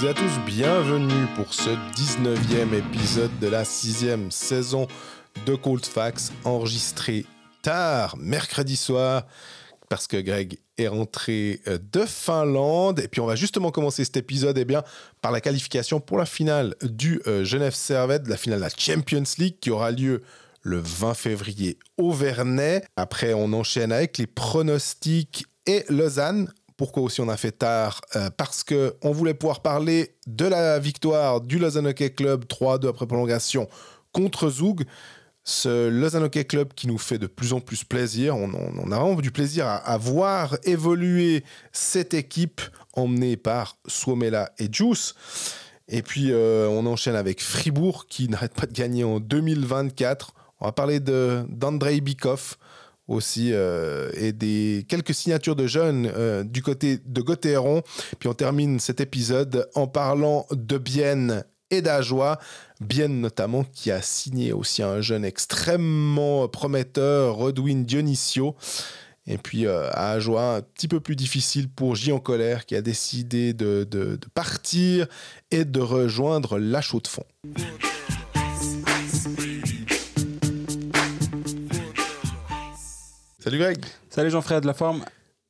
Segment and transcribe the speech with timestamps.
[0.00, 4.86] toutes et à tous, bienvenue pour ce 19e épisode de la sixième saison
[5.44, 7.26] de Cold Facts, enregistré
[7.60, 9.26] tard, mercredi soir,
[9.90, 13.00] parce que Greg est rentré euh, de Finlande.
[13.00, 14.84] Et puis on va justement commencer cet épisode eh bien,
[15.20, 19.24] par la qualification pour la finale du euh, Genève Servette, la finale de la Champions
[19.38, 20.22] League qui aura lieu
[20.62, 22.86] le 20 février au Vernet.
[22.96, 26.50] Après, on enchaîne avec les pronostics et Lausanne.
[26.80, 30.78] Pourquoi aussi on a fait tard euh, Parce que on voulait pouvoir parler de la
[30.78, 33.68] victoire du Lausanne Hockey Club 3-2 après prolongation
[34.12, 34.84] contre Zoug.
[35.44, 38.34] Ce Lausanne Hockey Club qui nous fait de plus en plus plaisir.
[38.34, 42.62] On, a vraiment du plaisir à, voir évoluer cette équipe
[42.94, 45.14] emmenée par Suomela et Juice.
[45.86, 50.32] Et puis euh, on enchaîne avec Fribourg qui n'arrête pas de gagner en 2024.
[50.60, 52.56] On va parler d'Andrei Bikov
[53.10, 57.82] aussi euh, et des quelques signatures de jeunes euh, du côté de Gauthieron.
[58.18, 62.38] Puis on termine cet épisode en parlant de Bienne et d'Ajoie.
[62.80, 68.54] Bienne notamment qui a signé aussi un jeune extrêmement prometteur, Rodwin Dionisio.
[69.26, 72.74] Et puis euh, à Ajoie, un petit peu plus difficile pour J en colère qui
[72.74, 75.06] a décidé de, de- partir
[75.50, 77.24] et de rejoindre la chaux de fond.
[83.50, 85.04] Salut Greg Salut Jean-Fred, la forme?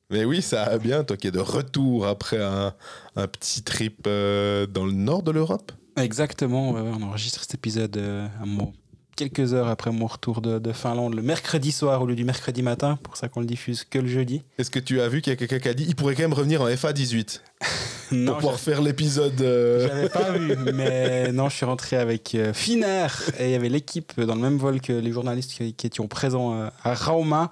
[0.09, 2.73] Mais oui, ça va bien, toi qui es de retour après un,
[3.15, 5.71] un petit trip euh, dans le nord de l'Europe?
[5.97, 8.27] Exactement, ouais, ouais, on enregistre cet épisode euh,
[9.15, 12.63] quelques heures après mon retour de, de Finlande, le mercredi soir au lieu du mercredi
[12.63, 14.41] matin, pour ça qu'on le diffuse que le jeudi.
[14.57, 16.23] Est-ce que tu as vu qu'il y a quelqu'un qui a dit il pourrait quand
[16.23, 17.41] même revenir en FA18
[18.13, 22.33] Non, pour pouvoir faire l'épisode euh, j'avais pas vu, mais non, je suis rentré avec
[22.33, 23.05] euh, Finer
[23.37, 26.07] et il y avait l'équipe dans le même vol que les journalistes qui, qui étaient
[26.07, 27.51] présents à Rauma.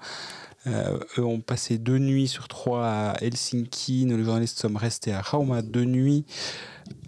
[0.66, 4.04] Euh, eux ont passé deux nuits sur trois à Helsinki.
[4.04, 6.24] Nous, les journalistes, sommes restés à Rauma deux nuits.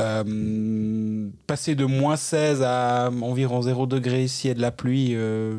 [0.01, 5.59] Euh, passer de moins 16 à environ 0 degré ici et de la pluie, euh,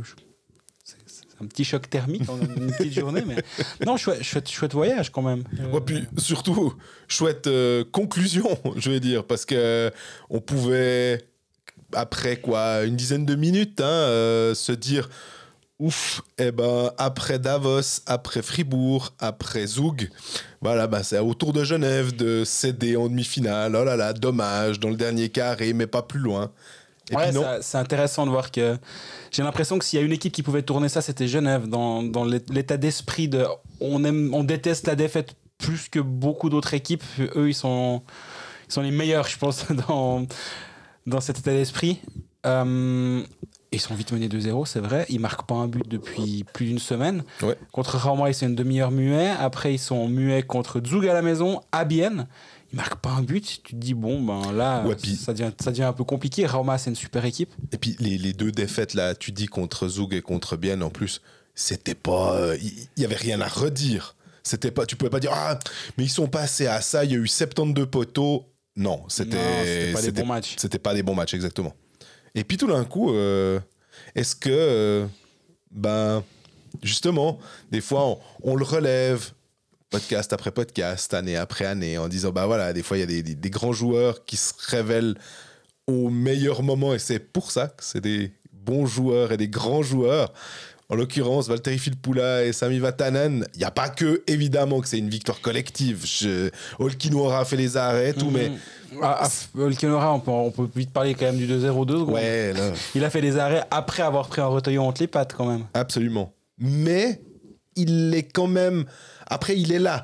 [0.83, 0.95] c'est
[1.41, 3.23] un petit choc thermique en une petite journée.
[3.27, 3.35] Mais
[3.85, 5.43] non, chouette, chouette, chouette voyage quand même.
[5.59, 6.73] Euh, Ouais, puis surtout,
[7.07, 9.91] chouette euh, conclusion, je vais dire, parce que
[10.29, 11.21] on pouvait,
[11.91, 15.09] après quoi, une dizaine de minutes, hein, euh, se dire
[15.79, 20.09] ouf, eh ben, après Davos, après Fribourg, après Zoug,
[20.61, 23.75] voilà, bah, c'est au tour de Genève de céder en demi-finale.
[23.75, 26.51] Oh là là, dommage, dans le dernier carré, mais pas plus loin.
[27.11, 28.77] Et Ouais, c'est intéressant de voir que
[29.31, 32.01] j'ai l'impression que s'il y a une équipe qui pouvait tourner ça, c'était Genève, dans,
[32.01, 33.45] dans l'é- l'état d'esprit de
[33.81, 37.03] on, aime, on déteste la défaite plus que beaucoup d'autres équipes.
[37.35, 38.03] Eux, ils sont,
[38.69, 40.25] ils sont les meilleurs, je pense, dans,
[41.05, 41.99] dans cet état d'esprit.
[42.45, 43.21] Euh,
[43.73, 45.05] ils sont vite menés 2-0, c'est vrai.
[45.09, 47.23] Ils marquent pas un but depuis plus d'une semaine.
[47.41, 47.57] Ouais.
[47.71, 49.29] Contre Rauma, ils sont une demi-heure muet.
[49.39, 52.27] Après, ils sont muets contre Zug à la maison, à Bienne.
[52.71, 53.61] Ils marquent pas un but.
[53.63, 56.45] Tu te dis, bon, ben là, Ouais, puis- ça, devient, ça devient un peu compliqué.
[56.45, 57.51] Rauma, c'est une super équipe.
[57.71, 60.89] Et puis les, les deux défaites là, tu dis contre Zoug et contre Bienne en
[60.89, 61.21] plus,
[61.55, 64.15] c'était pas, euh, il y, y avait rien à redire.
[64.41, 65.57] C'était pas, tu pouvais pas dire ah
[65.97, 68.45] mais ils sont passés à ça, il y a eu 72 poteaux.
[68.75, 70.55] Non, c'était pas des bons matchs.
[70.57, 71.73] C'était pas des bons matchs exactement.
[72.35, 73.59] Et puis tout d'un coup, euh,
[74.15, 75.05] est-ce que euh,
[75.71, 76.23] ben
[76.81, 77.39] justement,
[77.71, 79.31] des fois on, le relève
[79.89, 83.21] podcast après podcast, année après année, en disant bah voilà, des fois il y a
[83.21, 85.15] des grands joueurs qui se révèlent
[85.87, 89.83] au meilleur moment et c'est pour ça que c'est des bons joueurs et des grands
[89.83, 90.33] joueurs.
[90.89, 94.97] En l'occurrence, Valtteri Filppula et Sami Vatanen, il n'y a pas que, évidemment, que c'est
[94.99, 96.05] une victoire collective.
[96.05, 96.49] Je...
[96.77, 98.51] Olkino aura fait les arrêts, tout, mais...
[99.01, 102.13] Ah, ah, Olkinora, on peut, on peut vite parler quand même du 2-0 2 secondes.
[102.13, 105.33] Ouais, là, Il a fait des arrêts après avoir pris un retaillon entre les pattes
[105.35, 105.65] quand même.
[105.73, 106.33] absolument.
[106.59, 107.21] Mais
[107.75, 108.85] il est quand même...
[109.27, 110.03] Après, il est là.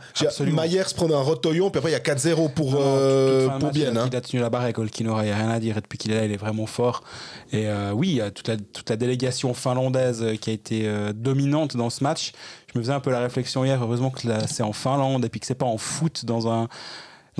[0.52, 3.54] Maillers se prend un rotoyon, puis après, il y a 4-0 pour, Non, euh, toute
[3.60, 3.92] pour match, bien.
[3.92, 4.08] il a- hein.
[4.12, 5.78] Il a tenu la barre avec Olkinora, il n'y a rien à dire.
[5.78, 7.04] Et depuis qu'il est là, il est vraiment fort.
[7.52, 10.54] Et euh, oui, il y a toute la, toute la délégation finlandaise euh, qui a
[10.54, 12.32] été euh, dominante dans ce match.
[12.74, 15.40] Je me faisais un peu la réflexion hier, heureusement que c'est en Finlande et puis
[15.40, 16.68] que c'est pas en foot dans un,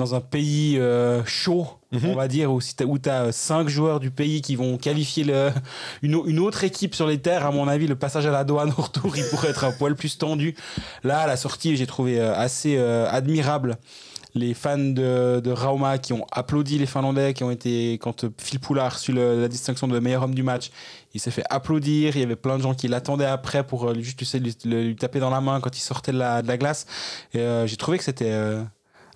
[0.00, 2.10] dans un pays euh, chaud, Mhm.
[2.10, 5.50] on va dire, où, tu as cinq joueurs du pays qui vont qualifier le,
[6.02, 7.44] une, au- une autre équipe sur les terres.
[7.46, 9.94] À mon avis, le passage à la douane au retour, il pourrait être un poil
[9.96, 10.54] plus tendu.
[11.04, 13.76] Là, à la sortie, j'ai trouvé euh, assez euh, admirable
[14.36, 18.60] les fans de, de Rauma qui ont applaudi les Finlandais, qui ont été, quand Phil
[18.60, 20.70] Poula a reçu le- la distinction de meilleur homme du match,
[21.14, 22.14] il s'est fait applaudir.
[22.14, 25.18] Il y avait plein de gens qui l'attendaient après pour juste essayer de lui, taper
[25.18, 26.86] dans la main quand il sortait de la, de la glace.
[27.34, 28.30] Et euh, j'ai trouvé que c'était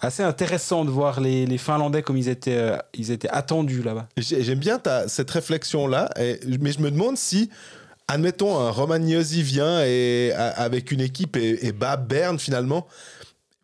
[0.05, 4.09] assez intéressant de voir les, les Finlandais comme ils étaient, euh, ils étaient attendus là-bas.
[4.17, 7.51] J'ai- J'aime bien ta, cette réflexion-là, mais je me demande si,
[8.09, 12.87] admettons, un Romagnosi vient et, a- avec une équipe et, et bat Berne finalement,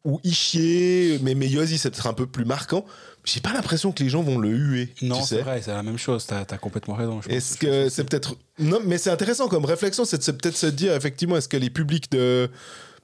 [0.05, 2.87] ou Ischier, mais, mais Yossi c'est peut-être un peu plus marquant.
[3.25, 4.95] j'ai pas l'impression que les gens vont le huer.
[5.03, 6.25] Non, c'est vrai, c'est la même chose.
[6.27, 7.21] T'as as complètement raison.
[7.29, 8.35] Est-ce que c'est peut-être.
[8.59, 12.11] Non, mais c'est intéressant comme réflexion, c'est peut-être se dire, effectivement, est-ce que les publics
[12.11, 12.49] de,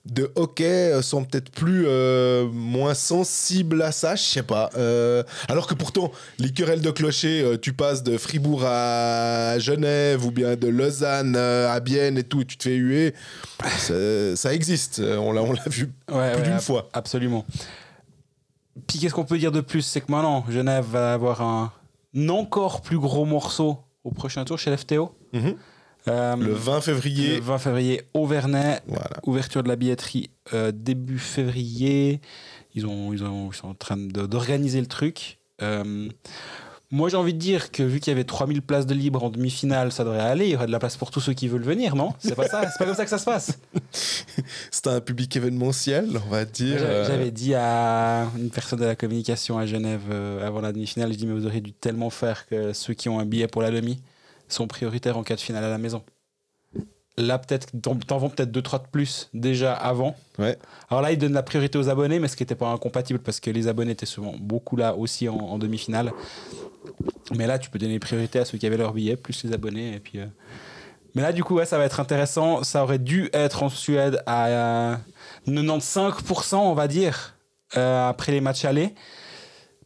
[0.06, 1.84] de hockey sont peut-être plus.
[1.86, 4.70] euh, moins sensibles à ça Je sais pas.
[4.76, 10.24] Euh, alors que pourtant, les querelles de clocher, euh, tu passes de Fribourg à Genève
[10.24, 13.14] ou bien de Lausanne euh, à Bienne et tout, et tu te fais huer.
[13.78, 15.00] Ça, ça existe.
[15.00, 16.88] Euh, On l'a on l'a vu Ouais, plus ouais, d'une ab- fois.
[16.92, 17.44] Absolument.
[18.86, 19.82] Puis qu'est-ce qu'on peut dire de plus?
[19.82, 21.72] C'est que maintenant, Genève va avoir un
[22.28, 25.12] encore plus gros morceau au prochain tour chez l'FTO.
[25.32, 25.54] Mhm.
[26.08, 27.36] Euh, Le 20 février.
[27.36, 28.82] le 20 février au Vernet.
[28.86, 29.08] Voilà.
[29.24, 32.20] Ouverture de la billetterie euh, début février.
[32.74, 35.38] Ils, ont, ils, ont, ils sont en train d'organiser le truc.
[35.62, 36.08] Euh,
[36.92, 39.30] moi, j'ai envie de dire que vu qu'il y avait 3000 places de libre en
[39.30, 40.44] demi-finale, ça devrait aller.
[40.46, 42.12] Il y aurait de la place pour tous ceux qui veulent venir, non?
[42.20, 43.58] C'est pas ça C'est pas comme ça que ça se passe
[44.70, 46.78] C'est un public événementiel, on va dire.
[46.78, 51.12] J'avais j'avais dit à une personne de la communication à Genève euh, avant la demi-finale,
[51.12, 53.62] je dis mais vous auriez dû tellement faire que ceux qui ont un billet pour
[53.62, 54.00] la demi
[54.48, 56.02] sont prioritaires en cas de finale à la maison.
[57.18, 60.16] Là, peut-être, t'en vends peut-être 2-3 de plus déjà avant.
[60.38, 60.58] Ouais.
[60.90, 63.40] Alors là, ils donnent la priorité aux abonnés, mais ce qui n'était pas incompatible parce
[63.40, 66.12] que les abonnés étaient souvent beaucoup là aussi en, en demi-finale.
[67.34, 69.94] Mais là, tu peux donner priorité à ceux qui avaient leur billet, plus les abonnés.
[69.94, 70.26] Et puis, euh,
[71.14, 72.62] Mais là, du coup, ouais, ça va être intéressant.
[72.62, 74.96] Ça aurait dû être en Suède à euh,
[75.48, 77.36] 95%, on va dire,
[77.76, 78.94] euh, après les matchs allés.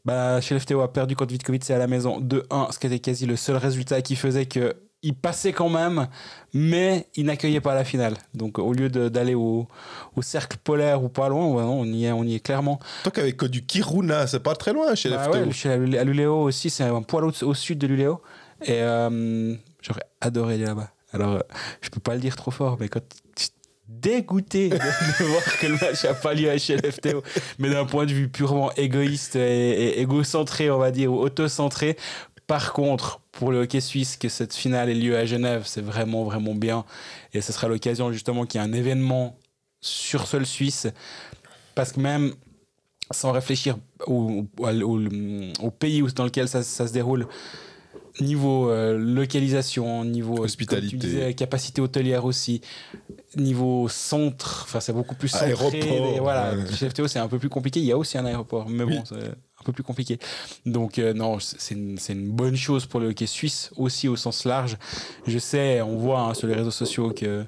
[0.04, 3.26] Bah, chez l'FTO a perdu contre Vitkovic à la maison 2-1, ce qui était quasi
[3.26, 6.08] le seul résultat qui faisait que il passait quand même,
[6.52, 8.14] mais il n'accueillait pas la finale.
[8.34, 9.66] Donc au lieu d'aller au,
[10.14, 12.78] au cercle polaire ou pas loin, on, y est, on y est clairement.
[13.02, 15.44] Toi qui avais connu Kiruna, c'est pas très loin chez Bah l'FTO.
[15.46, 18.20] ouais, chez Luléo aussi, c'est un poil au, au sud de Luléo.
[18.62, 20.90] Et euh, j'aurais adoré aller là-bas.
[21.14, 21.40] Alors, euh,
[21.80, 23.00] je peux pas le dire trop fort, mais quand
[23.90, 27.22] dégoûté de, de voir que le match n'a pas lieu à chez l'FTO,
[27.58, 29.40] mais d'un point de vue purement égoïste et,
[29.70, 31.96] et égocentré, on va dire, ou autocentré.
[32.46, 36.24] Par contre, pour le hockey suisse, que cette finale ait lieu à Genève, c'est vraiment,
[36.24, 36.84] vraiment bien.
[37.34, 39.36] Et ce sera l'occasion justement qu'il y ait un événement
[39.80, 40.88] sur sol suisse.
[41.74, 42.32] Parce que même
[43.12, 43.76] sans réfléchir
[44.06, 45.00] au, au- au-
[45.66, 47.26] au pays dans lequel ça, ça se déroule,
[48.20, 50.44] niveau euh, localisation, niveau
[51.08, 52.60] disais, capacité hôtelière aussi,
[53.36, 55.46] niveau centre, enfin c'est beaucoup plus centré.
[55.48, 55.74] Aéroport,
[56.14, 56.72] et voilà, ouais.
[56.74, 57.78] chez FTO c'est un peu plus compliqué.
[57.80, 58.96] Il y a aussi un aéroport, mais Oui.
[58.98, 60.18] bon, c'est un peu plus compliqué.
[60.66, 64.16] Donc euh, non, c'est une, c'est une bonne chose pour le hockey suisse aussi au
[64.16, 64.76] sens large.
[65.26, 67.44] Je sais, on voit hein, sur les réseaux sociaux que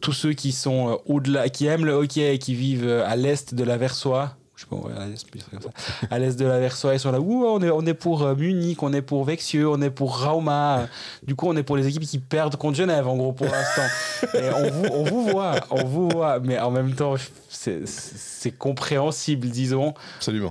[0.00, 3.14] tous ceux qui sont euh, au-delà, qui aiment le hockey et qui vivent euh, à
[3.16, 5.68] l'est de la Versoix, je sais pas, ouais, à l'est, plus comme ça.
[6.10, 7.20] À l'est de la Versoix, ils sont là.
[7.20, 10.18] Ouh, on est, on est pour euh, Munich, on est pour Vexieux, on est pour
[10.18, 10.88] Rauma.
[11.24, 13.86] Du coup, on est pour les équipes qui perdent contre Genève, en gros, pour l'instant.
[14.34, 17.14] On vous, on vous voit, on vous voit, mais en même temps,
[17.48, 19.94] c'est, c'est compréhensible, disons.
[20.16, 20.50] Absolument.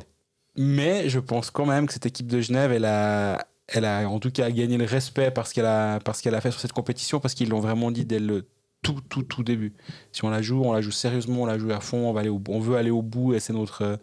[0.55, 4.19] Mais je pense quand même que cette équipe de Genève, elle a, elle a en
[4.19, 7.19] tout cas gagné le respect parce qu'elle a, parce qu'elle a fait sur cette compétition,
[7.19, 8.45] parce qu'ils l'ont vraiment dit dès le
[8.81, 9.73] tout, tout, tout début.
[10.11, 12.21] Si on la joue, on la joue sérieusement, on la joue à fond, on, va
[12.21, 13.97] aller au, on veut aller au bout et c'est notre, euh,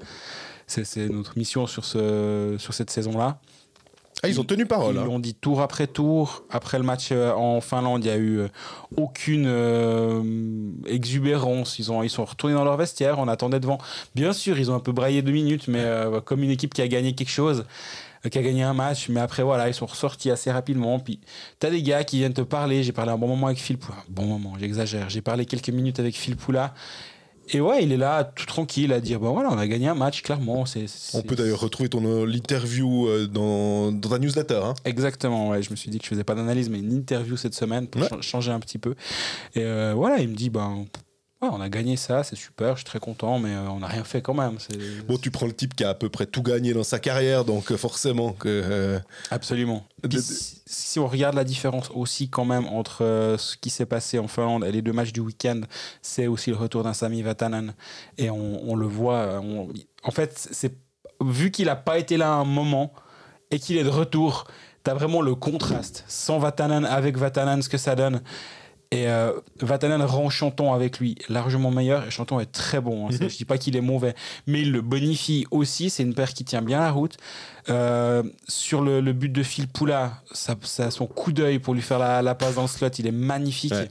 [0.67, 3.41] c'est, notre mission sur, ce, sur cette saison-là.
[4.25, 4.94] Ah, ils ont tenu parole.
[4.94, 5.05] Ils hein.
[5.05, 6.44] l'ont dit tour après tour.
[6.49, 8.49] Après le match euh, en Finlande, il n'y a eu euh,
[8.97, 10.23] aucune euh,
[10.87, 11.78] exubérance.
[11.78, 13.19] Ils, ont, ils sont retournés dans leur vestiaire.
[13.19, 13.76] On attendait devant.
[14.14, 16.81] Bien sûr, ils ont un peu braillé deux minutes, mais euh, comme une équipe qui
[16.81, 17.66] a gagné quelque chose,
[18.31, 19.09] qui a gagné un match.
[19.09, 20.99] Mais après, voilà, ils sont ressortis assez rapidement.
[20.99, 21.21] Puis,
[21.61, 22.83] tu as des gars qui viennent te parler.
[22.83, 23.99] J'ai parlé un bon moment avec Phil Poula.
[24.09, 25.11] Bon moment, j'exagère.
[25.11, 26.75] J'ai parlé quelques minutes avec Phil Poula.
[27.50, 29.95] Et ouais, il est là, tout tranquille, à dire, bon voilà, on a gagné un
[29.95, 30.64] match, clairement.
[30.64, 34.61] C'est, On peut d'ailleurs retrouver ton euh, l'interview euh, dans, dans ta newsletter.
[34.64, 34.73] Hein.
[34.87, 35.62] Exactement, ouais.
[35.62, 38.00] Je me suis dit que je faisais pas d'analyse, mais une interview cette semaine pour
[38.00, 38.09] Ouais.
[38.23, 38.95] changer un petit peu.
[39.54, 40.87] Et euh, voilà, il me dit, ben,
[41.45, 43.87] ouais, on a gagné ça, c'est super, je suis très content, mais euh, on n'a
[43.87, 44.57] rien fait quand même.
[44.59, 44.77] C'est...
[45.07, 47.45] Bon, tu prends le type qui a à peu près tout gagné dans sa carrière,
[47.45, 48.49] donc euh, forcément que.
[48.49, 48.99] euh,
[49.31, 49.85] Absolument.
[50.09, 50.19] Puis
[50.67, 54.29] si, on regarde la différence aussi quand même entre euh, ce qui s'est passé en
[54.29, 55.61] Finlande et les deux matchs du week-end,
[56.03, 57.75] c'est aussi le retour d'un Sami Vatanen.
[58.19, 59.41] Et on, on le voit.
[59.43, 59.69] on-
[60.03, 60.75] en fait, c'est
[61.23, 62.93] vu qu'il n'a pas été là à un moment
[63.51, 64.47] et qu'il est de retour,
[64.85, 66.05] tu as vraiment le contraste.
[66.09, 68.21] Sans Vatanen, avec Vatanen, ce que ça donne.
[68.95, 72.07] Et euh, Vatanen rend Chanton avec lui largement meilleur.
[72.07, 73.07] Et Chanton est très bon.
[73.07, 73.11] hein.
[73.13, 74.15] C'est- Je dis pas qu'il est mauvais,
[74.47, 75.91] mais il le bonifie aussi.
[75.91, 77.17] C'est une paire qui tient bien la route.
[77.71, 81.83] Euh, sur le, le but de Phil Poula, ça, ça- son coup d'œil pour lui
[81.83, 83.73] faire la, la passe dans le slot, il est magnifique.
[83.73, 83.91] Ouais.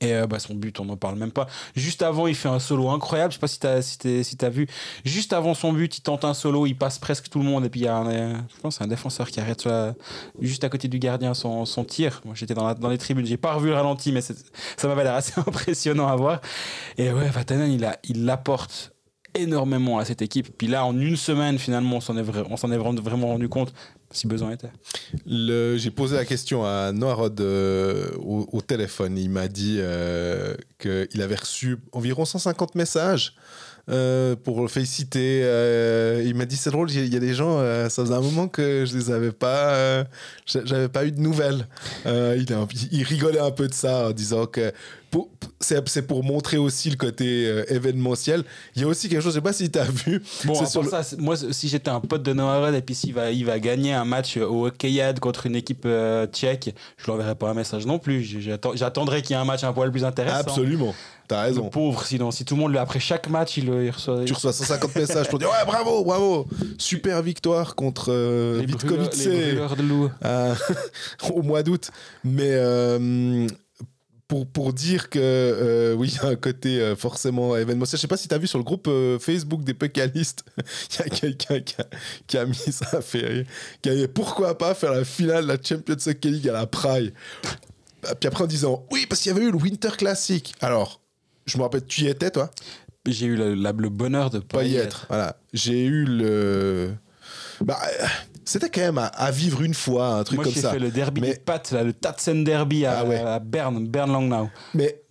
[0.00, 1.46] Et euh, bah, son but, on n'en parle même pas.
[1.74, 3.32] Juste avant, il fait un solo incroyable.
[3.32, 4.68] Je sais pas si tu as, si t'es- si t'as vu.
[5.04, 7.64] Juste avant son but, il tente un solo, il passe presque tout le monde.
[7.64, 9.94] Et puis il y a un, euh, je pense, un défenseur qui arrête la-
[10.40, 12.20] juste à côté du gardien son, son tir.
[12.24, 13.26] Moi, j'étais dans, dans les tribunes.
[13.26, 14.34] J'ai pas revu le ralenti, mais ça
[14.84, 16.40] m'avait l'air assez impressionnant à voir.
[16.96, 18.92] Et ouais, Vatanen, il, a, il l'apporte
[19.34, 20.56] énormément à cette équipe.
[20.56, 23.72] Puis là, en une semaine, finalement, on s'en est, est vraiment rendu compte,
[24.10, 24.70] si besoin était.
[25.26, 29.18] J'ai posé la question à Noah Rod euh, au, téléphone.
[29.18, 33.34] Il m'a dit euh, qu'il avait reçu environ 150 messages
[33.90, 35.42] euh, pour le féliciter.
[35.44, 38.48] Euh, il m'a dit c'est drôle, il y a- des gens, ça faisait un moment
[38.48, 40.04] que je les avais pas,
[40.46, 41.66] j'a- j'avais pas eu de nouvelles.
[42.06, 44.72] Il, rigolait un peu de ça en disant que
[45.60, 48.44] c'est c'est pour montrer aussi le côté euh, événementiel.
[48.76, 50.22] Il y a aussi quelque chose, je sais pas si tu as vu.
[50.44, 53.30] Bon, sur le- ça, moi, si j'étais un pote de Noah et puis s'il va,
[53.30, 57.34] il va gagner un match au Hockeyad contre une équipe euh, tchèque, je lui enverrai
[57.34, 58.22] pas un message non plus.
[58.74, 60.38] J'attendrai qu'il y ait un match un poil plus intéressant.
[60.38, 60.94] Absolument,
[61.28, 61.68] tu as Le raison.
[61.70, 64.24] pauvre, sinon, si tout le monde, après chaque match, il, il reçoit.
[64.24, 66.46] Tu reçois 150 messages pour dire ouais bravo bravo
[66.78, 70.10] super victoire contre euh, brûleurs de loup.
[70.24, 70.54] euh,
[71.34, 71.90] au mois d'août
[72.24, 72.52] mais
[74.28, 78.02] pour, pour dire que euh, oui il y a un côté euh, forcément événementiel je
[78.02, 80.44] sais pas si tu as vu sur le groupe euh, Facebook des pécalistes
[80.90, 81.86] il y a quelqu'un qui a,
[82.26, 83.46] qui a mis ça a fait rire
[83.80, 86.66] qui a dit pourquoi pas faire la finale de la Champions Hockey League à la
[86.66, 87.12] Praille?
[88.20, 91.00] Puis après en disant oui parce qu'il y avait eu le Winter Classic alors
[91.46, 92.50] je me rappelle tu y étais toi?
[93.06, 95.06] J'ai eu le, le bonheur de pas y être.
[95.08, 95.36] Voilà.
[95.54, 96.92] J'ai eu le.
[97.62, 97.78] Bah,
[98.48, 100.70] c'était quand même à, à vivre une fois, un truc Moi, comme j'ai ça.
[100.72, 103.16] fait le derby Mais- des pattes, là, le Tatsen Derby à, Ah ouais.
[103.20, 104.48] à Berne, Berne Langnau.
[104.74, 105.02] Mais,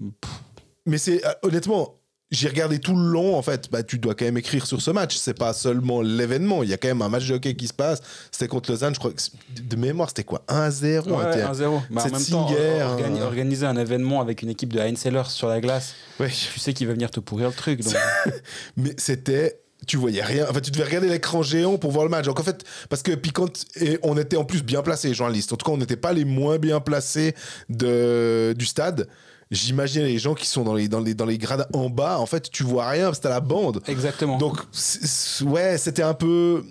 [0.86, 1.94] mais c'est euh, honnêtement,
[2.30, 3.38] j'ai regardé tout le long.
[3.38, 5.16] En fait, bah, tu dois quand même écrire sur ce match.
[5.16, 6.62] C'est pas seulement l'événement.
[6.62, 8.02] Il y a quand même un match de hockey qui se passe.
[8.32, 10.44] C'était contre Lausanne, je crois que de mémoire, c'était quoi?
[10.50, 11.82] 1 à 0 Ouais, C'était- 1-0.
[11.90, 13.22] Mais en même temps, organi- hein.
[13.22, 16.28] organiser un événement avec une équipe de Heinz Sellers sur la glace, Ouais.
[16.28, 17.82] tu sais qu'il va venir te pourrir le truc.
[17.82, 17.96] Donc,
[18.76, 19.62] Mais c'était.
[19.88, 20.46] Tu voyais rien.
[20.50, 22.26] Enfin, tu devais regarder l'écran géant pour voir le match.
[22.26, 25.14] Donc, en fait, parce que puis quand et on était en plus bien placés, les
[25.14, 25.54] journalistes.
[25.54, 27.34] En tout cas, on n'était pas les moins bien placés
[27.70, 29.08] de, du stade.
[29.50, 32.20] J'imaginais les gens qui sont dans les, dans, les, dans les grades en bas.
[32.20, 33.82] En fait, tu vois rien parce que t'as la bande.
[33.88, 34.38] exactement.
[34.38, 34.60] Donc,
[35.42, 36.66] ouais, c'était un peu.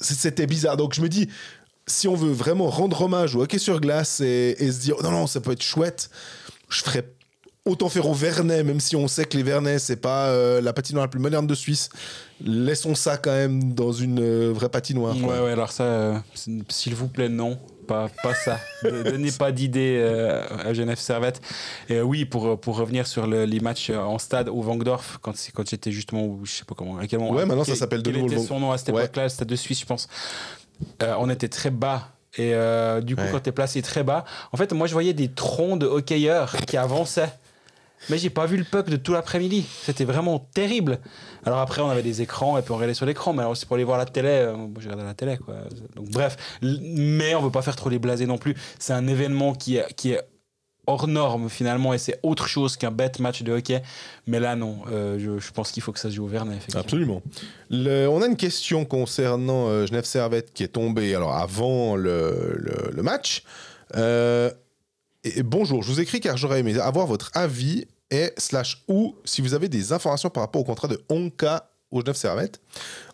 [0.00, 0.76] C'était bizarre.
[0.76, 1.28] Donc, je me dis,
[1.86, 5.10] si on veut vraiment rendre hommage au hockey sur glace et, et se dire, non,
[5.10, 6.10] non, ça peut être chouette,
[6.68, 7.04] je ferais
[7.64, 10.72] autant faire au Vernet, même si on sait que les Vernets, c'est pas euh, la
[10.72, 11.88] patinoire la plus moderne de Suisse.
[12.44, 15.14] Laissons ça quand même dans une euh, vraie patinoire.
[15.22, 15.34] quoi.
[15.36, 16.18] Ouais, ouais, alors ça, euh,
[16.68, 17.58] s'il vous plaît, non.
[17.86, 18.58] Pas, pas ça.
[18.84, 21.40] Ne- Donnez pas d'idée euh, à Genève Servette.
[21.88, 25.68] Et oui, pour, pour revenir sur le- les matchs en stade au Vangdorf, quand, quand
[25.68, 27.32] j'étais justement, je sais pas comment, à quel moment.
[27.32, 29.02] Ouais, maintenant, ça quel- s'appelle de quel nouveau le était son nom à cette Ouais.
[29.04, 30.08] époque-là, le stade de Suisse, je pense.
[31.18, 32.08] On était très bas.
[32.38, 33.28] Et euh, du coup, Ouais.
[33.30, 36.76] quand t'es placé très bas, en fait, moi, je voyais des troncs de hockeyeurs qui
[36.76, 37.32] avançaient.
[38.10, 39.64] Mais j'ai pas vu le puck de tout l'après-midi.
[39.82, 40.98] C'était vraiment terrible.
[41.44, 43.32] Alors après, on avait des écrans et puis on regardait sur l'écran.
[43.32, 44.28] Mais alors, c'est pour aller voir la télé.
[44.28, 45.54] euh, moi, j'ai regardé la télé, quoi.
[45.94, 46.36] Donc, bref.
[46.62, 48.54] Mais on veut pas faire trop les blasés non plus.
[48.78, 50.20] C'est un événement qui est, qui est
[50.86, 51.94] hors norme, finalement.
[51.94, 53.82] Et c'est autre chose qu'un bête match de hockey.
[54.26, 54.78] Mais là, non.
[54.90, 56.58] Euh, je, pense qu'il faut que ça se joue au Vernet.
[56.74, 57.22] Absolument.
[57.70, 62.56] On a une question concernant euh, Genève Servette qui est tombée alors avant le,
[62.92, 63.44] le- match.
[65.24, 68.30] Et- bonjour, je vous écris car j'aurais aimé avoir votre avis et
[68.88, 72.60] ou si vous avez des informations par rapport au contrat de Onka au Genève Servette,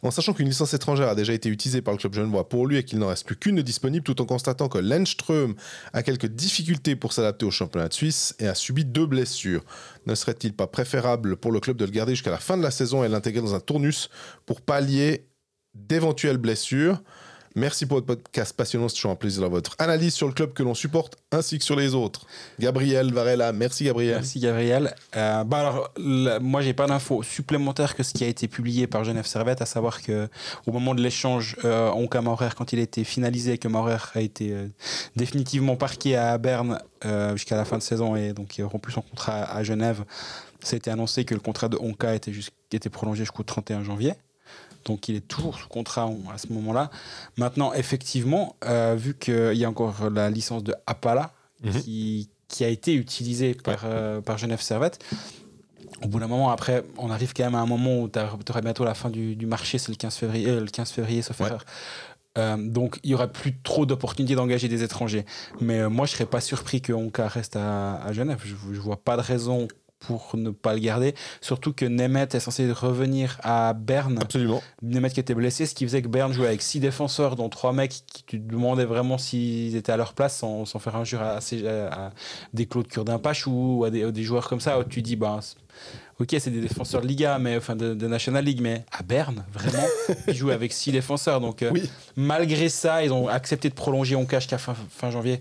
[0.03, 2.77] en sachant qu'une licence étrangère a déjà été utilisée par le club genevois pour lui
[2.77, 5.57] et qu'il n'en reste plus qu'une disponible, tout en constatant que Lenström
[5.93, 9.65] a quelques difficultés pour s'adapter au championnat de Suisse et a subi deux blessures.
[10.07, 12.71] Ne serait-il pas préférable pour le club de le garder jusqu'à la fin de la
[12.71, 14.11] saison et l'intégrer dans un tournus
[14.47, 15.27] pour pallier
[15.75, 17.03] d'éventuelles blessures?
[17.55, 20.63] Merci pour votre podcast passionnant, c'est toujours un plaisir votre analyse sur le club que
[20.63, 22.27] l'on supporte ainsi que sur les autres.
[22.59, 24.17] Gabriel Varela, merci Gabriel.
[24.17, 24.95] Merci Gabriel.
[25.17, 25.91] Euh, bah alors,
[26.41, 29.67] moi j'ai pas d'infos supplémentaires que ce qui a été publié par Genève Servette, à
[29.67, 30.29] savoir que
[30.67, 33.99] au moment de l'échange, euh, Onka Maurer, quand il a été finalisé et que Maurer
[34.15, 34.69] a été euh,
[35.17, 39.03] définitivement parqué à Berne euh, jusqu'à la fin de saison et donc il rompu son
[39.03, 40.05] contrat à Genève,
[40.63, 42.33] ça a été annoncé que le contrat de Onka était,
[42.73, 44.15] était prolongé jusqu'au 31 janvier.
[44.85, 46.91] Donc il est toujours sous contrat à ce moment-là.
[47.37, 51.33] Maintenant, effectivement, euh, vu qu'il y a encore la licence de Apala
[51.65, 51.73] Mhm.
[51.83, 55.05] qui, qui a été utilisée par, euh, par Genève Servette,
[56.05, 58.61] au bout d'un moment, après, on arrive quand même à un moment où tu auras
[58.61, 61.41] bientôt la fin du, du marché, c'est le 15 février, euh, le 15 février sauf
[61.41, 61.47] Ouais.
[61.47, 61.65] erreur.
[62.37, 65.27] Euh, donc il y aura plus trop d'opportunités d'engager des étrangers.
[65.61, 68.41] Mais euh, moi, je serais pas surpris que Onka reste à, à Genève.
[68.45, 69.67] Je, je vois pas de raison
[70.01, 71.15] pour ne pas le garder.
[71.41, 74.19] Surtout que Nemeth est censé revenir à Berne.
[74.23, 74.63] Absolument.
[74.83, 77.73] Nemeth qui était blessé, ce qui faisait que Berne jouait avec six défenseurs, dont trois
[77.73, 81.21] mecs qui tu te demandais vraiment s'ils étaient à leur place sans, sans faire injure
[81.23, 82.11] à, ces- à- à
[82.55, 85.41] des Claude Curdimpache ou à des, à des joueurs comme ça où tu dis, ben,
[86.21, 89.45] ok, c'est des défenseurs de Liga, mais, enfin de, de National League, mais à Berne,
[89.53, 89.87] vraiment,
[90.29, 91.41] ils jouent avec six défenseurs.
[91.41, 91.73] Donc, euh,
[92.17, 95.41] malgré ça, ils ont accepté de prolonger Onka jusqu'à fin, fin janvier.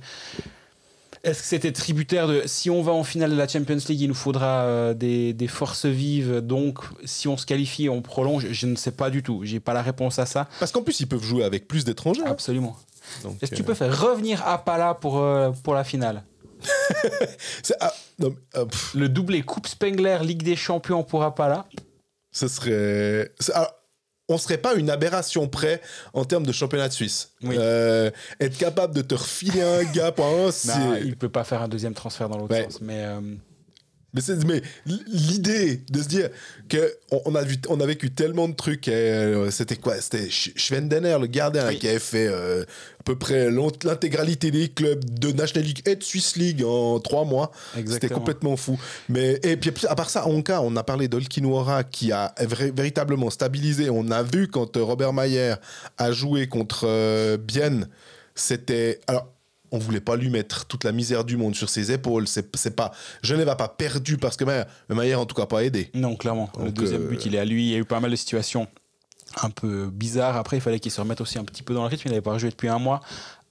[1.27, 4.07] Est-ce que c'était tributaire de si on va en finale de la Champions League, il
[4.07, 8.65] nous faudra euh, des, des forces vives, donc si on se qualifie, on prolonge Je
[8.65, 9.41] ne sais pas du tout.
[9.43, 10.47] J'ai pas la réponse à ça.
[10.59, 12.21] Parce qu'en plus, ils peuvent jouer avec plus d'étrangers.
[12.25, 12.29] hein.
[12.31, 12.77] Absolument.
[13.41, 16.23] Est-ce que tu euh, peux faire revenir Apala pour, euh, pour la finale?
[17.81, 18.33] Ah, non,
[18.95, 21.65] Le doublé Coupe Spengler, Ligue des Champions pour Apala
[22.31, 23.31] ce serait.
[23.53, 23.73] alors,
[24.29, 25.81] on serait pas une aberration près
[26.13, 27.31] en termes de championnat de Suisse.
[27.43, 27.55] Oui.
[27.57, 30.77] Euh, être capable de te refiler un un, c'est.
[30.77, 32.63] Non, il peut pas faire un deuxième transfert dans l'autre Ouais.
[32.65, 32.81] sens.
[32.81, 33.21] Mais euh,
[34.13, 34.61] Mais, mais
[35.07, 36.29] l'idée de se dire
[36.69, 38.87] que on, a vu, on a vécu tellement de trucs.
[38.87, 41.77] euh, C'était quoi C'était Sch- Schwendener, le gardien, Oui.
[41.77, 46.03] qui avait fait euh, à peu près l'intégralité des clubs de National League et de
[46.03, 47.51] Swiss League en trois mois.
[47.85, 48.79] C'était complètement fou.
[49.09, 53.89] Mais et puis à part ça, Onka, on a parlé d'Olkinwara qui a véritablement stabilisé.
[53.89, 55.55] On a vu quand euh, Robert Mayer
[55.97, 57.87] a joué contre euh, Bienne,
[58.35, 59.27] c'était alors.
[59.71, 62.27] On voulait pas lui mettre toute la misère du monde sur ses épaules.
[62.27, 65.89] C'est pas Genève a pas perdu parce que Mayer, mais en tout cas pas aidé.
[65.93, 66.49] Non, clairement.
[66.63, 67.67] le deuxième euh, but, il est à lui.
[67.67, 68.67] Il y a eu pas mal de situations
[69.41, 70.37] un peu bizarres.
[70.37, 72.03] Après, il fallait qu'il se remette aussi un petit peu dans le rythme.
[72.05, 73.01] Il n'avait pas joué depuis un mois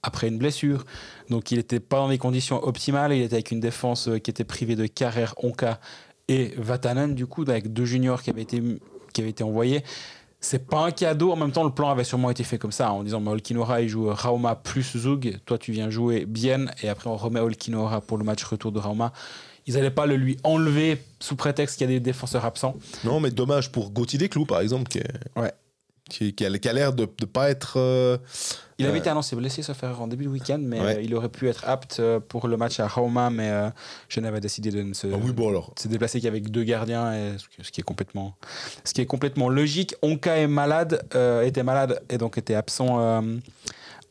[0.03, 0.85] après une blessure.
[1.29, 3.13] Donc, il n'était pas dans des conditions optimales.
[3.13, 5.79] Il était avec une défense euh, qui était privée de Carrère, Onka
[6.27, 8.61] et Vatanen, du coup, avec deux juniors qui avaient été,
[9.13, 9.83] qui avaient été envoyés.
[10.39, 11.31] C'est pas un cadeau.
[11.31, 13.89] En même temps, le plan avait sûrement été fait comme ça, en disant Olkinora, il
[13.89, 15.39] joue Rauma plus Zug.
[15.45, 16.67] Toi, tu viens jouer Bien.
[16.83, 19.13] Et après, on remet Olkinora pour le match retour de Rauma.
[19.65, 22.75] Ils n'allaient pas le lui enlever sous prétexte qu'il y a des défenseurs absents.
[23.03, 25.51] Non, mais dommage pour Gauthier Desclous par exemple, qui, est- Ouais.
[26.09, 27.73] qui, qui a, qui a l'air de ne pas être.
[27.77, 28.17] euh,
[28.79, 28.99] Il avait Ouais.
[28.99, 30.95] été annoncé blessé, sauf erreur, en début de week-end, mais Ouais.
[30.97, 33.69] euh, il aurait pu être apte euh, pour le match à Rauma, mais euh,
[34.07, 35.73] Genève a décidé de ne se, Ah oui, bon alors.
[35.75, 38.35] de se déplacer qu'avec deux gardiens, et ce qui- est complètement,
[38.83, 39.95] ce qui est complètement logique.
[40.03, 43.21] Onka est malade, euh, était malade et donc était absent euh,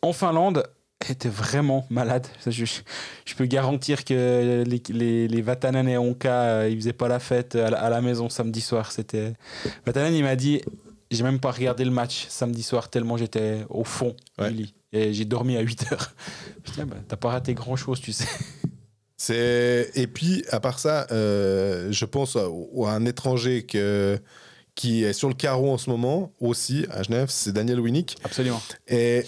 [0.03, 0.65] en Finlande.
[1.11, 2.27] Était vraiment malade.
[2.47, 7.07] Je, je peux garantir que les, les, les Vatanen et Onka, euh, ils faisaient pas
[7.07, 8.91] la fête à la, à la maison samedi soir.
[8.91, 9.35] C'était
[9.85, 10.63] Vatanen, il m'a dit,
[11.11, 14.51] j'ai même pas regardé le match samedi soir tellement j'étais au fond Ouais.
[14.51, 16.15] du lit et j'ai dormi à 8 heures.
[16.67, 18.27] Dis, ah bah, t'as pas raté grand chose, tu sais.
[19.17, 24.19] C'est et puis à part ça, euh, je pense à, à un étranger que
[24.75, 28.19] qui est sur le carreau en ce moment aussi à Genève, c'est Daniel Winnick.
[28.25, 28.61] Absolument.
[28.89, 29.25] Et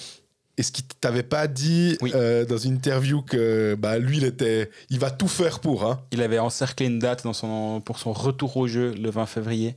[0.59, 2.13] est-ce qu'il t'avait pas dit Oui.
[2.15, 6.03] euh, dans une interview que bah lui il était, il va tout faire pour hein
[6.13, 9.75] Il avait encerclé une date dans son, pour son retour au jeu le 20 février.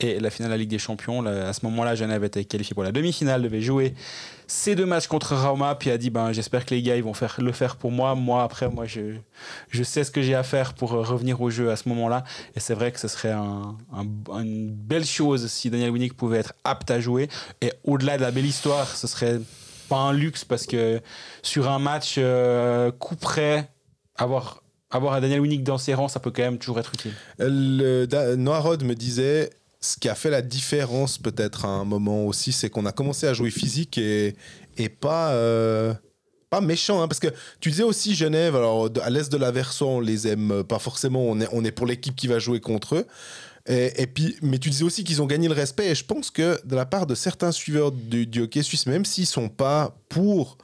[0.00, 2.82] Et la finale de la Ligue des Champions, à ce moment-là, Genève était qualifié pour
[2.84, 3.94] la demi-finale, devait jouer
[4.46, 7.14] ces deux matchs contre Rauma, puis a dit ben, j'espère que les gars ils vont
[7.14, 8.14] faire, le faire pour moi.
[8.14, 9.16] Moi, après, moi, je,
[9.70, 12.24] je sais ce que j'ai à faire pour euh, revenir au jeu à ce moment-là.
[12.54, 16.38] Et c'est vrai que ce serait un- un- une belle chose si Daniel Winnick pouvait
[16.38, 17.28] être apte à jouer.
[17.62, 19.40] Et au-delà de la belle histoire, ce serait
[19.88, 21.00] pas un luxe parce que
[21.42, 23.68] sur un match euh, coup près,
[24.16, 27.12] avoir, avoir un Daniel Winnick dans ses rangs, ça peut quand même toujours être utile.
[27.38, 29.50] Le, da- Noah Rod me disait
[29.86, 33.26] ce qui a fait la différence peut-être à un moment aussi, c'est qu'on a commencé
[33.26, 34.34] à jouer physique et,
[35.00, 35.94] pas, euh,
[36.50, 37.02] pas méchant.
[37.02, 37.28] hein, parce que
[37.60, 41.22] tu disais aussi Genève, alors à l'est de la Verson, on les aime pas forcément,
[41.22, 43.06] on est, on est pour l'équipe qui va jouer contre eux.
[43.68, 45.88] Et, puis, mais tu disais aussi qu'ils ont gagné le respect.
[45.88, 49.26] Et je pense que de la part de certains suiveurs du, hockey suisse, même s'ils
[49.26, 50.56] sont pas pour,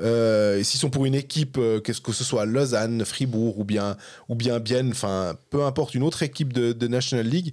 [0.00, 3.98] euh, s'ils sont pour une équipe, euh, que ce soit Lausanne, Fribourg ou bien
[4.30, 7.52] ou bien Bienne, enfin peu importe une autre équipe de National League.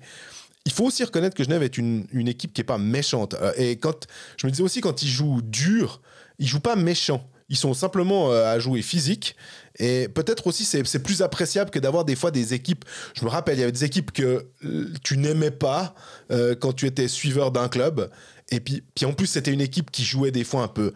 [0.66, 3.36] Il faut aussi reconnaître que Genève est une, équipe qui est pas méchante.
[3.36, 6.02] Euh, Et quand je me disais aussi quand ils jouent dur,
[6.40, 7.30] ils jouent pas méchant.
[7.50, 9.36] Ils sont simplement euh, à jouer physique.
[9.78, 12.86] Et peut-être aussi, c'est plus appréciable que d'avoir des fois des équipes.
[13.14, 15.96] Je me rappelle, il y avait des équipes que euh, tu n'aimais pas
[16.62, 18.10] quand tu étais suiveur d'un club.
[18.50, 20.94] Et puis, puis en plus, c'était une équipe qui jouait des fois un peu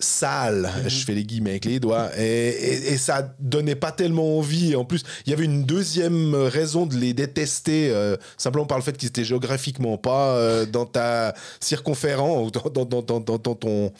[0.00, 4.38] sale, je fais les guillemets avec les doigts, et, et- et ça donnait pas tellement
[4.38, 4.76] envie.
[4.76, 8.84] En plus, il y avait une deuxième raison de les détester, euh, simplement par le
[8.84, 13.92] fait qu'ils étaient géographiquement pas euh, dans ta circonférence ou dans, dans, dans, ton,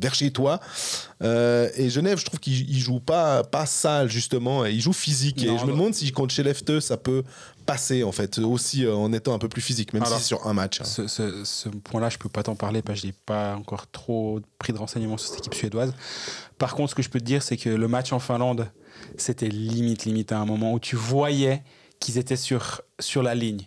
[0.00, 0.60] vers chez toi.
[1.22, 4.92] Euh, et Genève, je trouve qu'ils ils jouent pas, pas sale, justement, et ils jouent
[4.92, 5.44] physique.
[5.44, 7.22] Non, et je me demande si contre chez Lefteux, ça peut
[7.64, 10.28] passer, en fait, aussi euh, en étant un peu plus physique, même Alors, si c'est
[10.28, 10.80] sur un match.
[10.80, 10.84] hein.
[10.84, 13.90] Ce, ce- ce point-là, je peux pas t'en parler parce que je n'ai pas encore
[13.90, 15.94] trop pris de renseignements sur cette équipe suédoise.
[16.58, 18.70] Par contre, ce que je peux te dire, c'est que le match en Finlande,
[19.16, 21.62] c'était limite, limite à un moment où tu voyais
[22.00, 23.66] qu'ils étaient sur, sur la ligne.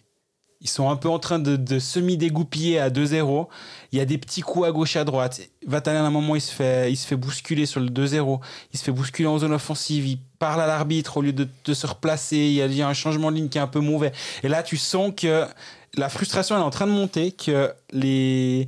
[0.65, 3.47] Ils sont un peu en train de, semi-dégoupiller à 2-0.
[3.91, 5.41] Il y a des petits coups à gauche, à droite.
[5.67, 8.39] Vatanen, à un moment, il se fait, bousculer sur le 2-0.
[8.73, 10.07] Il se fait bousculer en zone offensive.
[10.07, 12.37] Il parle à l'arbitre au lieu de, se replacer.
[12.37, 14.11] Il y, a, un changement de ligne qui est un peu mauvais.
[14.41, 15.45] Et là, tu sens que
[15.93, 18.67] la frustration elle est en train de monter, que les,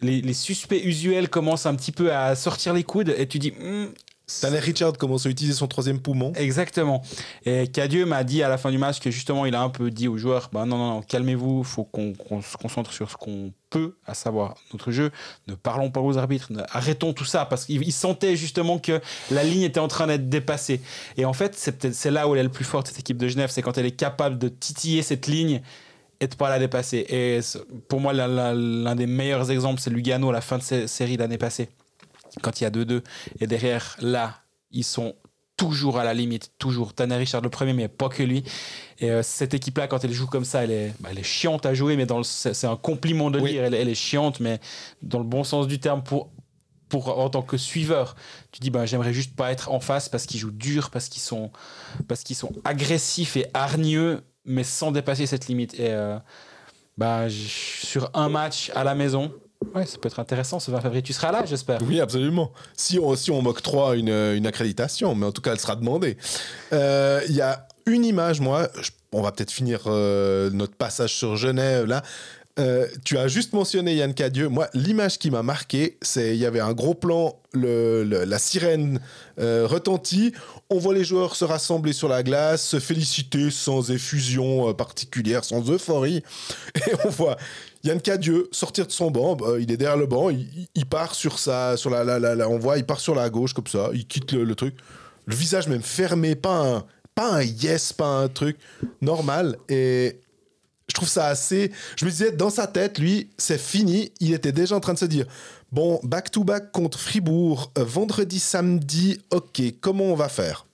[0.00, 3.12] les, les suspects usuels commencent un petit peu à sortir les coudes.
[3.18, 3.52] Et tu dis,
[4.40, 6.32] Tanner Richard commence à utiliser son troisième poumon.
[6.36, 7.02] Exactement.
[7.44, 9.90] Et Cadieux m'a dit à la fin du match que justement, il a un peu
[9.90, 13.52] dit aux joueurs bah non, non, non, calmez-vous, faut qu'on se concentre sur ce qu'on
[13.70, 15.10] peut, à savoir notre jeu.
[15.46, 19.62] Ne parlons pas aux arbitres, arrêtons tout ça, parce qu'il sentait justement que la ligne
[19.62, 20.80] était en train d'être dépassée.
[21.16, 21.54] Et en fait,
[21.92, 23.86] c'est là où elle est le plus forte, cette équipe de Genève, c'est quand elle
[23.86, 25.62] est capable de titiller cette ligne
[26.20, 27.06] et de pas la dépasser.
[27.08, 27.40] Et
[27.88, 31.68] pour moi, l'un des meilleurs exemples, c'est Lugano à la fin de série l'année passée
[32.42, 33.02] quand il y a 2-2.
[33.40, 35.14] Et derrière, là, ils sont
[35.58, 36.94] toujours à la limite, toujours.
[36.94, 38.44] Tanner Richard le premier, mais pas que lui.
[39.00, 41.66] Et euh, cette équipe-là, quand elle joue comme ça, elle est, bah, elle est chiante
[41.66, 43.64] à jouer, mais dans c'est un compliment de dire.
[43.64, 44.60] Elle, elle, est chiante, mais
[45.02, 46.30] dans le bon sens du terme pour.
[46.88, 48.16] Pour, en tant que suiveur,
[48.50, 51.20] tu dis bah, j'aimerais juste pas être en face parce qu'ils jouent dur, parce qu'ils
[51.20, 51.50] sont,
[52.06, 55.74] parce qu'ils sont agressifs et hargneux, mais sans dépasser cette limite.
[55.74, 56.18] Et euh,
[56.96, 59.34] bah, sur un match à la maison,
[59.74, 61.02] Ouais, ça peut être intéressant ce 20 février.
[61.02, 61.80] Tu seras là, j'espère.
[61.82, 62.52] Oui, absolument.
[62.76, 66.16] Si on, si on m'octroie une, une accréditation, mais en tout cas, elle sera demandée.
[66.72, 68.68] Euh, il y a une image, moi,
[69.12, 72.02] on va peut-être finir euh, notre passage sur Genève là.
[72.58, 74.48] Euh, tu as juste mentionné Yann Cadieux.
[74.48, 79.00] Moi, l'image qui m'a marqué, c'est il y avait un gros plan, le, la sirène
[79.38, 80.32] retentit.
[80.70, 85.70] On voit les joueurs se rassembler sur la glace, se féliciter sans effusion particulière, sans
[85.70, 86.22] euphorie.
[86.74, 87.36] Et on voit
[87.84, 91.76] Yann Cadieux sortir de son banc, il est derrière le banc, il, part sur sa,
[91.76, 94.74] sur la, la, on il part sur la gauche comme ça, il quitte le, truc,
[95.26, 98.58] le visage même fermé, pas un, pas un yes, pas un truc
[99.00, 100.20] normal et
[100.88, 101.70] je trouve ça assez.
[101.96, 104.98] Je me disais dans sa tête, lui, c'est fini, il était déjà en train de
[104.98, 105.26] se dire.
[105.70, 110.64] Bon, back to back contre Fribourg, euh, vendredi, samedi, ok, comment on va faire?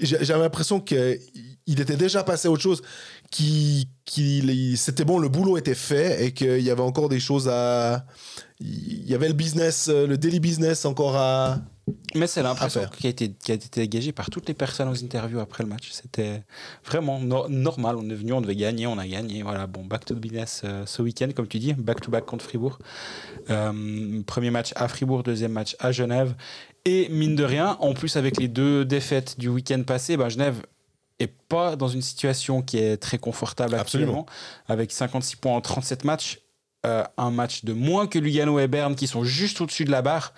[0.00, 1.20] J'avais l'impression qu'il
[1.66, 2.82] était déjà passé à autre chose
[3.30, 7.48] qui, qui c'était bon, le boulot était fait et qu'il y avait encore des choses
[7.48, 8.04] à.
[8.60, 11.60] Il y avait le business, euh, le daily business encore à.
[12.14, 15.04] Mais c'est l'impression qui a, été, qui a été dégagée par toutes les personnes aux
[15.04, 15.90] interviews après le match.
[15.90, 16.42] C'était
[16.84, 17.96] vraiment normal.
[17.96, 19.42] On est venu, on devait gagner, on a gagné.
[19.42, 22.24] Voilà, bon, back to the business euh, ce week-end, comme tu dis, back to back
[22.24, 22.78] contre Fribourg.
[23.50, 26.34] Euh, premier match à Fribourg, deuxième match à Genève.
[26.84, 30.62] Et mine de rien, en plus avec les deux défaites du week-end passé, ben Genève
[31.18, 34.26] et pas dans une situation qui est très confortable actuellement,
[34.66, 36.40] avec 56 points en 37 matchs,
[36.84, 40.02] euh, un match de moins que Lugano et Berne qui sont juste au-dessus de la
[40.02, 40.34] barre,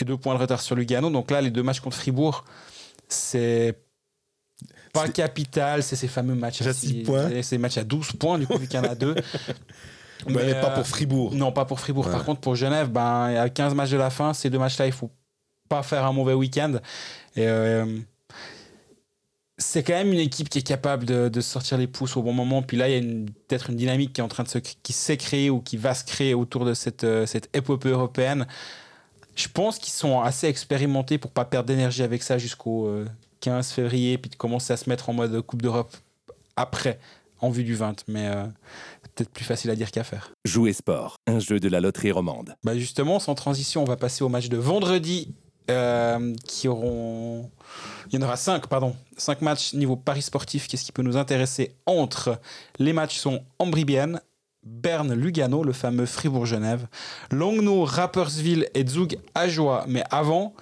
[0.00, 1.10] et deux points de retard sur Lugano.
[1.10, 2.44] Donc là, les deux matchs contre Fribourg,
[3.08, 3.76] c'est
[4.92, 7.42] pas capital, c'est ces fameux matchs à 6 points.
[7.42, 9.14] Ces matchs à 12 points, du coup, vu qu'il y en a deux.
[10.28, 11.34] Mais, pas pour Fribourg.
[11.34, 12.10] Non, pas pour Fribourg.
[12.10, 14.32] Par contre, pour Genève, ben, il y a 15 matchs de la fin.
[14.32, 15.10] Ces deux matchs-là, il faut
[15.68, 16.74] pas faire un mauvais week-end.
[17.36, 17.84] Et euh,
[19.58, 22.62] c'est quand même une équipe qui est capable de, sortir les pouces au bon moment.
[22.62, 24.92] Puis là, il y a peut-être une dynamique qui est en train de se qui
[24.92, 28.46] s'est créée ou qui va se créer autour de cette, euh, cette épopée européenne.
[29.36, 32.90] Je pense qu'ils sont assez expérimentés pour pas perdre d'énergie avec ça jusqu'au
[33.40, 35.94] 15 euh, février, puis de commencer à se mettre en mode Coupe d'Europe
[36.56, 36.98] après,
[37.40, 38.04] en vue du 20.
[38.08, 38.44] Mais euh,
[39.14, 40.32] peut-être plus facile à dire qu'à faire.
[40.44, 42.56] Jouer sport, un jeu de la loterie romande.
[42.64, 45.34] Bah justement, sans transition, on va passer au match de vendredi
[46.46, 47.50] qui auront
[48.10, 48.94] il y en aura 5, pardon.
[49.16, 50.68] 5 matchs niveau Paris sportif.
[50.68, 52.38] Qu'est-ce qui peut nous intéresser entre
[52.78, 53.42] Les matchs sont
[53.86, 54.20] Berne,
[55.14, 56.86] Lugano, le fameux Fribourg-Genève,
[57.30, 59.84] Longno, Rappersville et Zug Ajoie.
[59.88, 60.54] Mais avant,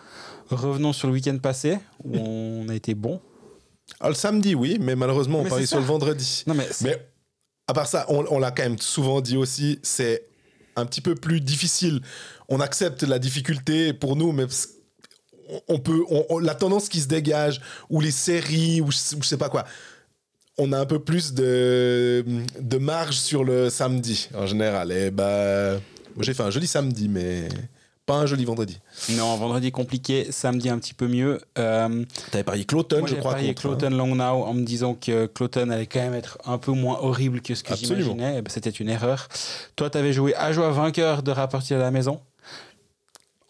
[0.50, 3.20] revenons sur le week-end passé où on a été bon.
[4.00, 6.44] Ah, le samedi, oui, mais malheureusement, on parie sur le vendredi.
[6.46, 7.06] Non, mais, mais
[7.66, 10.26] à part ça, on, on l'a quand même souvent dit aussi, c'est
[10.76, 12.00] un petit peu plus difficile.
[12.48, 14.46] On accepte la difficulté pour nous, mais
[15.68, 16.04] on peut,
[16.40, 19.64] la tendance qui se dégage, ou les séries, ou je, sais pas quoi,
[20.58, 22.24] on a un peu plus de,
[22.60, 24.92] de marge sur le samedi en général.
[24.92, 25.78] Et bah,
[26.20, 27.48] j'ai fait un joli samedi, mais
[28.06, 28.78] pas un joli vendredi.
[29.10, 31.40] Non, vendredi compliqué, samedi un petit peu mieux.
[31.58, 33.32] Euh, T'avais parié Cloton, je crois.
[33.32, 33.90] J'ai parié Cloton hein.
[33.90, 37.40] Long Now en me disant que Cloton allait quand même être un peu moins horrible
[37.40, 38.36] que ce que j'imaginais.
[38.38, 39.28] Eh ben, c'était une erreur.
[39.76, 42.20] Toi, t'avais joué à joie vainqueur de rapporter à la maison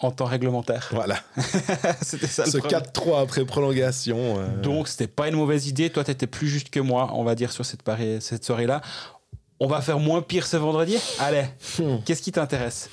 [0.05, 0.89] en temps réglementaire.
[0.93, 1.17] Voilà.
[2.03, 2.47] c'était ça.
[2.47, 4.39] Ce 4-3 après prolongation.
[4.39, 4.61] Euh.
[4.61, 5.91] Donc, c'était pas une mauvaise idée.
[5.91, 7.83] Toi, tu étais plus juste que moi, on va dire, sur cette,
[8.21, 8.83] cette soirée-là.
[9.61, 10.99] On va faire moins pire ce vendredi?
[11.19, 11.45] Allez,
[11.79, 11.99] hmm.
[12.05, 12.91] qu'est-ce qui t'intéresse?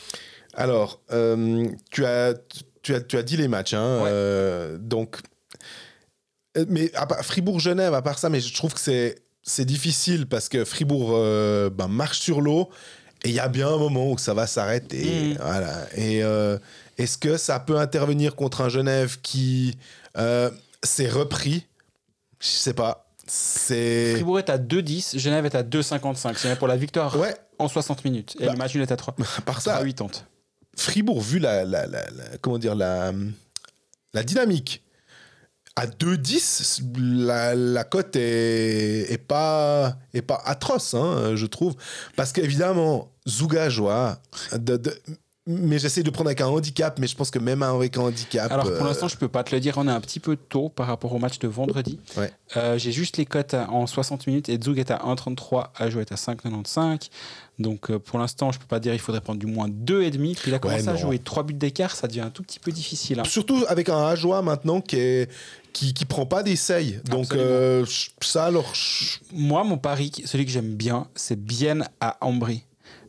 [0.54, 2.34] Alors, euh, tu, as,
[2.82, 3.74] tu, as, tu as dit les matchs.
[3.74, 5.18] Hein, euh, donc,
[6.68, 6.92] mais
[7.24, 11.12] Fribourg-Genève, à part ça, mais je trouve que c'est, c'est difficile parce que Fribourg
[11.72, 12.70] ben, marche sur l'eau.
[13.24, 15.36] Et il y a bien un moment où ça va s'arrêter.
[15.36, 15.38] Hmm.
[15.42, 15.88] Voilà.
[15.96, 16.22] Et,
[17.02, 19.78] est-ce que ça peut intervenir contre un Genève qui
[20.18, 20.52] euh,
[20.84, 21.66] s'est repris?
[22.40, 23.08] Je sais pas.
[23.26, 24.14] C'est...
[24.14, 26.36] Fribourg est à 2-10, Genève est à 2,55.
[26.38, 27.36] C'est pour la victoire ouais.
[27.58, 28.36] en 60 minutes.
[28.40, 29.16] Et bah, le match est à 3.
[29.46, 30.10] Par ça, à 80.
[30.78, 31.88] Fribourg, vu la, la,
[32.42, 33.12] comment dire, la,
[34.14, 34.84] la dynamique.
[35.76, 36.84] À 2-10,
[37.26, 41.76] la, la cote est, est, pas, est pas atroce, hein, je trouve.
[42.16, 44.22] Parce qu'évidemment, Zouga joie.
[44.52, 44.94] De, de,
[45.48, 48.52] mais j'essaie de prendre avec un handicap, mais je pense que même avec un handicap.
[48.52, 50.36] Alors pour euh, l'instant, je peux pas te le dire, on est un petit peu
[50.36, 52.00] tôt par rapport au match de vendredi.
[52.16, 52.32] Ouais.
[52.58, 56.12] Euh, J'ai juste les cotes en 60 minutes et Zug est à 1,33, Ajo est
[56.12, 57.10] à 5,95.
[57.58, 60.36] Donc euh, pour l'instant, je peux pas dire il faudrait prendre du moins 2,5.
[60.42, 60.98] Puis là, commencer à non.
[61.00, 63.20] jouer 3 buts d'écart, ça devient un tout petit peu difficile.
[63.20, 63.24] hein.
[63.26, 65.30] Surtout avec un Ajoie maintenant qui est
[65.74, 67.02] qui, qui prend pas d'essai.
[67.06, 67.86] Donc euh,
[68.22, 68.74] ça alors
[69.32, 72.64] Moi, mon pari, celui que j'aime bien, c'est Bienne à Ambry.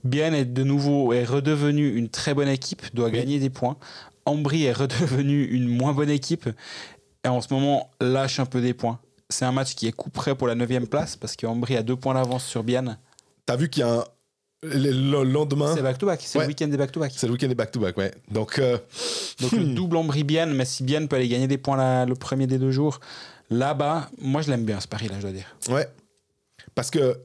[0.05, 3.13] Bienne est de nouveau est redevenu une très bonne équipe, doit Oui.
[3.13, 3.77] gagner des points.
[4.25, 6.49] Ambry est redevenu une moins bonne équipe
[7.25, 8.99] et en ce moment lâche un peu des points.
[9.31, 11.83] C'est un match qui est coup près pour la 9 place parce que Ambry a
[11.83, 12.99] deux points d'avance sur Bienne.
[13.47, 14.05] t'as vu qu'il y a un
[14.65, 16.45] le, le lendemain C'est back-to-back, c'est Ouais.
[16.45, 17.13] le week-end des back-to-back.
[17.17, 18.13] c'est le week-end des back-to-back ouais.
[18.31, 18.79] Donc euh,
[19.41, 22.47] Donc le double Ambry-Bienne, mais si Bienne peut aller gagner des points la- le premier
[22.47, 23.01] des deux jours,
[23.51, 25.57] là-bas, moi je l'aime bien ce pari-là, je dois dire.
[25.71, 25.89] ouais.
[26.77, 27.19] Parce que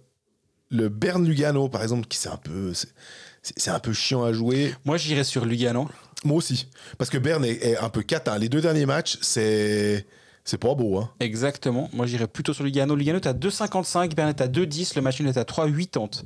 [0.69, 4.73] le Bern Lugano par exemple qui c'est un peu c'est- un peu chiant à jouer.
[4.85, 5.87] Moi j'irais sur Lugano.
[6.25, 8.37] Moi aussi parce que Bern est, est un peu catin.
[8.37, 10.05] Les deux derniers matchs, c'est
[10.43, 11.09] c'est pas beau hein.
[11.19, 11.89] Exactement.
[11.91, 12.95] Moi, j'irais plutôt sur Lugano.
[12.95, 16.23] Lugano est à 2,55, Bern est à 2,10, le match nul est à 3,80.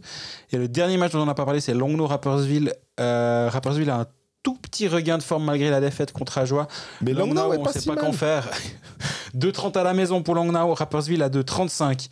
[0.51, 2.71] Et le dernier match dont on n'a pas parlé, c'est Longno-Rappersville.
[2.99, 4.05] Euh, Rappersville a un
[4.43, 6.67] tout petit regain de forme malgré la défaite contre Ajoie.
[7.01, 8.47] Mais Langnau on pas sait si pas qu'en faire.
[9.35, 12.09] 2,30 à la maison pour Langnau, Rappersville à 2,35.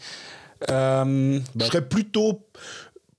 [0.70, 2.46] Euh, Je serais plutôt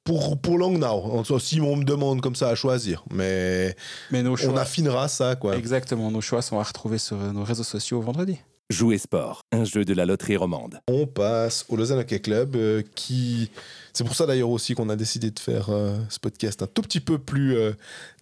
[0.05, 3.05] pour, pour Langnau, en soi, si on me demande comme ça à choisir.
[3.11, 3.77] Mais
[4.11, 5.57] mais nos on affinera ça, quoi.
[5.57, 8.39] exactement, nos choix sont à retrouver sur nos réseaux sociaux vendredi.
[8.71, 10.81] Jouer sport, un jeu de la loterie romande.
[10.87, 13.51] On passe au Lausanne Hockey Club, euh, qui...
[13.93, 16.83] C'est pour ça d'ailleurs aussi qu'on a décidé de faire euh, ce podcast un tout
[16.83, 17.73] petit peu plus euh,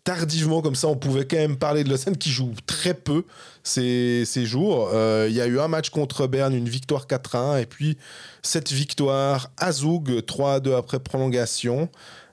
[0.08, 3.24] tardivement, comme ça on pouvait quand même parler de Lausanne qui joue très peu
[3.62, 4.88] ces, ces jours.
[4.94, 7.98] Euh, Il y a eu un match contre Berne, une victoire 4-1, et puis
[8.42, 11.90] cette victoire à Zoug, 3-2 après prolongation.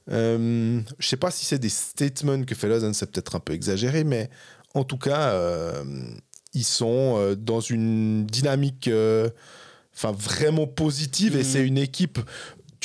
[0.10, 3.52] Euh, je sais pas si c'est des statements que fait Lausanne, c'est peut-être un peu
[3.52, 4.30] exagéré, mais
[4.74, 5.84] en tout cas, euh,
[6.54, 8.90] ils sont euh, dans une dynamique
[9.94, 11.44] enfin vraiment positive et Mhm.
[11.44, 12.20] c'est une équipe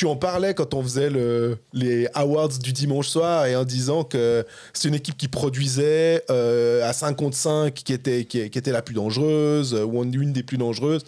[0.01, 4.03] tu en parlais quand on faisait le, les awards du dimanche soir et en disant
[4.03, 8.59] que c'est une équipe qui produisait euh, à 5 contre 5 qui était, qui, qui
[8.59, 11.05] était la plus dangereuse euh, ou une des plus dangereuses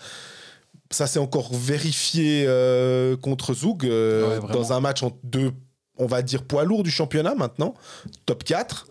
[0.91, 5.53] ça s'est encore vérifié euh, contre Zoug euh, Ouais, dans un match entre deux
[5.97, 7.73] on va dire poids lourd du championnat maintenant
[8.27, 8.87] top 4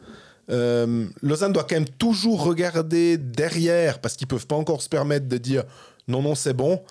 [0.49, 5.27] euh, Lausanne doit quand même toujours regarder derrière parce qu'ils peuvent pas encore se permettre
[5.27, 5.63] de dire
[6.07, 6.81] non, non, c'est bon.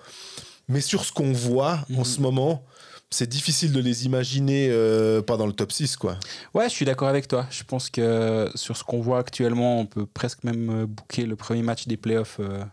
[0.69, 2.03] Mais sur ce qu'on voit en Mhm.
[2.05, 2.63] ce moment,
[3.11, 6.17] c'est difficile de les imaginer euh, pas dans le top 6, quoi.
[6.53, 7.45] Ouais, je suis d'accord avec toi.
[7.51, 11.35] Je pense que sur ce qu'on voit actuellement, on peut presque même euh, booker le
[11.35, 12.63] premier match des playoffs euh,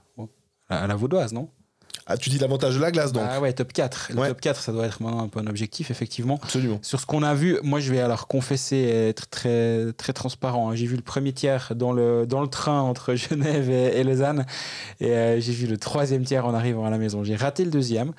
[0.68, 1.48] à la Vaudoise, non?
[2.10, 4.12] Ah, tu dis l'avantage de la glace, donc Ah ouais, top 4.
[4.14, 4.28] Le Ouais.
[4.28, 6.40] top 4, ça doit être maintenant un peu un objectif, effectivement.
[6.42, 6.78] Absolument.
[6.80, 10.70] Sur ce qu'on a vu, moi je vais alors confesser et être très, très transparent.
[10.70, 10.74] hein.
[10.74, 14.46] J'ai vu le premier tiers dans le, dans le train entre Genève et, et Lausanne
[15.00, 17.24] et euh, j'ai vu le troisième tiers en arrivant à la maison.
[17.24, 18.12] J'ai raté le deuxième.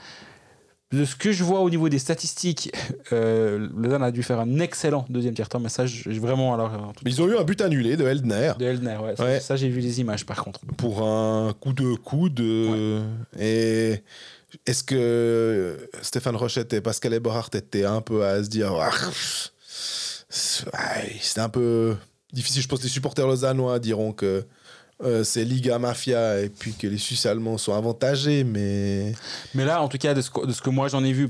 [0.91, 2.71] De ce que je vois au niveau des statistiques,
[3.13, 6.71] euh, Lausanne a dû faire un excellent deuxième tiers temps, mais ça, je- vraiment, alors,
[6.93, 9.15] tout- ils ont eu un but annulé de Eldner de Elner, ouais.
[9.15, 9.39] Ça, Ouais.
[9.39, 10.61] ça, j'ai vu les images par contre.
[10.77, 12.39] pour un coup de coude.
[12.39, 13.03] euh,
[13.39, 14.01] Et
[14.65, 18.89] est-ce que Stéphane Rochette et Pascal Eberhardt étaient un peu à se dire Ah,
[20.73, 21.95] ouais, C'était un peu
[22.33, 22.63] difficile.
[22.63, 24.43] Je pense que les supporters lausannois diront que
[25.03, 29.13] euh, c'est Liga Mafia et puis que les Suisses allemands sont avantagés, mais
[29.53, 31.29] Mais là, en tout cas, de ce que, de ce que moi j'en ai vu,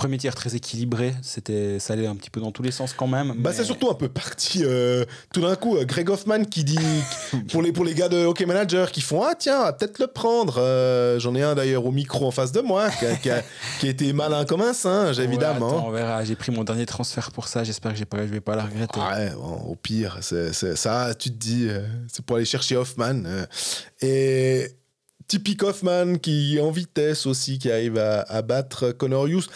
[0.00, 3.06] premier tiers très équilibré, c'était, ça allait un petit peu dans tous les sens quand
[3.06, 3.28] même.
[3.28, 5.76] bah, mais- c'est surtout un peu parti euh, tout d'un coup.
[5.76, 6.78] euh, Greg Hoffman qui dit
[7.52, 10.56] pour les, pour les gars de Hockey Manager qui font Ah, tiens, peut-être le prendre.
[10.58, 13.42] Euh, J'en ai un d'ailleurs au micro en face de moi qui a, qui a-
[13.80, 15.68] qui a été malin comme un singe, Ouais, évidemment.
[15.68, 16.24] attends, on verra.
[16.24, 17.62] J'ai pris mon dernier transfert pour ça.
[17.62, 18.98] J'espère que j'ai pas, je vais pas la regretter.
[19.00, 23.22] Ouais, bon, au pire, c'est ça, tu te dis, euh, c'est pour aller chercher Hoffman.
[24.00, 24.66] et
[25.28, 29.46] typique Hoffman qui est en vitesse aussi, qui arrive à, à battre Connor Hughes.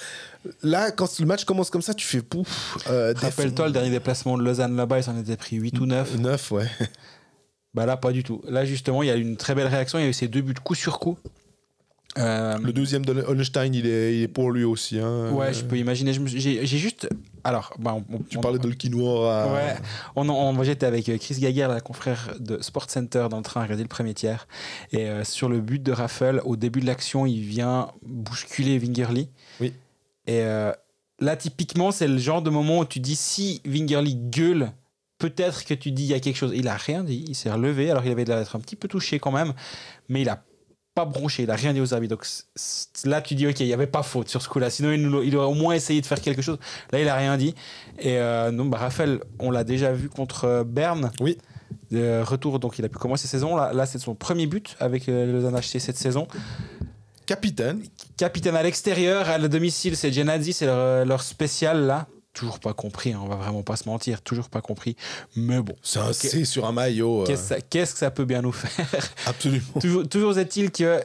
[0.63, 2.79] Là, quand le match commence comme ça, tu fais pouf.
[2.91, 6.19] Euh, Rappelle-toi le dernier déplacement de Lausanne là-bas, ils s'en étaient pris 8 ou 9.
[6.19, 6.67] 9, ouais.
[7.75, 8.41] Bah là, pas du tout.
[8.49, 9.99] Là, justement, il y a eu une très belle réaction.
[9.99, 11.19] Il y a eu ces deux buts coup sur coup.
[12.17, 15.01] Euh, Le deuxième de Holstein, il est, il est pour lui aussi.
[15.01, 15.33] hein.
[15.33, 16.13] ouais, je peux imaginer.
[16.13, 17.09] J'ai juste.
[17.43, 19.53] Alors, bah, on- Tu on- parlais de Lkinoir.
[19.53, 19.75] Ouais,
[20.15, 23.43] on, en- on- j'étais avec euh, Chris Gaguerre, la confrère de Sport Center, dans le
[23.43, 24.47] train à regarder le premier tiers.
[24.93, 29.29] Et euh, sur le but de Raffle, au début de l'action, il vient bousculer Wingerly.
[29.61, 29.73] Oui.
[30.27, 30.73] Et euh,
[31.21, 34.73] là, typiquement, c'est le genre de moment où tu dis si Wingerly gueule
[35.19, 36.53] peut-être que tu dis il y a quelque chose.
[36.55, 38.89] Il a rien dit, il s'est relevé, alors il avait l'air d'être un petit peu
[38.89, 39.55] touché quand même,
[40.09, 40.43] mais il a
[40.95, 42.15] pas bronché, il a rien dit aux arbitres.
[42.17, 42.27] Donc
[43.05, 44.71] là, tu dis, ok, il n'y avait pas faute sur ce coup-là.
[44.71, 46.59] Sinon, il, nous- il aurait au moins essayé de faire quelque chose.
[46.93, 47.55] Là, il a rien dit.
[47.99, 51.11] Et euh, bah, Raphaël, on l'a déjà vu contre euh, Berne.
[51.21, 51.39] Oui.
[51.91, 53.57] De retour, donc il a pu commencer saison.
[53.57, 56.27] Là, là c'est son premier but avec euh, le Lausanne HC cette saison.
[57.27, 57.83] Capitaine.
[58.17, 62.07] Capitaine à l'extérieur, à le domicile, c'est Genadzi, c'est leur, leur spécial là.
[62.33, 64.97] Toujours pas compris, hein, on va vraiment pas se mentir, toujours pas compris.
[65.37, 66.13] Mais bon, C'est un.
[66.13, 67.23] C sur un maillot.
[67.23, 68.87] euh, qu'est-ce que ça- qu'est-ce que ça peut bien nous faire?
[69.27, 69.81] Absolument.
[69.81, 71.01] toujours, toujours est-il que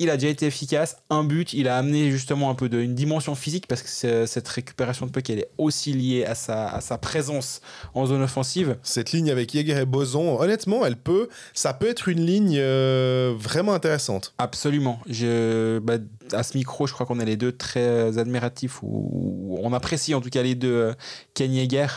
[0.00, 0.96] il a déjà été efficace.
[1.10, 4.48] Un but, il a amené justement un peu de, une dimension physique parce que cette
[4.48, 7.60] récupération de puck, elle est aussi liée à sa, à sa présence
[7.92, 8.78] en zone offensive.
[8.82, 13.34] Cette ligne avec Jäger et Boson, honnêtement, elle peut, ça peut être une ligne euh,
[13.38, 14.32] vraiment intéressante.
[14.38, 15.00] Absolument.
[15.06, 15.98] Je, bah,
[16.32, 20.22] à ce micro, je crois qu'on est les deux très admiratifs, ou, on apprécie en
[20.22, 20.92] tout cas les deux euh,
[21.34, 21.88] Ken Yeager.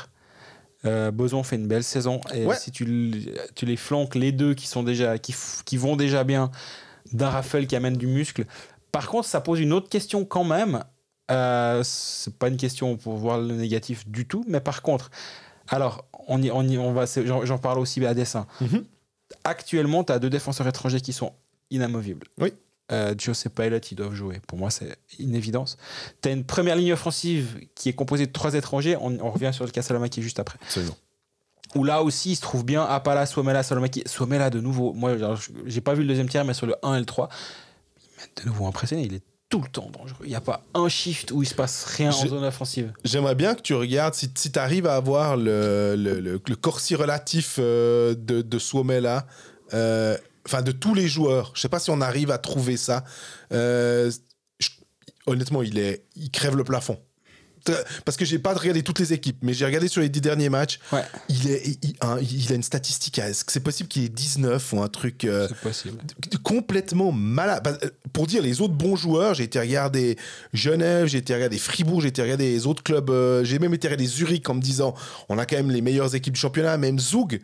[0.86, 2.58] Euh, Boson fait une belle saison et Ouais.
[2.58, 2.86] si tu,
[3.56, 6.52] tu les flanques les deux qui sont déjà qui, qui vont déjà bien
[7.13, 8.45] d'un Raphaël qui amène du muscle.
[8.91, 10.84] Par contre, ça pose une autre question quand même.
[11.32, 15.10] Euh, c'est pas une question pour voir le négatif du tout, mais par contre,
[15.69, 18.45] alors on y, on y, on va, j'en parle aussi à dessin.
[18.62, 18.86] Mhm.
[19.43, 21.34] Actuellement, tu as deux défenseurs étrangers qui sont
[21.71, 22.28] inamovibles.
[22.39, 22.54] Oui.
[22.91, 24.41] Euh, Joseph Pilot, ils doivent jouer.
[24.45, 25.78] Pour moi, c'est une évidence.
[26.21, 28.97] Tu as une première ligne offensive qui est composée de trois étrangers.
[28.97, 30.60] On, on revient sur le cas Salomaki juste après.
[30.62, 30.95] Absolument.
[31.75, 34.03] Où là aussi, il se trouve bien Apala, Swamela, Salomaki.
[34.05, 35.15] Swamela, de nouveau, moi,
[35.65, 37.29] j'ai pas vu le deuxième tiers, mais sur le 1 et le 3,
[37.97, 39.03] il m'a de nouveau impressionné.
[39.03, 40.17] Il est tout le temps dangereux.
[40.23, 42.91] Il n'y a pas un shift où il se passe rien en zone offensive.
[43.03, 46.55] J'aimerais bien que tu regardes si, si tu arrives à avoir le, le, le, le
[46.55, 49.25] corsi relatif euh, de, de Suomela,
[49.73, 51.51] euh, enfin de tous les joueurs.
[51.55, 53.03] Je sais pas si on arrive à trouver ça.
[53.51, 54.12] Euh,
[54.59, 54.69] je-
[55.27, 56.99] honnêtement, il, est, il crève le plafond.
[58.06, 60.49] Parce que j'ai pas regardé toutes les équipes, mais j'ai regardé sur les dix derniers
[60.49, 60.80] matchs.
[60.91, 61.04] Ouais.
[61.30, 63.19] Il, est, il, un- il a une statistique.
[63.19, 65.47] Est-ce que c'est possible qu'il ait 19 ou un truc euh,
[66.43, 67.62] complètement malade.
[67.63, 70.17] Bah, euh, Pour dire les autres bons joueurs, j'ai été regarder
[70.54, 73.88] Genève, j'ai été regarder Fribourg, j'ai été regarder les autres clubs, euh, j'ai même été
[73.88, 74.93] regarder Zurich en me disant
[75.30, 77.41] on a quand même les meilleures équipes du championnat, même Zug,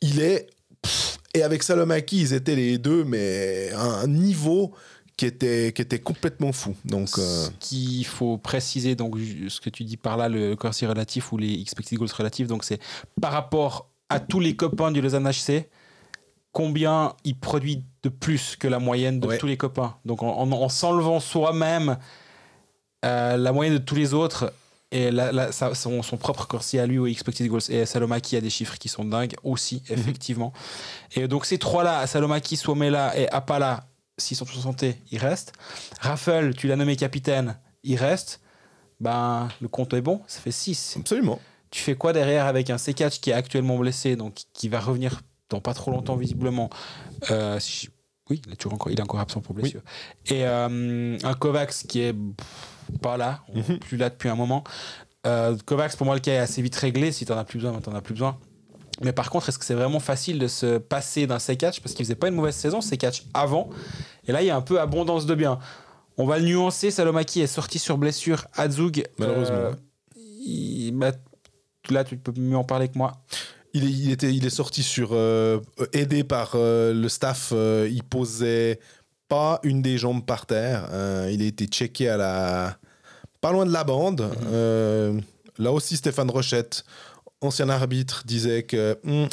[0.00, 0.48] il est.
[0.82, 4.72] pff, et avec Salomaki, ils étaient les deux, mais à un niveau
[5.20, 6.74] qui était, qui était complètement fou.
[6.86, 9.16] Donc, euh, Ce qu'il faut préciser, donc
[9.48, 12.64] ce que tu dis par là, le corsi relatif ou les expected goals relatifs, donc
[12.64, 12.80] c'est
[13.20, 15.68] par rapport à tous les copains du Lausanne HC,
[16.52, 19.36] combien il produit de plus que la moyenne de Ouais.
[19.38, 19.94] tous les copains.
[20.06, 21.98] Donc en, en- en s'enlevant soi-même
[23.04, 24.52] euh, la moyenne de tous les autres
[24.90, 27.60] et la- la- sa- son, son propre corsi à lui au expected goals.
[27.68, 30.52] Et Salomaki a des chiffres qui sont dingues aussi, effectivement.
[31.14, 33.86] Et donc ces trois-là, Salomaki, Suomela et Apala,
[34.20, 35.52] s'ils sont tous en santé, ils restent.
[36.00, 38.40] Raffel, tu l'as nommé capitaine, il reste.
[39.00, 40.96] Ben, le compte est bon, ça fait 6.
[41.00, 41.40] absolument.
[41.70, 45.22] Tu fais quoi derrière avec un C4 qui est actuellement blessé, donc qui va revenir
[45.48, 46.68] dans pas trop longtemps visiblement?
[47.30, 47.90] Euh, si je-
[48.28, 49.80] Oui, il est, toujours encore, il est encore absent pour blessure.
[50.26, 52.14] Et euh, un Kovacs qui est
[53.02, 53.78] pas là, Mhm.
[53.78, 54.62] plus là depuis un moment.
[55.26, 57.10] Euh, Kovacs, pour moi, le cas est assez vite réglé.
[57.12, 58.38] Si tu as plus besoin, ben, t'en as plus besoin.
[59.00, 62.04] Mais par contre, est-ce que c'est vraiment facile de se passer d'un C4 Parce qu'il
[62.04, 63.70] faisait pas une mauvaise saison, C4 avant.
[64.26, 65.58] Et là, il y a un peu abondance de biens.
[66.18, 66.90] On va le nuancer.
[66.90, 69.04] Salomaki est sorti sur blessure à Zug.
[69.18, 69.56] Malheureusement.
[69.56, 69.72] Euh,
[70.16, 71.12] il- bah,
[71.88, 73.22] là, tu peux mieux en parler que moi.
[73.72, 75.60] Il est, il était, il est sorti sur euh,
[75.92, 77.52] aidé par euh, le staff.
[77.52, 78.80] il posait
[79.28, 80.88] pas une des jambes par terre.
[80.90, 82.76] euh, il a été checké à la
[83.40, 84.28] pas loin de la bande.
[84.52, 85.18] Euh,
[85.58, 86.84] là aussi, Stéphane Rochette,
[87.40, 89.28] ancien arbitre, disait que hum,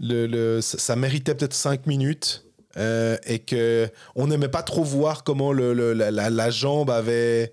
[0.00, 2.44] le, le- ça, ça méritait peut-être 5 minutes.
[2.76, 6.90] euh, et que on n'aimait pas trop voir comment le, le- la, la- la jambe
[6.90, 7.52] avait,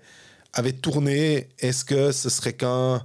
[0.52, 1.48] avait tourné.
[1.58, 3.02] Est-ce que ce serait qu'un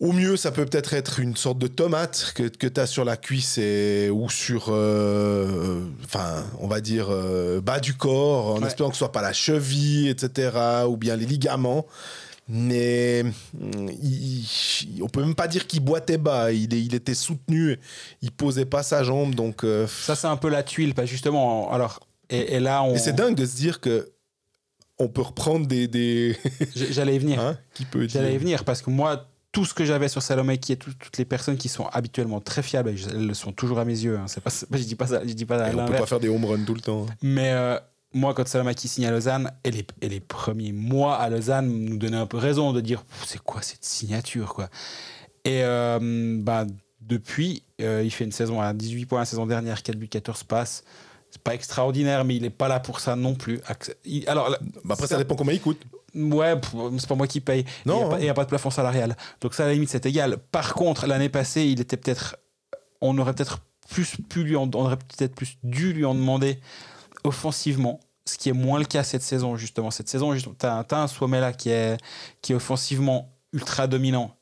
[0.00, 3.04] au mieux, ça peut peut-être être une sorte de tomate que, que tu as sur
[3.04, 8.60] la cuisse et, ou sur, euh, enfin, on va dire, euh, bas du corps, en
[8.60, 8.68] Ouais.
[8.68, 10.50] espérant que ce soit pas la cheville, etc.,
[10.88, 11.84] ou bien les ligaments.
[12.48, 14.40] Mais mm, il,
[14.94, 16.50] il- on peut même pas dire qu'il boitait bas.
[16.52, 17.78] Il, est- il était soutenu,
[18.22, 19.34] il posait pas sa jambe.
[19.34, 21.70] Donc, euh, Ça, c'est un peu la tuile, pas justement.
[21.72, 22.94] Alors, et, et là, on.
[22.94, 24.10] et c'est dingue de se dire que
[24.98, 26.36] on peut reprendre des.
[26.74, 27.40] J'allais y venir.
[27.40, 28.08] hein, qui peut.
[28.08, 31.16] J'allais y venir parce que moi, tout ce que j'avais sur Salomaki et tout- toutes
[31.18, 34.16] les personnes qui sont habituellement très fiables, elles le sont toujours à mes yeux.
[34.18, 34.24] hein.
[34.26, 36.28] C'est pas, je dis pas ça, je dis pas Et on peut pas faire des
[36.28, 37.06] home runs tout le temps.
[37.08, 37.14] hein.
[37.22, 37.78] Mais euh,
[38.14, 41.98] moi, quand Salomaki signe à Lausanne, et les, et les premiers mois à Lausanne nous
[41.98, 44.68] donnaient un peu raison de dire c'est quoi cette signature quoi?
[45.44, 46.66] Et euh, bah,
[47.00, 50.44] depuis, euh, il fait une saison à 18 points la saison dernière, 4 buts, 14
[50.44, 50.84] passes.
[51.30, 53.60] C'est pas extraordinaire, mais il est pas là pour ça non plus.
[54.04, 54.50] Il- alors,
[54.84, 55.80] Bah après, ça- ça dépend comment il coûte.
[56.14, 56.54] Ouais,
[56.98, 57.64] c'est pas moi qui paye.
[57.84, 58.18] Non, Il n'y a, pas- hein.
[58.20, 59.14] il y a pas de plafond salarial.
[59.42, 60.38] Donc ça, à la limite, c'est égal.
[60.50, 62.36] Par contre, l'année passée, il était peut-être.
[63.02, 66.58] On aurait peut-être plus pu lui en- on aurait peut-être plus dû lui en demander
[67.24, 69.90] offensivement, ce qui est moins le cas cette saison, justement.
[69.90, 71.96] Cette saison, tu as, un Suomela qui est,
[72.42, 74.34] qui est offensivement ultra dominant.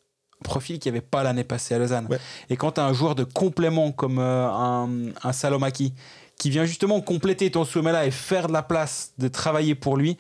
[0.44, 2.06] Profil qu'il n'y avait pas l'année passée à Lausanne.
[2.10, 2.18] Ouais.
[2.50, 4.88] Et quand tu as un joueur de complément comme euh, un,
[5.22, 5.94] un Salomaki
[6.38, 10.18] qui vient justement compléter ton Suomela et faire de la place, de travailler pour lui,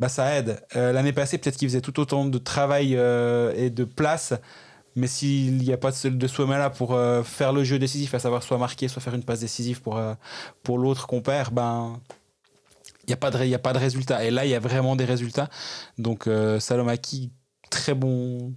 [0.00, 0.60] bah ça aide.
[0.76, 4.32] Euh, L'année passée, peut-être qu'il faisait tout autant de travail euh, et de place,
[4.96, 8.18] mais s'il n'y a pas de, de Suomela pour euh, faire le jeu décisif, à
[8.18, 10.14] savoir soit marquer, soit faire une passe décisive pour, euh,
[10.62, 12.00] pour l'autre compère, ben
[13.04, 14.24] il n'y a, pas de a pas de résultat.
[14.24, 15.48] Et là, il y a vraiment des résultats.
[15.98, 17.30] Donc euh, Salomaki,
[17.70, 18.54] très bon,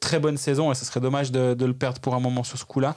[0.00, 2.64] très bonne saison, et ce serait dommage de, le perdre pour un moment sur ce
[2.64, 2.96] coup-là.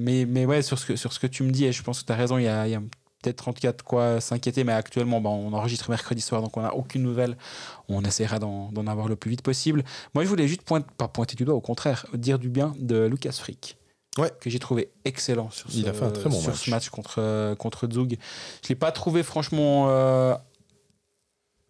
[0.00, 2.00] Mais, mais ouais, sur ce, que, sur ce que tu me dis, et je pense
[2.00, 2.80] que tu as raison, il y a, y a
[3.24, 7.02] peut-être 34 quoi s'inquiéter, mais actuellement, ben, on enregistre mercredi soir, donc on n'a aucune
[7.02, 7.36] nouvelle.
[7.88, 9.84] On essaiera d'en avoir le plus vite possible.
[10.14, 13.06] Moi, je voulais juste pointer, pas pointer du doigt, au contraire, dire du bien de
[13.06, 13.76] Lucas Frick.
[14.18, 14.30] Ouais.
[14.40, 16.64] Que j'ai trouvé excellent sur ce, Il a fait un très bon sur match.
[16.64, 18.10] ce match contre, contre Zug.
[18.10, 20.36] Je ne l'ai pas trouvé franchement euh,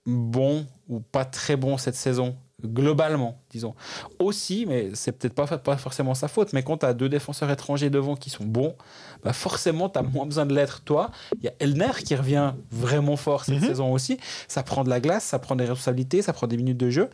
[0.05, 2.37] bon ou pas très bon cette saison,
[2.67, 3.75] globalement, disons.
[4.19, 7.51] Aussi, mais c'est peut-être pas, pas forcément sa faute, mais quand tu as deux défenseurs
[7.51, 8.75] étrangers devant qui sont bons,
[9.23, 11.11] bah forcément, tu as moins besoin de l'être toi.
[11.39, 13.67] Il y a Elner qui revient vraiment fort cette Mhm.
[13.69, 14.19] saison aussi.
[14.49, 17.11] Ça prend de la glace, ça prend des responsabilités, ça prend des minutes de jeu.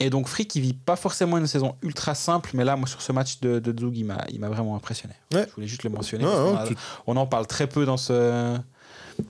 [0.00, 3.02] Et donc Frick, qui vit pas forcément une saison ultra simple, mais là, moi, sur
[3.02, 4.04] ce match de, de Zug, il
[4.40, 5.14] m'a vraiment impressionné.
[5.34, 5.44] Ouais.
[5.48, 6.24] Je voulais juste le mentionner.
[6.24, 6.76] Non, a- tu-
[7.06, 8.56] on en parle très peu dans ce,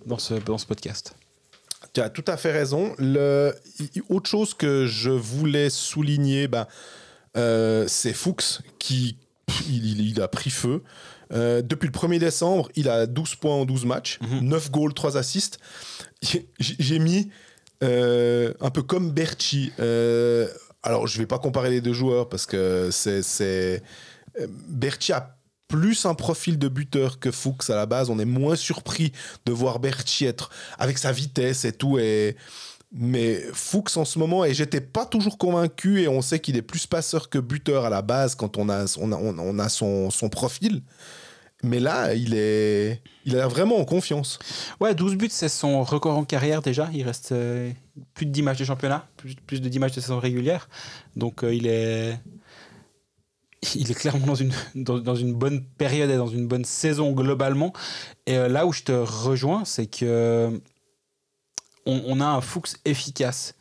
[0.07, 1.15] dans ce, dans ce podcast.
[1.93, 2.95] Tu as tout à fait raison.
[2.99, 3.55] Le...
[4.09, 6.67] Autre chose que je voulais souligner, ben,
[7.37, 9.17] euh, c'est Fuchs qui
[9.69, 10.83] il, a pris feu.
[11.33, 14.41] Euh, depuis le 1er décembre, il a 12 points en 12 matchs, Mhm.
[14.49, 15.59] 9 goals, 3 assists.
[16.61, 17.31] J'ai mis
[17.83, 19.73] euh, un peu comme Berchi.
[20.83, 23.83] alors, je vais pas comparer les deux joueurs parce que c'est.
[24.69, 25.37] Berchi a
[25.73, 28.11] plus un profil de buteur que Fuchs à la base.
[28.11, 29.11] On est moins surpris
[29.47, 31.99] de voir Berchi être avec sa vitesse et tout.
[31.99, 32.37] Et...
[32.93, 36.63] Mais Fuchs en ce moment, et j'étais pas toujours convaincu, et on sait qu'il est
[36.63, 39.69] plus passeur que buteur à la base quand on a, on a, on on a
[39.71, 40.83] son, profil.
[41.63, 44.39] Mais là, il est, il a vraiment en confiance.
[44.79, 46.91] Ouais, 12 buts, c'est son record en carrière déjà.
[46.93, 47.71] Il reste euh,
[48.13, 50.69] plus de 10 matchs de championnat, plus, plus de 10 matchs de saison régulière.
[51.17, 52.19] Donc euh, il est.
[53.75, 57.73] Il est clairement dans une, bonne période et dans une bonne saison globalement.
[58.27, 60.61] Et euh, là où je te rejoins, c'est que
[61.87, 63.55] on, a un Fuchs efficace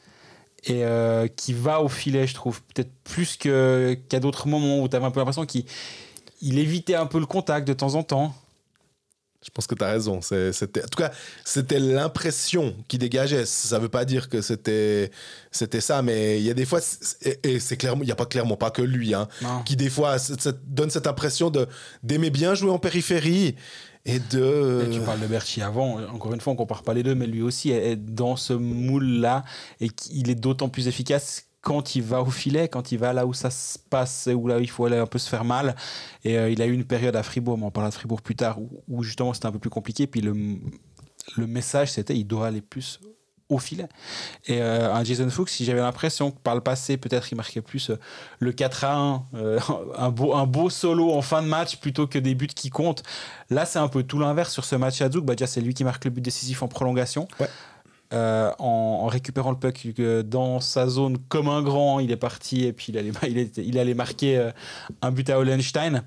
[0.63, 4.95] et euh, qui va au filet, je trouve, peut-être plus qu'à d'autres moments où tu
[4.95, 5.65] avais un peu l'impression qu'il
[6.41, 8.33] il évitait un peu le contact de temps en temps.
[9.43, 10.21] Je pense que tu as raison.
[10.21, 11.11] C'était, en tout cas,
[11.43, 13.45] c'était l'impression qui dégageait.
[13.45, 15.09] Ça veut pas dire que c'était,
[15.51, 16.79] c'était ça, mais il y a des fois,
[17.23, 19.27] et, et c'est clairement, il y a pas clairement pas que lui, hein,
[19.65, 20.17] qui des fois
[20.67, 21.67] donne cette impression de
[22.03, 23.55] d'aimer bien jouer en périphérie
[24.05, 24.85] et de.
[24.87, 27.27] Et tu parles de Berchi avant, encore une fois, on compare pas les deux, mais
[27.27, 29.43] lui aussi est dans ce moule-là
[29.79, 33.25] et qu'il est d'autant plus efficace quand il va au filet, quand il va là
[33.25, 35.75] où ça se passe, où là où il faut aller un peu se faire mal.
[36.23, 38.35] Et euh, il a eu une période à Fribourg, mais on parlera de Fribourg plus
[38.35, 38.57] tard,
[38.87, 40.07] où, justement c'était un peu plus compliqué.
[40.07, 40.33] Puis le,
[41.37, 42.99] le message, c'était il doit aller plus
[43.51, 43.87] au filet.
[44.47, 47.61] Et euh, un Jason Fuchs, si j'avais l'impression que par le passé, peut-être il marquait
[47.61, 47.99] plus euh,
[48.39, 49.59] le 4 à 1, euh,
[49.97, 53.03] un, beau, un beau solo en fin de match plutôt que des buts qui comptent.
[53.49, 55.25] Là, c'est un peu tout l'inverse sur ce match à Zug.
[55.25, 57.27] Bah, déjà, c'est lui qui marque le but décisif en prolongation.
[57.39, 57.49] Ouais.
[58.13, 62.65] Euh, en, récupérant le puck euh, dans sa zone comme un grand, il est parti
[62.65, 62.97] et puis il
[63.77, 64.51] allait, marquer euh,
[65.01, 66.03] un but à Hollenstein.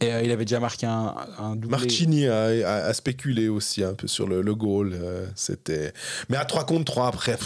[0.00, 1.70] Et il avait déjà marqué un, un doublé.
[1.70, 4.98] Marchini a, spéculé aussi un peu sur le, goal.
[5.36, 5.92] c'était...
[6.28, 7.38] Mais à 3 contre 3, après,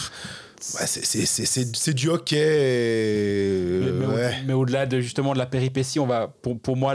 [0.79, 2.37] ouais, c'est, du hockey.
[2.37, 4.35] et, Mais, mais au- ouais.
[4.45, 6.93] mais au-delà de justement de la péripétie, on va pour, pour moi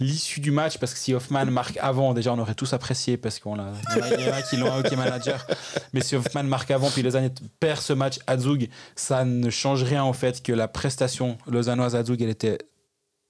[0.00, 3.38] l'issue du match parce que si Hoffman marque avant, déjà on aurait tous apprécié parce
[3.38, 3.72] qu'on en a-
[4.18, 5.46] il y en a qui l'ont un hockey manager,
[5.92, 7.30] mais si Hoffman marque avant puis Lausanne
[7.60, 11.94] perd ce match à Zug, ça ne change rien au fait que la prestation lausannoise
[11.96, 12.58] à Zug elle était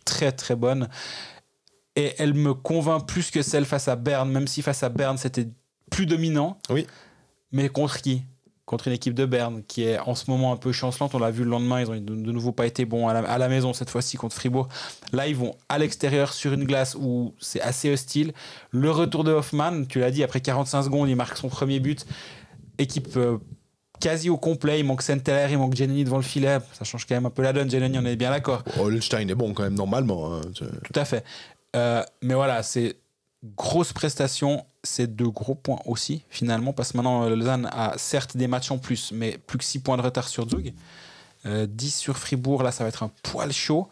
[0.05, 0.89] très très bonne
[1.97, 5.19] et elle me convainc plus que celle face à Berne, même si face à Berne
[5.19, 5.49] c'était
[5.91, 6.59] plus dominant.
[6.71, 6.87] Oui.
[7.51, 8.23] Mais contre qui?
[8.69, 11.15] Contre une équipe de Berne qui est en ce moment un peu chancelante.
[11.15, 13.21] On l'a vu le lendemain, ils ont de, de nouveau pas été bons à la,
[13.21, 14.69] à la maison cette fois-ci contre Fribourg.
[15.15, 18.35] Là, ils vont à l'extérieur sur une glace où c'est assez hostile.
[18.71, 22.05] Le retour de Hoffman, tu l'as dit, après 45 secondes, il marque son premier but.
[22.79, 23.39] Équipe euh,
[24.01, 24.81] quasi au complet.
[24.81, 26.59] Il manque Senteller, il manque Giannini devant le filet.
[26.75, 27.71] Ça change quand même un peu la donne.
[27.71, 28.63] Giannini, on est bien d'accord.
[28.79, 30.35] Holstein est bon quand même, normalement.
[30.35, 31.25] hein, Tout à fait.
[31.75, 32.97] Euh, mais voilà, c'est
[33.57, 38.49] grosse prestation, c'est de gros points aussi, finalement, parce que maintenant, Lausanne a certes des
[38.49, 40.73] matchs en plus, mais plus que 6 points de retard sur Zug.
[41.47, 43.89] Euh, 10 sur Fribourg, là, ça va être un poil chaud.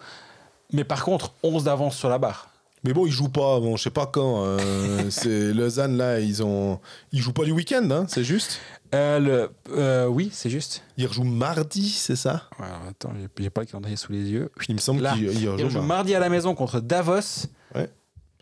[0.72, 2.48] Mais par contre, 11 d'avance sur la barre.
[2.82, 4.44] Mais bon, ils jouent pas, bon, je sais pas quand.
[4.44, 6.80] euh, c'est Lausanne, là, ils ont.
[7.12, 8.60] Ils jouent pas du week-end, hein, c'est juste?
[8.94, 10.82] Euh, le, euh, oui, c'est juste.
[10.96, 12.44] Ils rejouent mardi, c'est ça?
[12.58, 14.50] Ouais, alors, attends, j'ai- pas le calendrier sous les yeux.
[14.68, 17.46] Il me semble qu'ils ils Ils rejouent mardi à la maison contre Davos.
[17.74, 17.88] Ouais.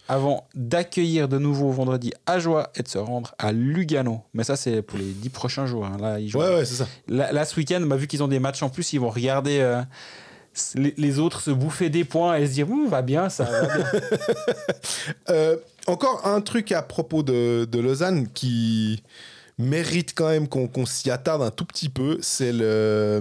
[0.08, 4.20] Avant d'accueillir de nouveau vendredi à Joie et de se rendre à Lugano.
[4.34, 5.86] Mais ça, c'est pour les 10 prochains jours.
[5.86, 5.96] hein.
[6.00, 6.40] Là, ils jouent.
[6.40, 6.86] Ouais, ouais, c'est ça.
[7.08, 9.60] Là, là, ce week-end, bah, vu qu'ils ont des matchs en plus, ils vont regarder
[9.60, 9.80] euh,
[10.74, 13.76] les, les autres se bouffer des points et se dire Ouh, va bien, ça va
[13.76, 13.86] bien.
[15.30, 19.02] Euh, encore un truc à propos de, de Lausanne qui
[19.58, 23.20] mérite quand même qu'on qu'on s'y attarde un tout petit peu, c'est le...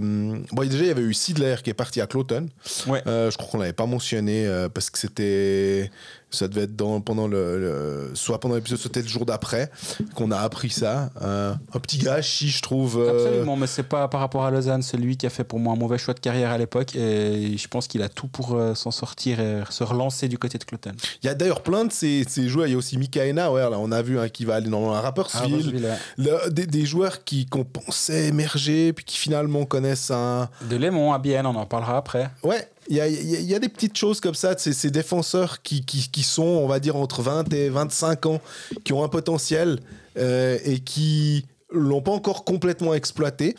[0.52, 2.48] Bon, déjà, il y avait eu Sidler qui est parti à Cloton.
[2.88, 3.04] Ouais.
[3.06, 5.92] Euh, je crois qu'on l'avait pas mentionné euh, parce que c'était...
[6.34, 9.70] Ça devait être dans, pendant le, le- Soit pendant l'épisode, soit peut-être le jour d'après
[10.16, 11.12] qu'on a appris ça.
[11.22, 13.00] Euh, un petit gars, chi, je trouve.
[13.00, 14.82] euh, Absolument, mais c'est pas par rapport à Lausanne.
[14.82, 16.96] C'est lui qui a fait pour moi un mauvais choix de carrière à l'époque.
[16.96, 20.58] Et je pense qu'il a tout pour euh, s'en sortir et se relancer du côté
[20.58, 20.92] de Cloton.
[21.22, 22.68] Il y a d'ailleurs plein de ces, ces joueurs.
[22.68, 24.92] Il y a aussi Mikaena, ouais, là, on a vu hein, qui va aller dans
[24.92, 25.54] un Ah, Rapperswil.
[25.56, 25.98] Roseville, ouais.
[26.18, 30.50] Le- des, des joueurs qui qu'on pensait émerger, puis qui finalement connaissent un.
[30.70, 32.30] De Lémon à Bienne, on en parlera après.
[32.44, 35.84] Ouais, il y a, des petites choses comme ça, ces, ces défenseurs qui,
[36.24, 38.42] sont, on va dire, entre 20 et 25 ans,
[38.84, 39.80] qui ont un potentiel
[40.18, 43.56] euh, et qui l'ont pas encore complètement exploité.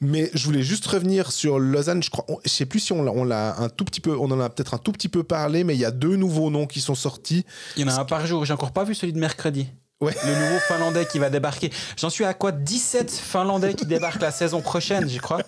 [0.00, 2.02] Mais je voulais juste revenir sur Lausanne.
[2.02, 4.50] Je crois, je sais plus si on l'a un tout petit peu, on en a
[4.50, 6.94] peut-être un tout petit peu parlé, mais il y a deux nouveaux noms qui sont
[6.94, 7.44] sortis.
[7.76, 8.44] Il y en a un par jour.
[8.44, 9.68] J'ai encore pas vu celui de mercredi.
[10.04, 10.14] Ouais.
[10.24, 11.70] Le nouveau Finlandais qui va débarquer.
[11.96, 15.42] J'en suis à quoi 17 Finlandais qui débarquent la saison prochaine, j'y crois?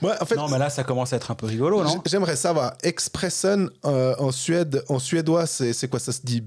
[0.00, 2.02] Moi, en fait, Non, mais là, ça commence à être un peu rigolo, non?
[2.06, 6.42] J'aimerais savoir, Expressen euh, en Suède, en suédois, c'est quoi Ça se dit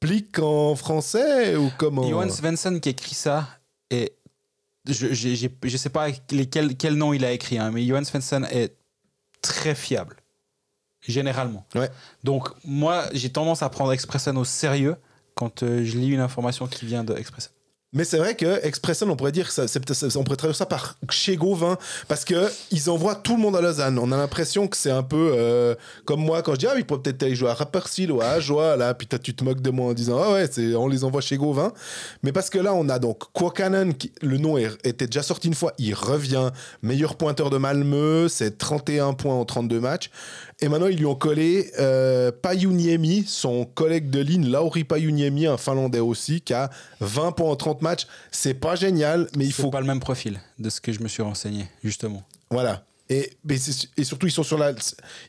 [0.00, 2.08] blick en français ou comment?
[2.08, 3.48] Johan Svensson qui écrit ça,
[3.90, 4.12] et
[4.86, 8.76] je, je sais pas lesquels- quel nom il a écrit, hein, mais Johan Svensson est
[9.40, 10.16] très fiable,
[11.00, 11.64] généralement.
[11.74, 11.88] Ouais.
[12.22, 14.96] Donc, moi, j'ai tendance à prendre Expressen au sérieux
[15.34, 17.52] quand euh, je lis une information qui vient de Expressen.
[17.94, 19.48] Mais c'est vrai que Expressen, on pourrait dire
[20.16, 21.78] on pourrait traduire ça par chez Gauvin,
[22.08, 24.00] parce que ils envoient tout le monde à Lausanne.
[24.00, 26.84] On a l'impression que c'est un peu euh, comme moi quand je dis ah, ils
[26.84, 29.70] pourraient peut-être aller jouer à Rapperswil ou à Ajoie, là, puis tu te moques de
[29.70, 31.72] moi en disant ah ouais, on les envoie chez Gauvin.
[32.24, 33.22] Mais parce que là, on a donc
[33.96, 36.50] qui, le nom était déjà sorti une fois, il revient,
[36.82, 40.10] meilleur pointeur de Malmö, c'est 31 points en 32 matchs.
[40.64, 45.58] Et maintenant, ils lui ont collé euh, Payuniemi, son collègue de ligne, Lauri Payuniemi, un
[45.58, 48.06] Finlandais aussi, qui a 20 points en 30 matchs.
[48.30, 51.08] C'est pas génial, mais il faut pas le même profil de ce que je me
[51.08, 52.22] suis renseigné, justement.
[52.48, 52.86] voilà.
[53.10, 53.36] Et,
[54.02, 54.72] surtout, ils sont sur la.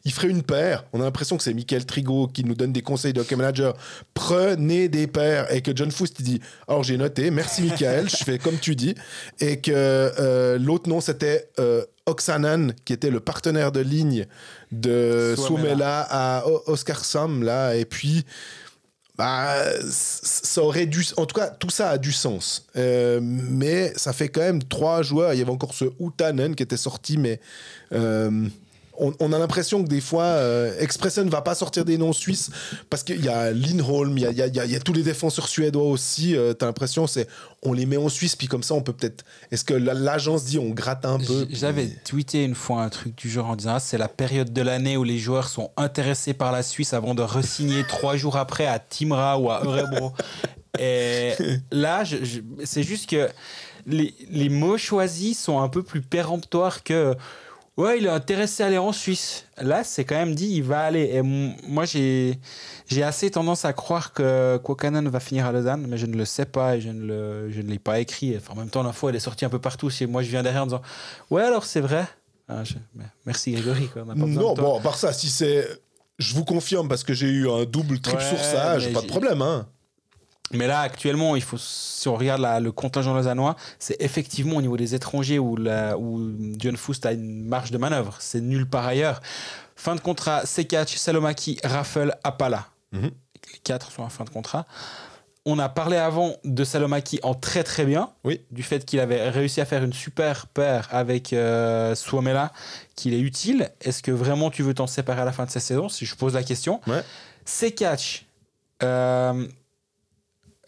[0.05, 0.85] Ils feraient une paire.
[0.93, 3.75] On a l'impression que c'est Michael Trigo qui nous donne des conseils de hockey manager.
[4.13, 5.53] Prenez des paires.
[5.53, 8.77] Et que John Foust, il dit Alors j'ai noté, merci Michael, je fais comme tu
[8.77, 8.95] dis.
[9.41, 14.25] Et que euh, l'autre nom, c'était euh, Oksanen, qui était le partenaire de ligne
[14.79, 15.35] de.
[15.37, 17.75] Suomela à O- Oskarshamn, là.
[17.75, 18.25] Et puis.
[19.17, 19.55] Bah,
[19.89, 21.05] ça aurait dû.
[21.15, 22.65] En tout cas, tout ça a du sens.
[22.75, 25.33] Euh, mais ça fait quand même trois joueurs.
[25.33, 27.39] Il y avait encore ce Utanen qui était sorti, mais
[27.93, 28.49] euh,
[28.99, 32.13] on, on a l'impression que des fois, euh, Expressen ne va pas sortir des noms
[32.13, 32.49] suisses
[32.89, 34.75] parce qu'il y a Lindholm, il y a, y a- il y a- il y
[34.75, 36.35] a tous les défenseurs suédois aussi.
[36.35, 37.27] Euh, T'as l'impression, c'est
[37.63, 39.23] on les met en Suisse, puis comme ça, on peut peut-être.
[39.51, 41.47] Est-ce que la- l'agence dit on gratte un peu?
[41.51, 44.61] J'avais tweeté une fois un truc du genre en disant ah, c'est la période de
[44.61, 48.65] l'année où les joueurs sont intéressés par la Suisse avant de re-signer trois jours après
[48.67, 50.11] à Timra ou à Örebro.
[50.79, 51.31] Et
[51.71, 53.29] là, je- je- c'est juste que
[53.87, 57.15] les, les mots choisis sont un peu plus péremptoires que
[57.77, 59.45] ouais, il est intéressé à aller en Suisse.
[59.61, 61.09] Là, c'est quand même dit il va aller.
[61.13, 62.39] Et moi, j'ai
[62.87, 66.25] j'ai assez tendance à croire que Kwakanen va finir à Lausanne, mais je ne le
[66.25, 68.35] sais pas et je ne, le, je ne l'ai pas écrit.
[68.37, 69.89] Enfin, en même temps, l'info, elle est sortie un peu partout.
[69.89, 70.81] C'est moi, je viens derrière en disant
[71.29, 72.05] Ouais, alors c'est vrai.
[72.47, 72.75] Ah, je-
[73.25, 73.87] Merci Grégory.
[73.87, 74.03] Quoi.
[74.03, 75.67] On pas Non, de bon, à part ça, si c'est.
[76.19, 79.41] Je vous confirme parce que j'ai eu un double, triple Ouais, sourçage, pas de problème,
[79.41, 79.67] hein.
[80.51, 84.61] Mais là, actuellement, il faut, si on regarde la- le contingent lausannois, c'est effectivement au
[84.61, 88.15] niveau des étrangers où, la, où John Foust a une marge de manœuvre.
[88.19, 89.21] C'est nulle part ailleurs.
[89.75, 92.67] Fin de contrat, Sekac, Salomaki, Raffel, Apala.
[92.91, 93.09] Mhm.
[93.53, 94.65] Les quatre sont en fin de contrat.
[95.47, 98.09] On a parlé avant de Salomaki en très très bien.
[98.23, 98.41] Oui.
[98.51, 102.51] Du fait qu'il avait réussi à faire une super paire avec euh, Suomela,
[102.95, 103.69] qu'il est utile.
[103.81, 105.87] Est-ce que vraiment tu veux t'en séparer à la fin de cette saison?
[105.89, 106.81] Si je pose la question.
[106.87, 107.03] Ouais.
[107.45, 108.25] Sekac,
[108.81, 109.47] euh,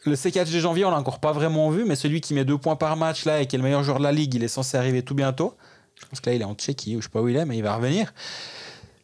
[0.08, 2.58] le C4 de janvier, on l'a encore pas vraiment vu, mais celui qui met deux
[2.58, 4.48] points par match là et qui est le meilleur joueur de la ligue, il est
[4.48, 5.56] censé arriver tout bientôt.
[6.02, 7.46] Je pense que là, il est en Tchéquie ou je sais pas où il est,
[7.46, 8.14] mais il va revenir.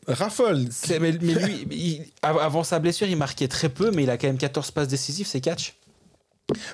[0.08, 0.66] Raffle.
[0.72, 4.18] C'est- Mais, mais lui, il- avant sa blessure, il marquait très peu, mais il a
[4.18, 5.76] quand même 14 passes décisives, c'est catch.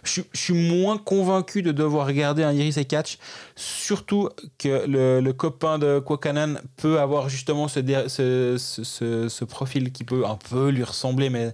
[0.04, 3.20] Je, suis- je suis moins convaincu de devoir regarder un Iris et catch,
[3.56, 9.30] surtout que le, le copain de Kwakanan peut avoir justement ce, dé- ce, ce- ce-
[9.30, 11.54] ce profil qui peut un peu lui ressembler, mais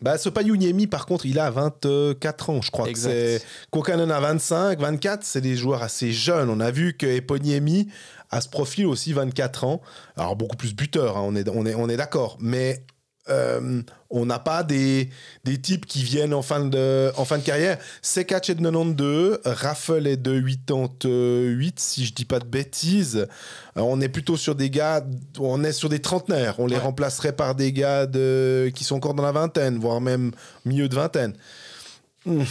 [0.00, 2.88] Bah, ce Payuniemi, par contre, il a 24 ans, je crois.
[2.88, 3.44] Exact.
[3.70, 6.50] Kokanen a 25, 24, c'est des joueurs assez jeunes.
[6.50, 7.88] On a vu que Eponiemi
[8.30, 9.80] a ce profil aussi, 24 ans.
[10.16, 12.36] Alors, beaucoup plus buteur, hein, on est, on est, on est d'accord.
[12.40, 12.84] Mais
[13.30, 15.10] euh, on n'a pas des,
[15.44, 17.78] des types qui viennent en fin de, en fin de carrière.
[18.02, 23.26] Sekac est de 92, Raffle est de 88, si je dis pas de bêtises.
[23.76, 25.04] Euh, on est plutôt sur des gars,
[25.38, 26.54] on est sur des trentenaires.
[26.58, 26.82] On les Ouais.
[26.82, 30.32] remplacerait par des gars de, qui sont encore dans la vingtaine, voire même
[30.64, 31.34] milieu de vingtaine.
[32.26, 32.42] Hmm.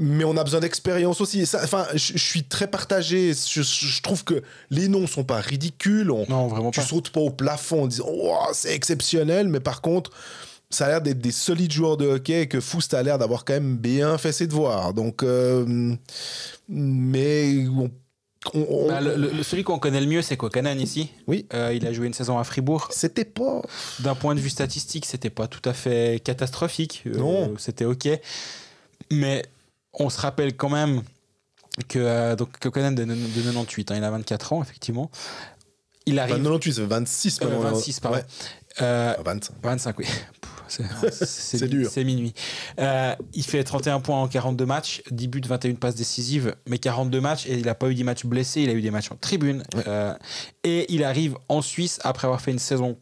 [0.00, 1.44] Mais on a besoin d'expérience aussi.
[1.54, 3.32] Enfin, je suis très partagé.
[3.32, 6.10] Je, je trouve que les noms sont pas ridicules.
[6.10, 6.86] On, non, vraiment tu pas.
[6.86, 10.10] sautes pas au plafond en disant oh, c'est exceptionnel, mais par contre,
[10.70, 13.44] ça a l'air d'être des solides joueurs de hockey et que Foust a l'air d'avoir
[13.44, 14.94] quand même bien fait ses devoirs.
[14.94, 15.94] Donc, euh,
[16.68, 17.90] mais on,
[18.54, 21.10] on- on- Bah, le- le- celui qu'on connaît le mieux, c'est Kwakanan ici.
[21.28, 21.46] Oui.
[21.54, 22.88] Euh, il a joué une saison à Fribourg.
[22.90, 23.62] c'était pas.
[24.00, 27.04] D'un point de vue statistique, c'était pas tout à fait catastrophique.
[27.06, 27.54] Euh, Non.
[27.58, 28.08] C'était ok.
[29.12, 29.44] Mais
[29.98, 31.02] on se rappelle quand même
[31.88, 32.68] que euh, donc de,
[33.04, 35.10] de 98, hein, il a 24 ans effectivement.
[36.06, 37.60] Il Enfin, arrive 98, c'est 26 euh, maintenant.
[37.70, 38.18] 26 pardon.
[38.18, 38.24] Ouais,
[38.82, 39.54] Euh, 25.
[39.62, 40.04] 25 oui.
[40.40, 40.50] Pff,
[41.12, 41.88] C'est c'est- dur.
[41.90, 42.32] C'est minuit.
[42.80, 47.20] Euh, il fait 31 points en 42 matchs, 10 buts, 21 passes décisives, mais 42
[47.20, 49.16] matchs et il n'a pas eu des matchs blessés, il a eu des matchs en
[49.16, 49.62] tribune.
[49.86, 50.14] Euh,
[50.64, 52.96] et il arrive en Suisse après avoir fait une saison euh,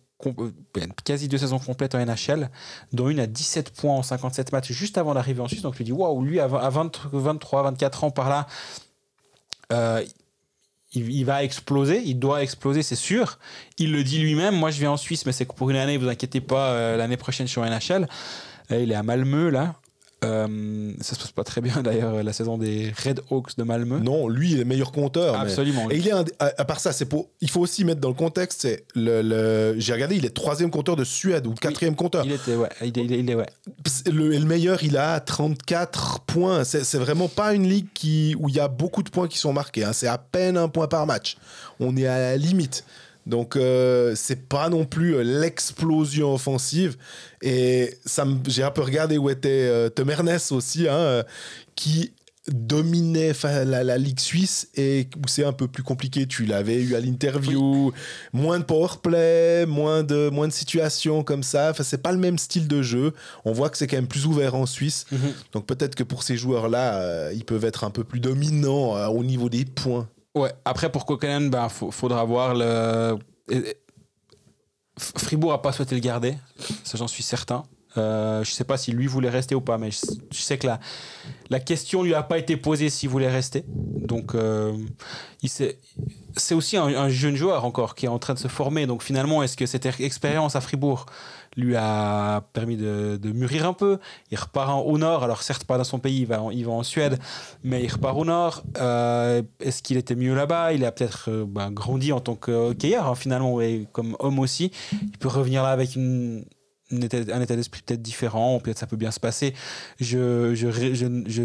[1.04, 2.50] quasi deux saisons complètes en NHL,
[2.92, 5.62] dont une à 17 points en 57 matchs juste avant d'arriver en Suisse.
[5.62, 8.46] Donc lui dit waouh, lui à 20 à 20 23, 24 ans par là,
[9.72, 10.04] euh,
[10.94, 13.38] il, va exploser, il doit exploser, c'est sûr.
[13.78, 14.54] Il le dit lui-même.
[14.54, 17.16] Moi, je viens en Suisse, mais c'est pour une année, vous inquiétez pas, euh, l'année
[17.16, 18.06] prochaine, je suis en NHL.
[18.70, 19.74] Il est à Malmö, là.
[20.24, 23.98] Euh, ça se passe pas très bien, d'ailleurs, la saison des Red Hawks de Malmö.
[23.98, 25.34] Non, lui, il est le meilleur compteur.
[25.34, 25.90] mais- Absolument.
[25.90, 27.28] Et il est un- à, à part ça, c'est pour.
[27.40, 28.62] Il faut aussi mettre dans le contexte.
[28.62, 32.24] C'est le, le- J'ai regardé, il est troisième compteur de Suède ou quatrième compteur.
[32.24, 32.68] Il était, ouais.
[32.82, 33.46] Il est, il est- il est- ouais.
[34.10, 36.64] Le, le meilleur, il a 34 points.
[36.64, 39.38] C'est c'est vraiment pas une ligue qui, où il y a beaucoup de points qui
[39.38, 39.84] sont marqués.
[39.84, 39.92] hein.
[39.92, 41.36] C'est à peine un point par match.
[41.80, 42.84] On est à la limite.
[43.26, 46.96] Donc, euh, c'est pas non plus euh, l'explosion offensive.
[47.40, 49.90] Et ça j'ai un peu regardé où était euh,
[50.50, 51.22] aussi, hein, euh,
[51.74, 52.12] qui
[52.48, 56.26] dominait la, la ligue suisse et où c'est un peu plus compliqué.
[56.26, 57.92] Tu l'avais eu à l'interview,
[58.32, 61.70] moins de power play, moins de, moins de situations comme ça.
[61.70, 63.12] Enfin, c'est pas le même style de jeu.
[63.44, 65.06] On voit que c'est quand même plus ouvert en Suisse.
[65.52, 69.06] Donc peut-être que pour ces joueurs-là, euh, ils peuvent être un peu plus dominants euh,
[69.06, 70.08] au niveau des points.
[70.34, 73.18] Ouais, après pour Kokanen, ben, faudra voir le.
[74.98, 76.36] Fribourg a pas souhaité le garder,
[76.84, 77.64] ça j'en suis certain.
[77.98, 80.80] Euh, je sais pas si lui voulait rester ou pas, mais je, sais que la,
[81.50, 83.64] la question lui a pas été posée s'il voulait rester.
[83.66, 84.72] Donc euh,
[85.44, 88.86] c'est aussi un, un jeune joueur encore qui est en train de se former.
[88.86, 91.06] Donc finalement, est-ce que cette expérience à Fribourg
[91.56, 93.98] lui a permis de, de mûrir un peu
[94.30, 96.72] Il repart au nord, alors certes pas dans son pays, il va en, il va
[96.72, 97.18] en Suède,
[97.62, 98.62] mais il repart au nord.
[98.78, 100.72] Euh, Est-ce qu'il était mieux là-bas?
[100.72, 104.38] Il a peut-être euh, ben, grandi en tant que hockeyeur hein, finalement, et comme homme
[104.38, 104.72] aussi.
[104.92, 106.44] Il peut revenir là avec une,
[106.90, 109.54] état- un état d'esprit peut-être différent, peut-être ça peut bien se passer.
[110.00, 111.42] Je je, je, je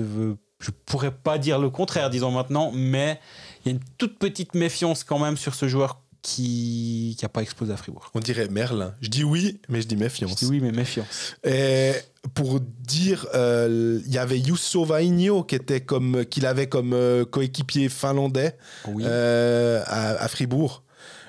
[0.59, 3.19] je pourrais pas dire le contraire, disons maintenant, mais
[3.63, 7.41] il y a une toute petite méfiance quand même sur ce joueur qui n'a pas
[7.41, 8.11] explosé à Fribourg.
[8.13, 8.93] On dirait Merlin.
[9.01, 10.35] Je dis oui, mais je dis Je méfiance.
[10.35, 11.35] dis oui, mais méfiance.
[11.45, 11.93] Et
[12.33, 17.23] pour dire, euh, il y avait Jusso Vainio qui était comme, qu'il avait comme euh,
[17.23, 18.57] coéquipier finlandais
[18.89, 19.03] Oui.
[19.07, 20.83] euh, à, à Fribourg.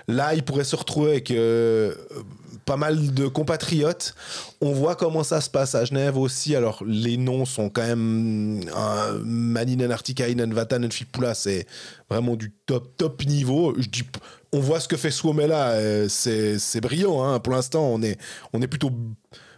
[0.08, 1.32] Là, il pourrait se retrouver avec
[2.64, 4.14] pas mal de compatriotes.
[4.60, 6.54] On voit comment ça se passe à Genève aussi.
[6.56, 11.34] Alors, les noms sont quand même euh, Maninen, Artikainen, Vatanen, Fipula.
[11.34, 11.66] C'est
[12.10, 13.74] vraiment du top, top niveau.
[13.78, 14.02] Je dis,
[14.52, 15.70] on voit ce que fait Suomela.
[15.72, 17.22] euh, c'est brillant.
[17.22, 17.38] hein.
[17.40, 18.18] Pour l'instant, on est,
[18.52, 18.90] on est plutôt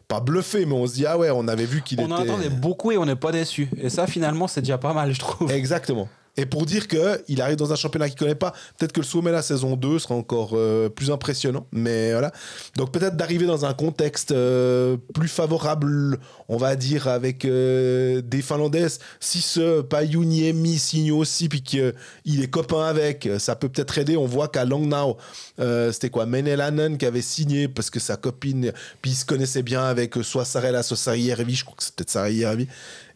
[0.09, 2.12] pas bluffé, mais on se dit, ah ouais, on avait vu qu'il on était.
[2.12, 3.68] en attendait beaucoup et on n'est pas déçu.
[3.76, 5.51] Et ça, finalement, c'est déjà pas mal, je trouve.
[5.53, 6.09] Exactement.
[6.37, 9.33] Et pour dire qu'il arrive dans un championnat qu'il connaît pas, peut-être que le sommet
[9.33, 11.66] la saison 2 sera encore euh, plus impressionnant.
[11.72, 12.33] Mais voilà.
[12.76, 16.18] Donc peut-être d'arriver dans un contexte euh, plus favorable,
[16.49, 19.01] on va dire, avec euh, des Finlandaises.
[19.18, 24.16] Si ce Payuniemi signe aussi, puis qu'il est copain avec, ça peut peut-être aider.
[24.16, 25.16] On voit qu'à Langnau,
[25.59, 26.26] c'était quoi?
[26.26, 28.72] Menelanen qui avait signé parce que sa copine,
[29.03, 32.68] puis il se connaissait bien avec soit Sarella, soit Sarajärvi, je crois que peut-être Sarajärvi.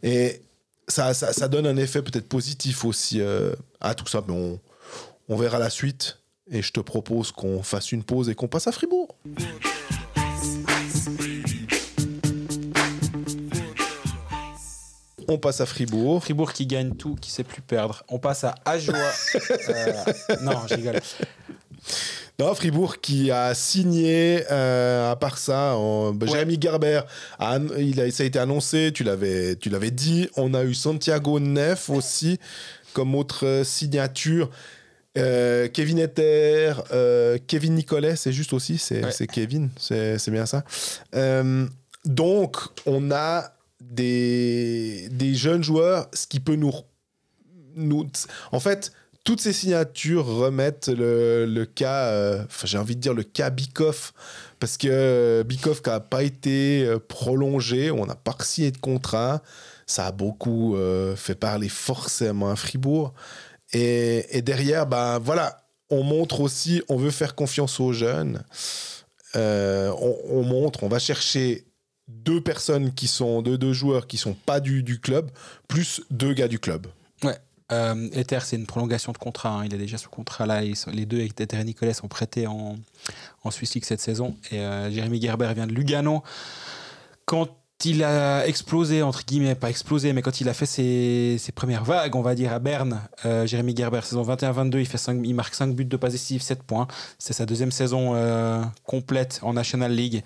[0.02, 0.42] Et
[0.88, 4.60] ça, ça, ça donne un effet peut-être positif aussi euh, à tout ça, mais on,
[5.28, 6.18] on verra la suite.
[6.50, 9.16] Et je te propose qu'on fasse une pause et qu'on passe à Fribourg.
[15.26, 16.22] On passe à Fribourg.
[16.22, 18.04] Fribourg qui gagne tout, qui sait plus perdre.
[18.08, 18.94] On passe à Ajoie.
[19.68, 19.92] Euh,
[20.42, 21.00] non, je rigole.
[22.40, 26.32] Non, Fribourg qui a signé, euh, à part ça, en- bah, Ouais.
[26.32, 27.02] Jérémy Gerber,
[27.38, 29.56] a- il a, ça a été annoncé, tu l'avais,
[29.92, 30.28] dit.
[30.36, 32.38] On a eu Santiago Neff aussi
[32.92, 34.50] comme autre euh, signature.
[35.16, 39.26] Euh, Kevin Ether, euh, Kevin Nicolet, c'est juste aussi, c'est Ouais.
[39.28, 40.64] Kevin, c'est bien ça.
[42.04, 46.72] Donc, on a des, des jeunes joueurs, ce qui peut nous,
[47.76, 48.06] nous.
[48.50, 48.92] En fait,
[49.24, 54.12] toutes ces signatures remettent le, le cas, euh, j'ai envie de dire le cas Bikoff,
[54.60, 59.42] parce que euh, Bikoff n'a pas été euh, prolongé, on n'a pas signé de contrat,
[59.86, 63.14] ça a beaucoup euh, fait parler forcément à Fribourg.
[63.72, 68.44] Et, derrière, ben voilà, on montre aussi, on veut faire confiance aux jeunes.
[69.34, 71.64] On, on montre, on va chercher
[72.06, 75.30] deux personnes qui sont, deux, deux joueurs qui sont pas du, du club,
[75.66, 76.86] plus deux gars du club.
[77.74, 79.50] Euh, Ether, c'est une prolongation de contrat.
[79.50, 79.64] hein.
[79.64, 80.62] Il est déjà sous contrat là.
[80.62, 82.76] Les deux, Ether et Nicolas, sont prêtés en,
[83.42, 84.36] en Swiss League cette saison.
[84.50, 86.22] Et euh, Jérémy Gerber vient de Lugano.
[87.24, 87.48] Quand
[87.84, 91.84] il a explosé, entre guillemets, pas explosé, mais quand il a fait ses, ses premières
[91.84, 95.54] vagues, on va dire, à Berne, euh, Jérémy Gerber, saison 21-22, il, fait il marque
[95.54, 96.86] 5 buts de passes décisives, 7 points.
[97.18, 100.22] C'est sa deuxième saison euh, complète en National League.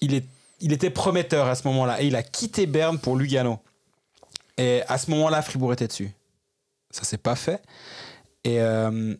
[0.00, 0.24] Il, est,
[0.60, 3.58] il était prometteur à ce moment-là et il a quitté Berne pour Lugano.
[4.58, 6.10] Et à ce moment-là, Fribourg était dessus.
[6.90, 7.62] Ça s'est pas fait.
[8.44, 9.14] Et euh,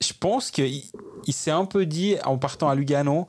[0.00, 0.82] je pense qu'il
[1.26, 3.28] il s'est un peu dit, en partant à Lugano,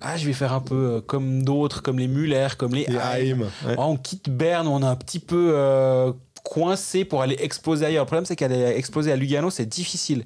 [0.00, 3.42] ah, je vais faire un peu euh, comme d'autres, comme les Muller, comme les Haim.
[3.66, 3.74] Ouais.
[3.76, 6.12] Ah, on quitte Berne, on est un petit peu euh,
[6.44, 8.04] coincé pour aller exploser ailleurs.
[8.04, 10.24] Le problème, c'est qu'aller exploser à Lugano, c'est difficile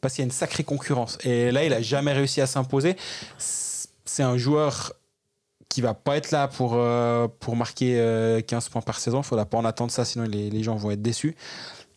[0.00, 1.18] parce qu'il y a une sacrée concurrence.
[1.24, 2.96] Et là, il a jamais réussi à s'imposer.
[3.38, 4.92] C'est un joueur
[5.68, 9.20] qui va pas être là pour, euh, pour marquer euh, 15 points par saison.
[9.20, 11.36] Il faudra pas en attendre ça, sinon les, les gens vont être déçus.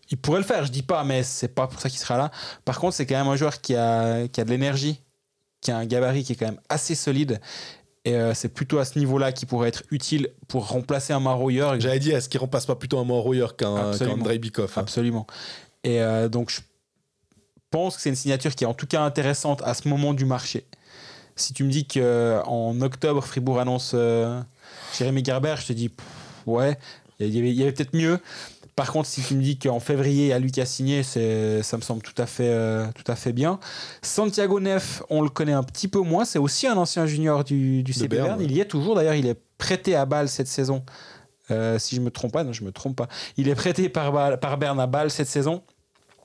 [0.10, 2.32] Il pourrait le faire, je dis pas, mais c'est pas pour ça qu'il sera là.
[2.66, 5.02] Par contre, c'est quand même un joueur qui a, qui a de l'énergie,
[5.62, 7.40] qui a un gabarit qui est quand même assez solide.
[8.04, 11.80] Et euh, c'est plutôt à ce niveau-là qu'il pourrait être utile pour remplacer un Marouilleur.
[11.80, 13.92] J'avais dit, est-ce qu'il remplace pas plutôt un Monroyer qu'un
[14.40, 15.28] Bikoff hein Absolument.
[15.84, 16.62] Et euh, donc, je
[17.70, 20.26] pense que c'est une signature qui est en tout cas intéressante à ce moment du
[20.26, 20.66] marché.
[21.36, 24.42] Si tu me dis qu'en octobre, Fribourg annonce euh,
[24.98, 26.06] Jérémy Gerber, je te dis, pff,
[26.46, 26.78] ouais,
[27.20, 28.20] il y avait, peut-être mieux.
[28.76, 31.04] Par contre, si tu me dis qu'en février, il y a lui qui a signé,
[31.04, 31.20] ça
[31.78, 33.60] me semble tout à, fait, euh, tout à fait bien.
[34.02, 36.26] Santiago Neff, on le connaît un petit peu moins.
[36.26, 38.40] C'est aussi un ancien junior du, du De CB Berne, Berne.
[38.40, 38.46] ouais.
[38.46, 38.96] Il y est toujours.
[38.96, 40.84] D'ailleurs, il est prêté à Bâle cette saison.
[41.52, 43.08] Euh, si je me trompe pas, non, je me trompe pas.
[43.36, 45.62] Il est prêté par, Bâle- par Berne à Bâle cette saison.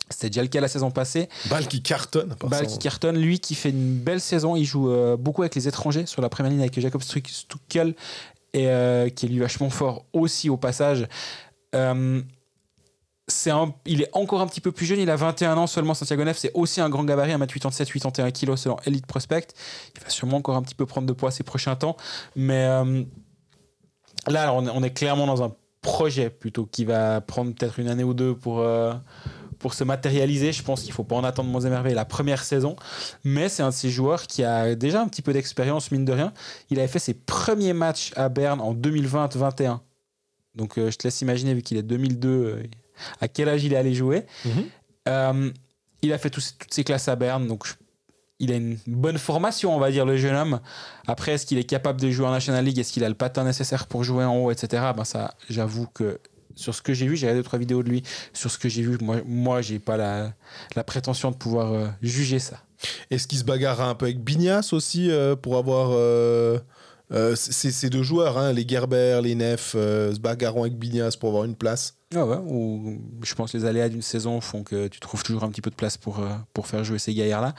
[0.09, 1.29] C'était déjà le cas la saison passée.
[1.51, 2.35] Balle qui cartonne.
[2.51, 2.67] ça.
[2.67, 4.55] qui cartonne, lui qui fait une belle saison.
[4.57, 7.95] Il joue euh, beaucoup avec les étrangers sur la première ligne avec Jacob Stuckel
[8.53, 11.09] et euh, qui est lui vachement fort aussi au passage.
[11.75, 12.23] Euh,
[13.51, 15.95] un- il est encore un petit peu plus jeune, il a 21 ans seulement.
[15.95, 19.49] Santiago Neff, c'est aussi un grand gabarit, 1m87, 81 kg selon Elite Prospect.
[19.97, 21.97] Il va sûrement encore un petit peu prendre de poids ces prochains temps.
[22.37, 22.65] Mais
[24.29, 25.53] là, on est, clairement dans un
[25.83, 28.65] projet plutôt qui va prendre peut-être une année ou deux pour,
[29.59, 30.53] pour se matérialiser.
[30.53, 32.77] Je pense qu'il ne faut pas en attendre moins émerveillé la première saison.
[33.25, 36.13] Mais c'est un de ces joueurs qui a déjà un petit peu d'expérience, mine de
[36.13, 36.33] rien.
[36.71, 39.81] Il avait fait ses premiers matchs à Berne en 2020-21.
[40.55, 42.63] Donc euh, je te laisse imaginer, vu qu'il est 2002, euh,
[43.21, 44.25] à quel âge il est allé jouer.
[44.45, 44.65] Mhm.
[45.09, 45.51] Euh,
[46.03, 47.75] il a fait toutes ses classes à Berne, donc je-
[48.39, 50.61] il a une bonne formation, on va dire, le jeune homme.
[51.07, 52.79] Après, est-ce qu'il est capable de jouer en National League?
[52.79, 54.83] Est-ce qu'il a le patin nécessaire pour jouer en haut, etc.
[54.95, 56.21] Ben ça, j'avoue que
[56.57, 58.03] sur ce que j'ai vu, j'ai regardé deux trois vidéos de lui.
[58.33, 60.33] Sur ce que j'ai vu, moi, moi, j'ai pas la,
[60.75, 62.57] la prétention de pouvoir euh, juger ça.
[63.13, 65.91] Est-ce qu'il se bagarrera un peu avec Bignas aussi euh, pour avoir.
[65.93, 66.59] euh,
[67.37, 71.55] ces deux joueurs, hein, les Gerber, les Neff, se bagarreront avec Bignas pour avoir une
[71.55, 71.95] place.
[72.15, 75.43] Ah ouais, ou je pense que les aléas d'une saison font que tu trouves toujours
[75.43, 76.21] un petit peu de place pour,
[76.53, 77.55] pour faire jouer ces gaillards-là.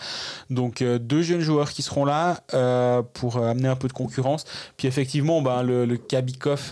[0.50, 4.46] Donc euh, deux jeunes joueurs qui seront là euh, pour amener un peu de concurrence.
[4.78, 5.86] Puis effectivement, ben, le,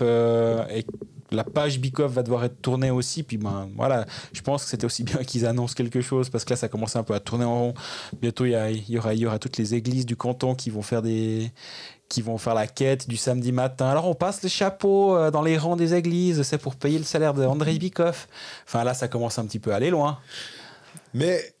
[0.02, 0.86] euh, et
[1.30, 3.22] la page Bikoff va devoir être tournée aussi.
[3.22, 6.50] Puis ben voilà, je pense que c'était aussi bien qu'ils annoncent quelque chose parce que
[6.50, 7.74] là ça commence un peu à tourner en rond.
[8.20, 8.52] Bientôt il
[8.88, 11.52] y, aura, y aura toutes les églises du canton qui vont faire des
[12.08, 13.88] qui vont faire la quête du samedi matin.
[13.88, 17.04] Alors on passe le chapeau euh, dans les rangs des églises, c'est pour payer le
[17.04, 18.28] salaire de Andrei Bikoff.
[18.66, 20.18] Enfin là, ça commence un petit peu à aller loin.
[21.14, 21.54] Mais.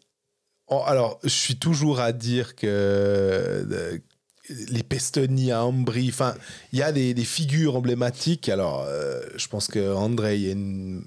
[0.68, 4.00] alors, je suis toujours à dire que.
[4.48, 6.34] Les Pestoni à Ambry, enfin,
[6.72, 8.48] il y a des, des figures emblématiques.
[8.48, 9.94] Alors, euh, je pense que
[10.52, 11.02] une-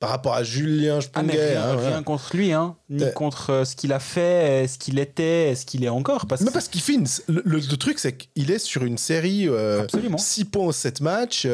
[0.00, 1.50] par rapport à Julien Ah, mais Spunguet.
[1.50, 3.10] rien, hein, rien contre lui, hein, ni Euh.
[3.10, 6.24] contre euh, ce qu'il a fait, ce qu'il était, ce qu'il est encore.
[6.26, 8.96] Parce Non, que parce qu'il une- le, le- le truc, c'est qu'il est sur une
[8.96, 10.16] série euh, Absolument.
[10.16, 11.46] 6 points en 7 matchs.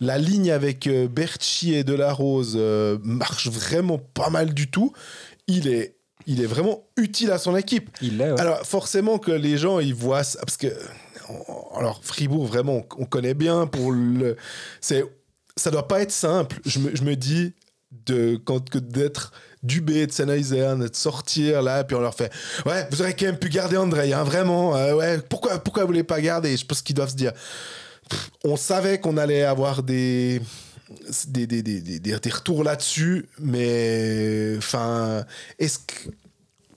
[0.00, 2.56] la ligne avec Berchi et Delarose
[3.02, 4.92] marche vraiment pas mal du tout.
[5.48, 5.96] Il est,
[6.28, 7.90] il est vraiment utile à son équipe.
[8.02, 8.30] il l'est.
[8.32, 8.40] ouais.
[8.40, 10.38] Alors, forcément que les gens, ils voient ça.
[10.40, 10.68] Parce que.
[11.76, 14.36] Alors, Fribourg, vraiment, on connaît bien pour le.
[14.80, 15.04] C'est,
[15.56, 16.60] ça doit pas être simple.
[16.64, 17.54] Je me, je me dis,
[18.06, 22.30] de, quand, que d'être Dubé, de Sennheiser, de sortir là, puis on leur fait
[22.64, 24.76] Ouais, vous aurez quand même pu garder André, hein, vraiment.
[24.76, 26.56] euh, ouais, pourquoi, pourquoi vous voulez pas garder?
[26.56, 27.32] Je pense qu'ils doivent se dire
[28.08, 30.40] Pff, On savait qu'on allait avoir des.
[31.26, 35.24] Des, des, des, des, retours là-dessus, mais enfin,
[35.58, 36.10] est-ce que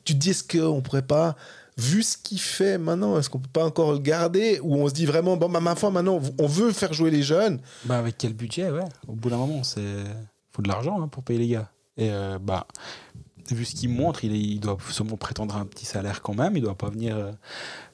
[0.03, 1.37] tu te dis est-ce qu'on pourrait pas,
[1.77, 4.59] vu ce qu'il fait maintenant, est-ce qu'on peut pas encore le garder?
[4.63, 7.23] Ou on se dit vraiment bon bah ma foi maintenant on veut faire jouer les
[7.23, 8.83] jeunes Bah, avec quel budget, ouais?
[9.07, 10.03] Au bout d'un moment, c'est
[10.51, 11.71] faut de l'argent hein, pour payer les gars.
[11.97, 12.67] Et euh, bah,
[13.49, 16.57] vu ce qu'il montre, il, doit sûrement prétendre un petit salaire quand même.
[16.57, 17.15] Il doit pas venir.
[17.17, 17.31] euh,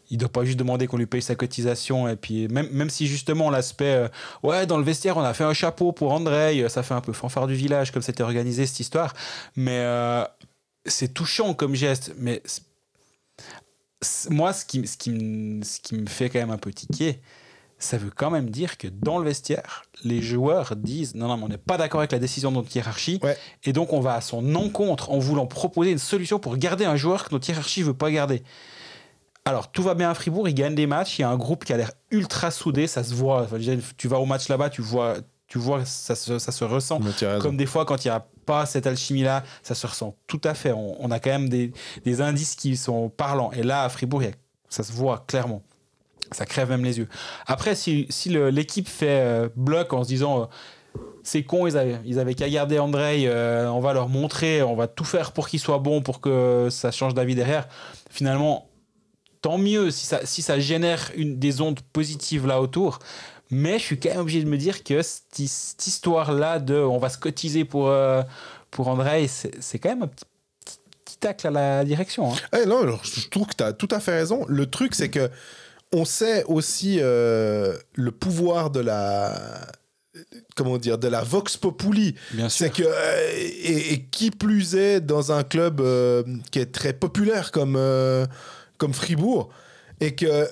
[0.10, 3.08] il doit pas juste demander qu'on lui paye sa cotisation et puis même, même si
[3.08, 4.08] justement l'aspect euh,
[4.44, 7.02] ouais dans le vestiaire on a fait un chapeau pour André euh, ça fait un
[7.02, 9.14] peu fanfare du village comme c'était organisé cette histoire
[9.56, 10.24] mais euh,
[10.86, 12.42] c'est touchant comme geste mais
[14.30, 17.20] moi ce qui, ce, qui me, ce qui me fait quand même un peu tiquer
[17.80, 21.44] ça veut quand même dire que dans le vestiaire, les joueurs disent non, non, mais
[21.44, 23.38] on n'est pas d'accord avec la décision de notre hiérarchie, Ouais.
[23.66, 26.96] et donc on va à son encontre en voulant proposer une solution pour garder un
[26.96, 28.42] joueur que notre hiérarchie veut pas garder.
[29.48, 31.64] Alors tout va bien à Fribourg, ils gagnent des matchs, il y a un groupe
[31.66, 33.44] qui a l'air ultra soudé, ça se voit.
[33.44, 33.58] Enfin,
[33.98, 35.16] tu vas au match là-bas, tu vois,
[35.48, 37.00] tu vois, ça se, ça se ressent.
[37.40, 40.54] Comme des fois, quand il n'y a pas cette alchimie-là, ça se ressent tout à
[40.54, 40.72] fait.
[40.72, 41.72] On, on a quand même des,
[42.04, 43.52] des indices qui sont parlants.
[43.54, 44.36] Et là, à Fribourg, il y a-
[44.70, 45.62] ça se voit clairement.
[46.34, 47.08] Ça crève même les yeux.
[47.46, 48.08] Après, si,
[48.52, 52.50] l'équipe fait euh, bloc en se disant euh, c'est con, ils avaient, ils avaient qu'à
[52.50, 56.02] garder André, euh, on va leur montrer, on va tout faire pour qu'il soit bon,
[56.02, 57.70] pour que ça change d'avis derrière.
[58.10, 58.68] Finalement,
[59.48, 63.00] tant mieux si ça, si ça génère une, des ondes positives là autour.
[63.50, 66.76] Mais je suis quand même obligé de me dire que cette, his- cette histoire-là de
[66.76, 68.22] on va se cotiser pour, euh,
[68.72, 70.26] pour André, c'est quand même un petit,
[70.66, 72.34] petit- petit tacle à la direction.
[72.34, 72.36] hein.
[72.62, 74.44] Eh non, alors, je trouve que tu as tout à fait raison.
[74.50, 75.30] Le truc, c'est que
[75.94, 79.40] on sait aussi euh, le pouvoir de la
[80.58, 85.00] comment dire de la vox populi Bien c'est que euh, et, et qui plus est
[85.00, 87.78] dans un club euh, qui est très populaire comme
[88.78, 89.50] comme Fribourg
[90.00, 90.48] et que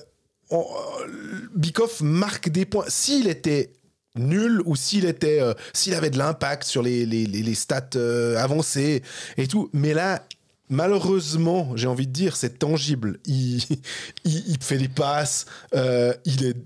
[0.50, 2.84] on- euh, Bikoff marque des points.
[2.88, 3.72] S'il était
[4.16, 8.36] nul ou s'il était euh, s'il avait de l'impact sur les, les, les, stats euh,
[8.38, 9.02] avancées
[9.36, 9.68] et tout.
[9.72, 10.24] Mais là
[10.68, 13.18] malheureusement j'ai envie de dire c'est tangible.
[13.26, 13.56] Il,
[14.24, 16.56] il, il fait des passes euh, il est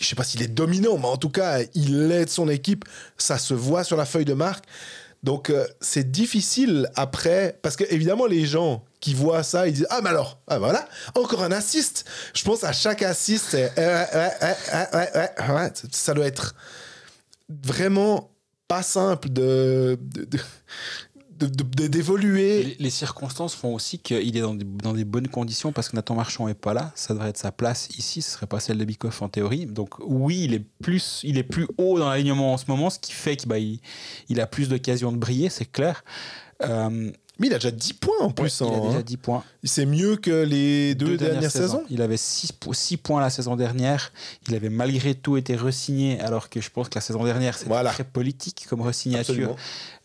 [0.00, 2.84] je sais pas s'il est dominant mais en tout cas il aide son équipe.
[3.16, 4.64] Ça se voit sur la feuille de marque
[5.26, 9.86] donc euh, c'est difficile après parce que évidemment les gens qui voient ça ils disent
[9.90, 13.56] ah mais alors ah, voilà encore un assist je pense à chaque assist
[15.92, 16.54] ça doit être
[17.48, 18.30] vraiment
[18.68, 19.98] pas simple de-
[21.38, 26.48] d'évoluer Les, circonstances font aussi qu'il est dans des, bonnes conditions parce que Nathan Marchand
[26.48, 26.92] est pas là.
[26.94, 28.22] Ça devrait être sa place ici.
[28.22, 29.66] Ce serait pas celle de Bikoff en théorie.
[29.66, 33.48] Donc oui, il est plus, haut dans l'alignement en ce moment, ce qui fait qu'il
[33.48, 33.56] bah,
[34.42, 36.04] a plus d'occasions de briller, c'est clair.
[36.62, 39.44] Euh, mais il a déjà 10 points en plus il a en- déjà 10 points.
[39.64, 41.84] c'est mieux que les deux, dernières, saisons.
[41.90, 42.52] Il avait 6,
[42.96, 44.12] points la saison dernière.
[44.48, 47.68] Il avait malgré tout été re-signé, alors que je pense que la saison dernière, c'était
[47.68, 47.90] Voilà.
[47.90, 49.56] très politique comme re-signature.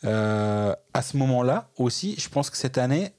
[0.04, 3.12] Euh, à ce moment-là aussi, je pense que cette année,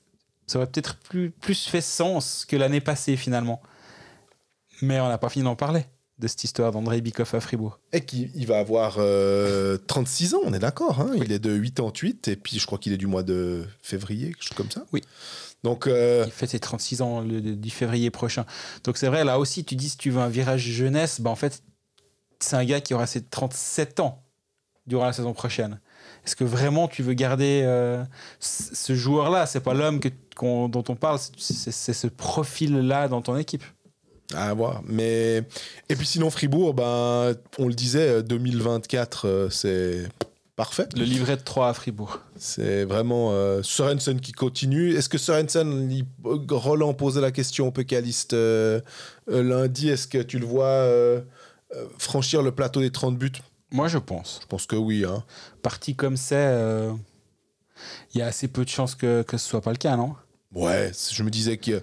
[0.47, 3.63] ça aurait peut-être plus, plus fait sens que l'année passée finalement.
[4.83, 5.85] Mais on n'a pas fini d'en parler
[6.23, 7.79] de cette histoire d'André Bikoff à Fribourg.
[7.93, 11.01] Et qu'il il va avoir euh, 36 ans, on est d'accord.
[11.01, 11.11] hein.
[11.17, 14.43] Il est de 88 et puis je crois qu'il est du mois de février, quelque
[14.45, 14.85] chose comme ça.
[14.93, 15.03] Oui.
[15.65, 18.47] Donc, euh, Il fait ses 36 ans le, le 10 février prochain.
[18.85, 21.37] Donc c'est vrai, là aussi, tu dis si tu veux un virage jeunesse, bah en
[21.37, 21.63] fait,
[22.41, 24.23] c'est un gars qui aura ses 37 ans
[24.87, 25.81] durant la saison prochaine.
[26.25, 28.03] Est-ce que vraiment tu veux garder euh,
[28.41, 29.47] ce joueur-là?
[29.47, 30.09] C'est pas l'homme que-
[30.41, 33.65] dont on parle, c'est ce profil-là dans ton équipe.
[34.35, 34.83] À voir.
[34.87, 35.43] Mais...
[35.89, 40.09] Et puis sinon, Fribourg, ben, on le disait, euh, 2024, euh, c'est
[40.57, 40.87] parfait.
[40.97, 42.21] Le livret de 3 à Fribourg.
[42.37, 44.95] C'est vraiment euh, Sorensen qui continue.
[44.95, 46.05] Est-ce que Sorensen, il-
[46.51, 48.81] Roland posait la question au pécaliste euh,
[49.31, 51.21] euh, lundi, est-ce que tu le vois euh,
[51.75, 53.33] euh, franchir le plateau des 30 buts?
[53.71, 54.41] Moi, je pense.
[54.43, 55.05] Je pense que oui.
[55.07, 55.25] Hein.
[55.63, 56.93] Parti comme c'est, euh,
[58.15, 60.15] il y a assez peu de chances que, que ce soit pas le cas, non?
[60.55, 61.83] Ouais, je me disais que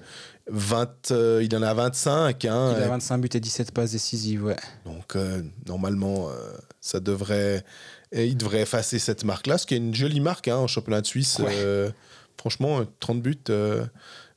[0.51, 2.45] 20, euh, il en a 25.
[2.45, 4.55] Hein, Il a et 25 buts et 17 passes décisives, ouais.
[4.85, 6.33] Donc, euh, normalement, euh,
[6.81, 7.63] ça devrait
[8.11, 11.01] Et il devrait effacer cette marque-là, ce qui est une jolie marque hein, en championnat
[11.01, 11.37] de Suisse.
[11.39, 11.91] Ouais.
[12.39, 13.37] Franchement, 30 buts.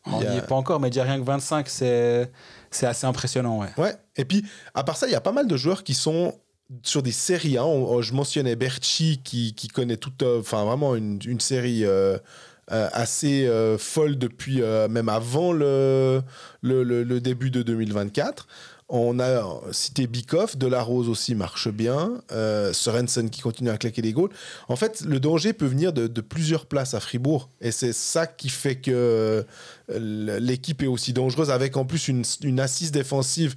[0.05, 2.28] On il y a- n'y est pas encore, mais déjà rien que 25, c'est
[2.83, 3.61] assez impressionnant.
[3.61, 3.68] Ouais.
[3.78, 3.95] Ouais.
[4.16, 6.35] Et puis, à part ça, il y a pas mal de joueurs qui sont
[6.83, 7.57] sur des séries.
[7.59, 7.66] hein.
[8.01, 11.85] Je mentionnais Berchi qui, qui connaît toute, enfin vraiment une, une série
[12.73, 16.23] assez euh, folle depuis euh, même avant le,
[16.62, 18.47] le, début de 2024.
[18.89, 24.12] On a cité Bikoff, Delarose aussi marche bien, euh, Sorensen qui continue à claquer des
[24.12, 24.29] goals.
[24.68, 27.49] En fait, le danger peut venir de, plusieurs places à Fribourg.
[27.62, 29.47] Et c'est ça qui fait que
[29.91, 33.55] euh, l'équipe est aussi dangereuse, avec en plus une assise défensive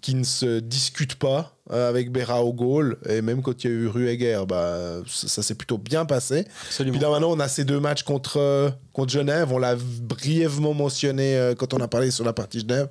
[0.00, 2.98] qui ne se discute pas euh, avec Berra au goal.
[3.08, 6.46] Et même quand il y a eu Rueger, bah, ça, ça s'est plutôt bien passé.
[6.66, 6.96] Absolument.
[6.96, 9.52] Puis là maintenant, on a ces deux matchs contre, euh, contre Genève.
[9.52, 12.88] On l'a brièvement mentionné euh, quand on a parlé sur la partie Genève.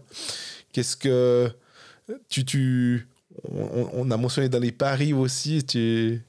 [0.72, 1.50] Qu'est-ce que
[2.30, 2.46] tu...
[2.46, 3.08] tu
[3.52, 5.64] on, on a mentionné dans les paris aussi.
[5.64, 6.24] Tu,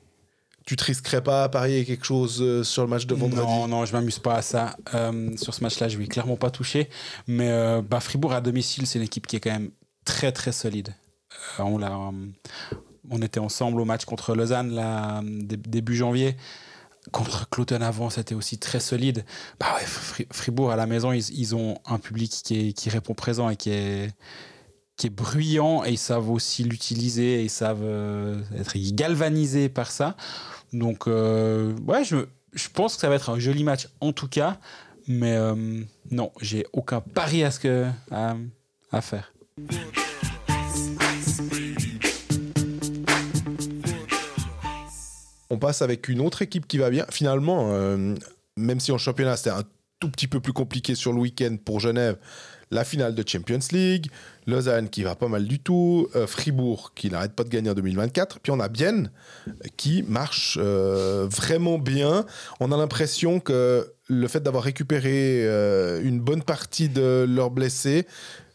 [0.66, 3.46] tu te risquerais pas à parier quelque chose sur le match de vendredi?
[3.46, 4.76] Non, non, je m'amuse pas à ça.
[4.94, 6.90] Euh, sur ce match-là, je vais clairement pas toucher.
[7.26, 9.70] Mais euh, bah, Fribourg à domicile, c'est une équipe qui est quand même
[10.08, 10.94] très très solide.
[11.60, 12.26] Euh, on, l'a, euh,
[13.10, 16.34] on était ensemble au match contre Lausanne là, dé- début janvier.
[17.12, 19.24] Contre Cloton avant, c'était aussi très solide.
[19.60, 23.56] Bah ouais, Fri- Fribourg à la maison, ils, ont un public qui, répond présent et
[23.56, 24.12] qui est,
[24.96, 29.90] qui est bruyant et ils savent aussi l'utiliser et ils savent euh, être galvanisés par
[29.90, 30.16] ça.
[30.72, 32.16] Donc, euh, ouais, je,
[32.52, 34.58] je pense que ça va être un joli match en tout cas.
[35.06, 39.32] Mais euh, non, j'ai aucun pari à, ce que, à faire.
[45.50, 47.06] On passe avec une autre équipe qui va bien.
[47.10, 48.14] Finalement, euh,
[48.56, 49.64] même si en championnat c'était un
[49.98, 52.16] tout petit peu plus compliqué sur le week-end pour Genève,
[52.70, 54.10] la finale de Champions League,
[54.46, 57.74] Lausanne qui va pas mal du tout, euh, Fribourg qui n'arrête pas de gagner en
[57.74, 59.10] 2024, puis on a Bienne
[59.76, 62.26] qui marche euh, vraiment bien.
[62.60, 65.42] On a l'impression que le fait d'avoir récupéré
[66.02, 68.06] une bonne partie de leurs blessés,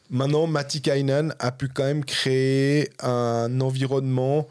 [0.09, 4.47] maintenant Matti Kainen a pu quand même créer un environnement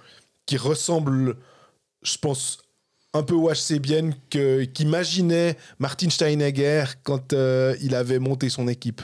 [0.47, 1.36] qui ressemble
[2.03, 2.59] je pense,
[3.14, 8.68] un peu au HC Bienne que- qu'imaginait Martin Steinegger quand euh, il avait monté son
[8.68, 9.03] équipe.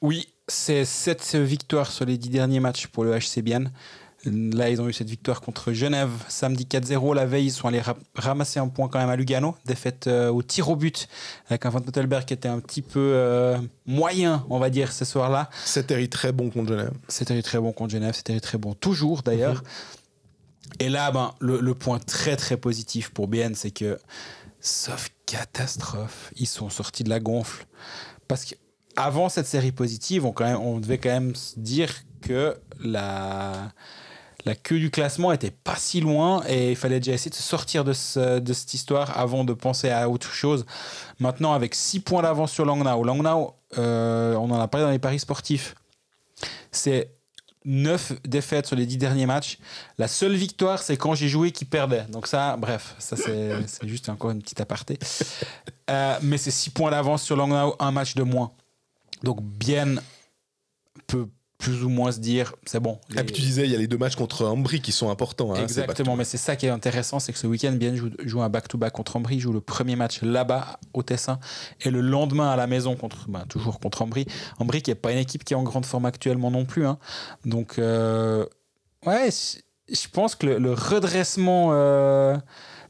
[0.00, 3.70] Oui, c'est 7 victoires sur les 10 derniers matchs pour le HC Bienne.
[4.24, 7.12] Là, ils ont eu cette victoire contre Genève samedi 4-0.
[7.12, 9.56] La veille, ils sont allés ra- ramasser un point quand même à Lugano.
[9.66, 11.08] Défaite euh, au tir au but
[11.48, 15.04] avec un Van Tottelberg qui était un petit peu euh, moyen, on va dire, ce
[15.04, 15.50] soir-là.
[15.64, 16.92] C'était très bon contre Genève.
[17.08, 19.64] C'était très bon contre Genève, c'était très bon toujours d'ailleurs.
[20.78, 23.98] Et là, ben, le, point très très positif pour BN, c'est que,
[24.60, 27.66] sauf catastrophe, ils sont sortis de la gonfle.
[28.28, 33.72] Parce qu'avant cette série positive, on, devait quand même se dire que la,
[34.44, 37.84] la queue du classement était pas si loin et il fallait déjà essayer de sortir
[37.84, 40.64] de cette histoire avant de penser à autre chose.
[41.18, 44.98] Maintenant, avec 6 points d'avance sur Langnau, Langnau, euh, on en a parlé dans les
[44.98, 45.74] paris sportifs,
[46.70, 47.12] c'est
[47.64, 49.58] 9 défaites sur les 10 derniers matchs.
[49.98, 52.04] La seule victoire, c'est quand j'ai joué qui perdait.
[52.08, 53.52] Donc ça, bref, ça c'est
[53.86, 54.98] juste encore une petite aparté.
[55.90, 58.52] Euh, mais c'est 6 points d'avance sur Langnau, un match de moins.
[59.22, 59.96] Donc bien
[61.06, 61.28] peut
[61.62, 62.98] plus ou moins se dire, c'est bon.
[63.10, 65.10] Et puis Les- tu disais, il y a les deux matchs contre Ambry qui sont
[65.10, 65.52] importants.
[65.52, 68.10] hein, c'est Exactement, mais c'est ça qui est intéressant, c'est que ce week-end, Bien joue,
[68.24, 71.38] joue un back-to-back contre Ambry, joue le premier match là-bas au Tessin,
[71.80, 74.26] et le lendemain à la maison contre, ben, toujours contre Ambry.
[74.58, 76.98] Ambry qui n'est pas une équipe qui est en grande forme actuellement non plus, hein.
[77.44, 78.44] donc euh,
[79.06, 79.30] ouais,
[79.88, 82.36] je pense que le, le redressement euh,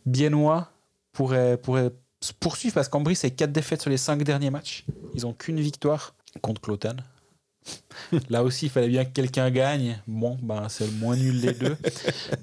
[0.06, 0.70] biennois
[1.12, 5.26] pourrait, pourrait se poursuivre parce qu'Ambry c'est 4 défaites sur les 5 derniers matchs, ils
[5.26, 6.96] ont qu'une victoire contre Cloton.
[8.28, 10.00] Là aussi, il fallait bien que quelqu'un gagne.
[10.06, 11.76] Bon, ben, c'est le moins nul des deux.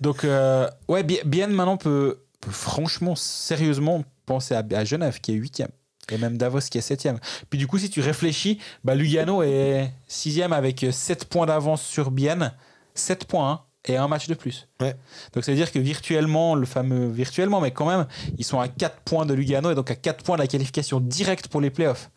[0.02, 5.32] Donc, euh, ouais, Bi- Bien maintenant peut, peut franchement, sérieusement penser à, à Genève qui
[5.32, 5.70] est huitième.
[6.12, 7.20] Et même Davos qui est septième.
[7.52, 12.10] Puis du coup, si tu réfléchis, bah, Lugano est sixième avec 7 points d'avance sur
[12.10, 12.52] Bienne.
[12.96, 14.68] 7 points hein, et un match de plus.
[14.82, 14.96] Ouais.
[15.34, 18.08] Donc ça veut dire que virtuellement, le fameux virtuellement, mais quand même,
[18.40, 21.00] ils sont à 4 points de Lugano et donc à 4 points de la qualification
[21.00, 22.10] directe pour les playoffs.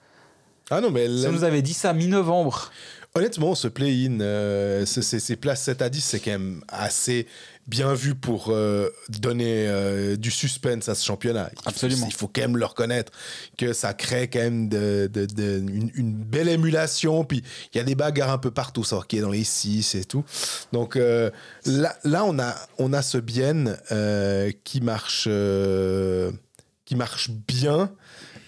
[0.70, 2.70] Ah non, mais Si on nous avait dit ça mi-novembre,
[3.14, 7.26] honnêtement, ce play-in, euh, ce- ces, ces places 7 à 10, c'est quand même assez
[7.68, 11.48] bien vu pour euh, donner euh, du suspense à ce championnat.
[11.52, 12.06] Il faut- Absolument.
[12.08, 13.12] il faut quand même le reconnaître
[13.56, 17.24] que ça crée quand même de, de- de- une, une belle émulation.
[17.24, 19.94] Puis il y a des bagarres un peu partout, savoir qui est dans les 6
[19.94, 20.24] et tout.
[20.72, 21.30] Donc euh,
[21.66, 23.64] là, là, on a, on a ce bien
[24.64, 25.28] qui marche.
[26.84, 27.92] qui marche bien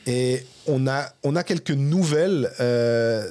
[0.07, 3.31] et on a, on a quelques nouvelles euh,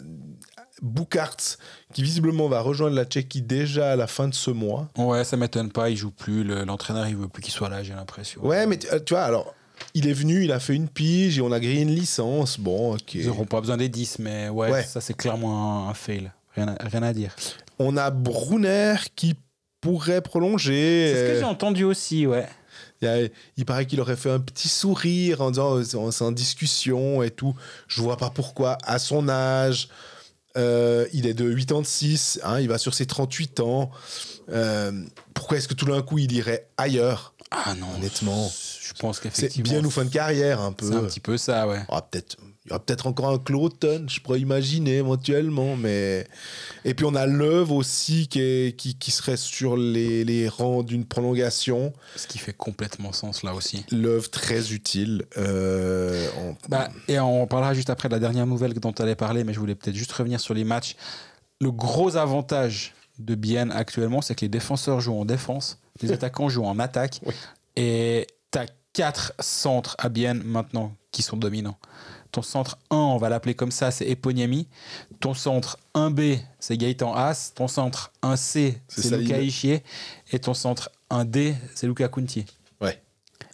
[0.82, 1.58] Bukarts,
[1.94, 4.90] qui visiblement va rejoindre la Tchéquie déjà à la fin de ce mois.
[4.98, 6.44] Ouais, ça m'étonne pas, il joue plus.
[6.44, 8.46] le- L'entraîneur, il veut plus qu'il soit là, j'ai l'impression.
[8.46, 9.54] Ouais, mais tu euh, tu vois, alors,
[9.94, 12.60] il est venu, il a fait une pige et on a grillé une licence.
[12.60, 13.14] Bon, ok.
[13.16, 14.84] Ils n'auront pas besoin des 10, mais ouais, Ouais.
[14.84, 16.32] ça c'est clairement un, un fail.
[16.56, 17.36] Rien à, rien à dire.
[17.80, 19.36] On a Brunner qui
[19.82, 21.12] pourrait prolonger.
[21.14, 22.48] C'est ce que Euh, j'ai entendu aussi, ouais.
[23.04, 25.98] Il, y a- il paraît qu'il aurait fait un petit sourire en disant euh, c'est
[25.98, 27.54] en- c'est en discussion et tout.
[27.88, 28.78] Je vois pas pourquoi.
[28.84, 29.90] À son âge,
[30.58, 33.92] euh, il est de 86, hein, il va sur ses 38 ans.
[34.50, 34.92] Euh,
[35.34, 37.34] pourquoi est-ce que tout d'un coup il irait ailleurs?
[37.52, 38.52] Ah non, Honnêtement.
[38.86, 39.70] Je pense C'est qu'effectivement.
[39.72, 40.86] bien ou fin de carrière un peu.
[40.90, 41.80] C'est un petit peu ça, ouais.
[41.90, 46.26] Ah, peut-être il y aura peut-être encore un Cloton, je pourrais imaginer éventuellement, mais
[46.86, 50.82] et puis on a Love aussi qui, est- qui, qui serait sur les, les rangs
[50.82, 51.92] d'une prolongation.
[52.16, 53.86] Ce qui fait complètement sens là aussi.
[53.92, 55.26] Love très utile.
[55.38, 59.16] Euh, en- Bah, et on parlera juste après de la dernière nouvelle dont tu allais
[59.16, 60.96] parler, mais je voulais peut-être juste revenir sur les matchs.
[61.60, 66.48] Le gros avantage de Bienne actuellement, c'est que les défenseurs jouent en défense, les attaquants
[66.48, 67.34] jouent en attaque, Oui.
[67.76, 68.26] et
[68.94, 71.78] quatre centres à Bienne maintenant qui sont dominants.
[72.32, 74.68] Ton centre 1, on va l'appeler comme ça, c'est Eponiemi.
[75.20, 77.52] Ton centre 1B, c'est Gaëtan Haas.
[77.54, 79.16] Ton centre 1C, C'est.
[79.18, 79.84] Luca Ischier.
[80.32, 82.46] Et ton centre 1D, c'est Luca Kunti.
[82.82, 83.00] Ouais.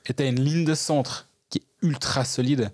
[0.05, 2.71] Et tu as une ligne de centre qui est ultra solide.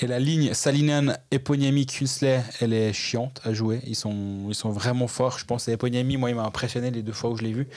[0.00, 3.80] Et la ligne Salinen, Eponiemi, Kunsley, elle est chiante à jouer.
[3.86, 5.38] Ils sont, ils sont vraiment forts.
[5.38, 7.68] Je pense à Eponiemi, moi, il m'a impressionné les deux fois où je l'ai vu.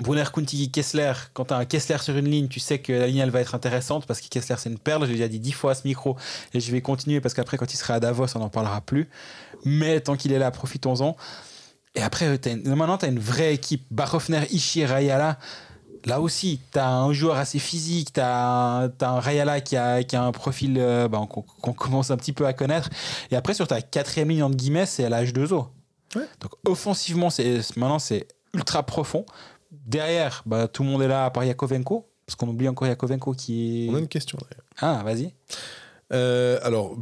[0.00, 1.12] Brunner, Kunti, Kessler.
[1.32, 3.40] Quand tu as un Kessler sur une ligne, tu sais que la ligne, elle va
[3.40, 5.02] être intéressante parce que Kessler, c'est une perle.
[5.06, 6.16] Je l'ai déjà dit dix fois à ce micro
[6.52, 9.08] et je vais continuer parce qu'après, quand il sera à Davos, on n'en parlera plus.
[9.64, 11.16] Mais tant qu'il est là, profitons-en.
[11.94, 13.86] Et après, une- maintenant, tu as une vraie équipe.
[13.90, 15.38] Barofner, Ishii, Rayala.
[16.04, 20.14] Là aussi, tu as un joueur assez physique, tu as, un Rayala qui a, qui
[20.14, 22.90] a un profil euh, bah, qu'on commence un petit peu à connaître.
[23.30, 25.66] Et après, sur ta quatrième ligne, entre guillemets, c'est la H2O.
[26.14, 26.22] Ouais.
[26.40, 29.24] Donc offensivement, c'est maintenant, c'est ultra profond.
[29.86, 32.06] Derrière, bah, tout le monde est là à part Yakovenko.
[32.26, 33.90] Parce qu'on oublie encore Yakovenko qui est.
[33.90, 34.66] On a une question d'ailleurs.
[34.80, 35.32] Ah, vas-y.
[36.12, 36.96] Euh, alors,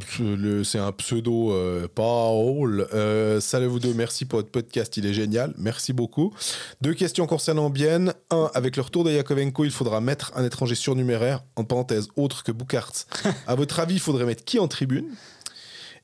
[0.63, 2.87] c'est un pseudo euh, Paul.
[2.93, 6.33] Euh, salut vous deux, merci pour votre podcast, il est génial, merci beaucoup.
[6.81, 8.13] Deux questions concernant Bienne.
[8.31, 12.43] Un, avec le retour de Yakovenko, il faudra mettre un étranger surnuméraire, en parenthèse, autre
[12.43, 13.05] que Bukarts.
[13.47, 15.05] à votre avis, il faudrait mettre qui en tribune?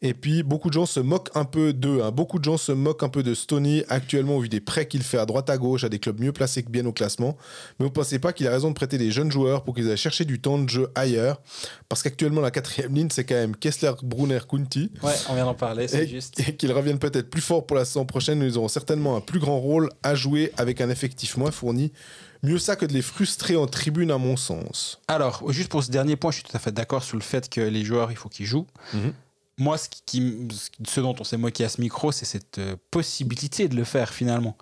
[0.02, 2.02] Et puis, beaucoup de gens se moquent un peu d'eux.
[2.04, 2.12] hein.
[2.12, 5.04] Beaucoup de gens se moquent un peu de Stony actuellement, au vu des prêts qu'il
[5.04, 7.38] fait à droite à gauche à des clubs mieux placés que bien au classement.
[7.80, 9.98] Mais vous pensez pas qu'il a raison de prêter des jeunes joueurs pour qu'ils aillent
[9.98, 11.40] chercher du temps de jeu ailleurs?
[11.88, 14.92] Parce qu'actuellement, la quatrième ligne, c'est quand même Kessler, Brunner, Kunti.
[15.04, 16.40] Ouais, on vient d'en parler, c'est juste.
[16.40, 18.42] et qu'ils reviennent peut-être plus fort pour la saison prochaine.
[18.42, 21.92] Ils auront certainement un plus grand rôle à jouer avec un effectif moins fourni.
[22.44, 25.00] Mieux ça que de les frustrer en tribune, à mon sens.
[25.08, 27.48] Alors, juste pour ce dernier point, je suis tout à fait d'accord sur le fait
[27.50, 28.66] que les joueurs, il faut qu'ils jouent.
[28.96, 29.14] Mhm.
[29.62, 30.50] Moi, ce, qui, qui-
[30.88, 34.10] ce dont on s'est moqué à ce micro, c'est cette euh, possibilité de le faire
[34.12, 34.58] finalement.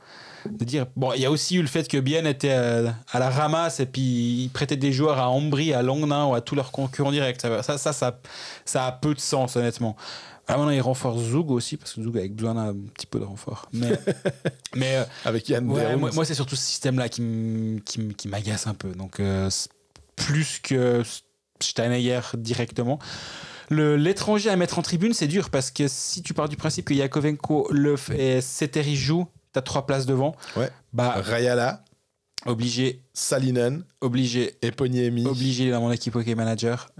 [0.49, 3.29] De dire, bon, il y a aussi eu le fait que Bien était à la
[3.29, 6.71] ramasse et puis il prêtait des joueurs à Ambry, à Longnain ou à tous leurs
[6.71, 7.39] concurrents directs.
[7.41, 8.19] Ça, ça, ça, ça,
[8.65, 9.95] ça a peu de sens, honnêtement.
[10.47, 13.25] Ah, maintenant, il renforce Zoug aussi, parce que Zoug a besoin d'un petit peu de
[13.25, 13.69] renfort.
[13.71, 13.91] Mais,
[14.75, 17.21] mais euh, Avec Yann Ouais, moi, moi, c'est surtout ce système-là qui
[18.27, 18.89] m'agace un peu.
[18.93, 19.49] Donc, euh,
[20.15, 21.03] plus que
[21.61, 22.97] Steineier directement.
[23.69, 26.93] L'étranger à mettre en tribune, c'est dur parce que si tu pars du principe que
[26.93, 30.35] Yakovenko, Leuf et Seteri jouent, t'as trois places devant.
[30.55, 30.69] Ouais.
[30.93, 31.83] Bah, Rayala,
[32.45, 35.25] obligé, Salinen, obligé, Eponiemi.
[35.27, 36.89] obligé dans mon équipe Hockey Manager.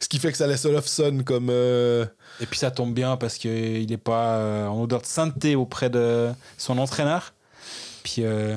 [0.00, 1.48] Ce qui fait que ça laisse Olofsson comme.
[1.50, 2.04] euh,
[2.40, 5.88] Et puis ça tombe bien parce qu'il n'est pas euh, en odeur de sainteté auprès
[5.88, 7.32] de son entraîneur.
[8.02, 8.56] Puis, euh,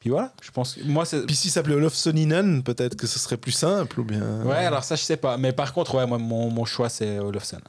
[0.00, 1.24] puis voilà, je pense que moi, c'est.
[1.26, 4.42] Puis s'il s'appelait Olofssoninen, peut-être que ce serait plus simple ou bien.
[4.44, 5.36] Ouais, alors ça, je sais pas.
[5.36, 7.60] Mais par contre, ouais, moi, mon, mon choix, c'est Olofsson.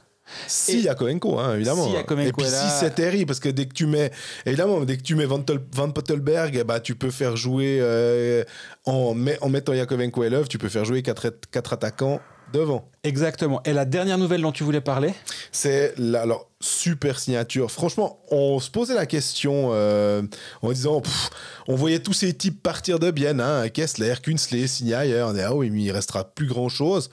[0.46, 1.84] Si Et- Yakovenko, hein, évidemment.
[1.86, 4.10] Si Yakovenko Et puis est là- si c'est Terry, parce que dès que tu mets,
[4.46, 8.42] évidemment, dès que tu mets Van, Tol- Van Pottelberg, bah, tu peux faire jouer euh,
[8.86, 12.20] en, met- en mettant Yakovenko et Love, tu peux faire jouer quatre, quatre attaquants
[12.52, 12.88] devant.
[13.04, 13.60] Exactement.
[13.64, 15.12] Et la dernière nouvelle dont tu voulais parler
[15.50, 17.70] C'est la- alors super signature.
[17.70, 20.22] Franchement, on se posait la question euh,
[20.62, 21.30] en disant, pff,
[21.66, 25.54] on voyait tous ces types partir de Bienne, hein, Kessler, Kunsley, Signayer, on dit, ah
[25.54, 27.10] oui, mais il restera plus grand chose.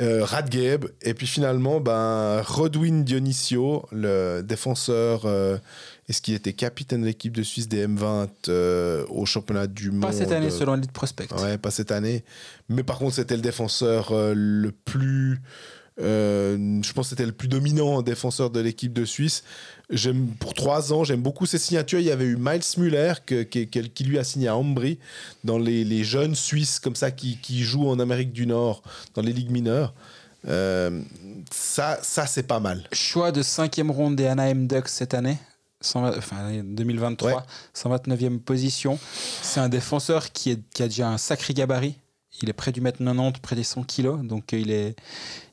[0.00, 5.58] Euh, Radgeb, et puis finalement, ben, Rodwin Dionisio, le défenseur, euh,
[6.08, 10.02] est-ce qu'il était capitaine de l'équipe de Suisse des M20 euh, au championnat du monde
[10.02, 11.28] Pas cette année selon Elite Prospect.
[11.40, 12.24] Ouais, pas cette année.
[12.68, 15.40] Mais par contre, c'était le défenseur euh, le plus.
[16.00, 19.44] euh, je pense que c'était le plus dominant défenseur de l'équipe de Suisse.
[19.90, 21.98] J'aime pour trois ans, j'aime beaucoup ses signatures.
[22.00, 24.98] Il y avait eu Miles Muller que- qui, lui a signé à Ambry
[25.44, 28.82] dans les, les jeunes Suisses comme ça qui, qui jouent en Amérique du Nord
[29.14, 29.92] dans les ligues mineures.
[30.48, 31.00] Euh,
[31.52, 32.82] ça, ça c'est pas mal.
[32.92, 35.36] Choix de cinquième ronde des Anaheim Ducks cette année.
[35.82, 37.38] 120 enfin, 2023, Ouais.
[37.74, 38.98] 129e position.
[39.42, 41.94] C'est un défenseur qui, est, qui a déjà un sacré gabarit.
[42.40, 44.20] Il est près du mètre 90, près des 100 kilos.
[44.22, 44.96] Donc euh, il est,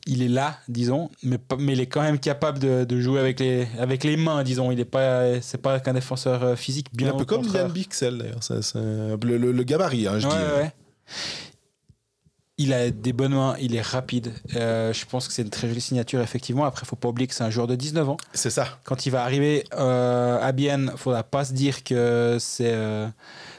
[0.08, 1.10] il est là, disons.
[1.24, 4.44] Mais, mais il est quand même capable de, de jouer avec les, avec les mains,
[4.44, 4.72] disons.
[4.72, 6.88] Il est pas, c'est pas qu'un défenseur euh, physique.
[6.94, 7.44] Il est Bien un peu comme.
[7.54, 8.40] Yann Bixel d'ailleurs.
[9.22, 10.40] le, le- le gabarit, hein, je Ouais, dis.
[10.62, 10.72] ouais.
[12.62, 14.34] Il a des bonnes mains, il est rapide.
[14.58, 16.66] Euh, je pense que c'est une très jolie signature, effectivement.
[16.66, 18.18] Après, faut pas oublier que c'est un joueur de 19 ans.
[18.34, 18.68] C'est ça.
[18.84, 23.08] Quand il va arriver euh, à Bienne, faudra pas se dire que c'est euh,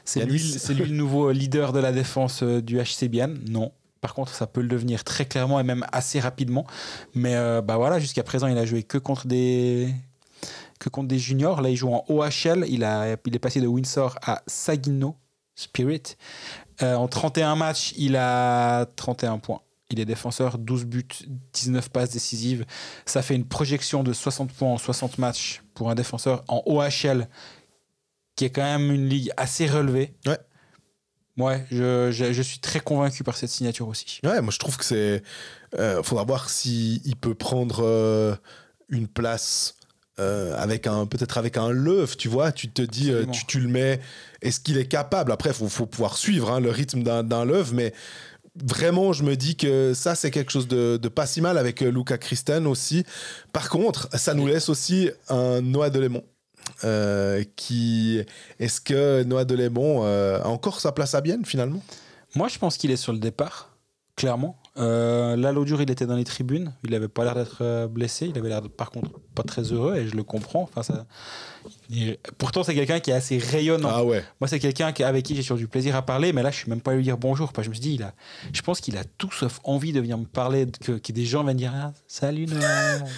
[0.04, 3.40] c'est lui, le nouveau leader de la défense euh, du HC Bienne.
[3.48, 3.72] Non.
[4.02, 6.66] Par contre, ça peut le devenir très clairement et même assez rapidement.
[7.14, 9.94] Mais bah voilà, jusqu'à présent, il a joué que contre des
[10.78, 11.60] que contre des juniors.
[11.60, 12.64] Là, il joue en OHL.
[12.68, 15.16] Il, a, il est passé de Windsor à Saginaw
[15.54, 16.16] Spirit.
[16.82, 19.60] Euh, en 31 matchs, il a 31 points.
[19.90, 21.06] Il est défenseur, 12 buts,
[21.52, 22.64] 19 passes décisives.
[23.06, 27.28] Ça fait une projection de 60 points en 60 matchs pour un défenseur en OHL,
[28.36, 30.14] qui est quand même une ligue assez relevée.
[30.26, 30.38] Ouais.
[31.36, 34.20] Ouais, je, je- je suis très convaincu par cette signature aussi.
[34.24, 35.22] Ouais, moi je trouve que c'est.
[35.78, 38.36] Euh, faudra voir s'il il peut prendre euh,
[38.90, 39.74] une place
[40.20, 42.52] euh, avec un peut-être avec un leuf, tu vois.
[42.52, 44.00] Tu te dis, euh, tu, tu le mets.
[44.42, 45.32] Est-ce qu'il est capable?
[45.32, 47.92] Après, il faut, faut pouvoir suivre hein, le rythme d'un leuf, mais
[48.62, 51.82] vraiment, je me dis que ça, c'est quelque chose de, de pas si mal avec
[51.82, 53.04] euh, Luca Christen aussi.
[53.52, 56.24] Par contre, ça nous laisse aussi un Noah Delémont.
[56.84, 58.22] Euh, qui
[58.58, 61.82] est-ce que Noah Delémont euh, a encore sa place à Bienne finalement?
[62.34, 63.70] Moi, je pense qu'il est sur le départ,
[64.14, 64.59] clairement.
[64.76, 66.72] Euh, là, l'autre jour, il était dans les tribunes.
[66.84, 68.26] Il avait pas l'air d'être euh, blessé.
[68.28, 70.62] Il avait l'air, par contre, pas très heureux et je le comprends.
[70.62, 71.06] Enfin, ça...
[71.90, 73.88] il- Pourtant, c'est quelqu'un qui est assez rayonnant.
[73.90, 74.24] Ah ouais.
[74.40, 76.70] Moi, c'est quelqu'un avec qui j'ai toujours du plaisir à parler, mais là, je suis
[76.70, 77.52] même pas allé lui dire bonjour.
[77.52, 78.14] Parce que je me suis dit, il a,
[78.52, 81.42] je pense qu'il a tout sauf envie de venir me parler, que, que des gens
[81.42, 82.46] viennent dire ah, salut.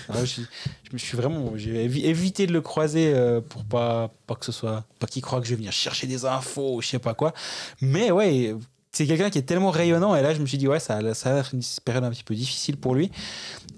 [0.08, 0.40] Alors, je,
[0.84, 4.46] je me suis vraiment, j'ai évi- évité de le croiser euh, pour pas, pas que
[4.46, 6.98] ce soit, pas qu'il croit que je vais venir chercher des infos, ou je sais
[6.98, 7.34] pas quoi.
[7.82, 8.54] Mais ouais,
[8.92, 11.30] c'est quelqu'un qui est tellement rayonnant, et là, je me suis dit ouais, ça, ça
[11.30, 13.10] a l'air une période un petit peu difficile pour lui.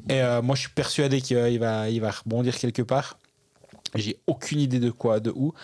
[0.08, 3.18] Et euh, moi, je suis persuadé qu'il va, il va rebondir quelque part.
[3.94, 5.54] J'ai aucune idée de quoi, de où.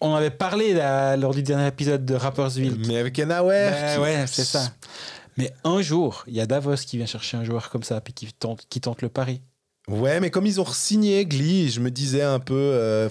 [0.00, 2.76] On avait parlé là, lors du dernier épisode de Rappersville.
[2.86, 3.70] Mais avec Enauer.
[3.70, 4.72] Ben qui- ouais, c'est ça.
[5.38, 8.12] Mais un jour, il y a Davos qui vient chercher un joueur comme ça, puis
[8.12, 9.40] qui tente, qui tente le pari.
[9.88, 13.08] Ouais, mais comme ils ont signé Glee, je me disais un peu, euh,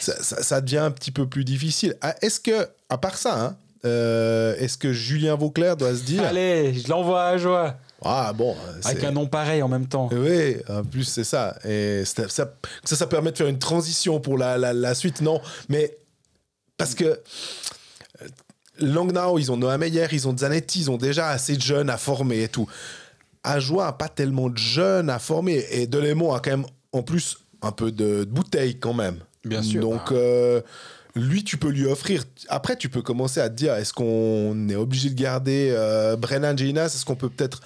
[0.00, 1.96] ça- ça devient un petit peu plus difficile.
[2.00, 6.24] Ah, Est-ce que, à part ça, hein, euh, est-ce que Julien Vauclair doit se dire,
[6.24, 7.76] Allez, je l'envoie à joie.
[8.02, 10.08] ah bon, Avec un nom pareil en même temps.
[10.12, 11.56] oui, en plus c'est ça.
[11.64, 12.54] Et ça, ça,
[12.84, 15.40] ça permet de faire une transition pour la, la, la suite, non?
[15.68, 15.96] Mais
[16.76, 17.18] parce que euh,
[18.80, 21.96] Langnau, ils ont Noah Meyer, ils ont Zanetti, ils ont déjà assez de jeunes à
[21.96, 22.68] former et tout.
[23.44, 25.64] Ajoie n'a pas tellement de jeunes à former.
[25.70, 29.18] Et Delémont a quand même, en plus, un peu de, de bouteille quand même.
[29.44, 29.80] Bien sûr.
[29.82, 30.60] Donc, euh,
[31.16, 32.24] lui, tu peux lui offrir.
[32.48, 36.56] Après, tu peux commencer à te dire est-ce qu'on est obligé de garder euh, Brennan
[36.56, 37.60] Ginas Est-ce qu'on peut peut-être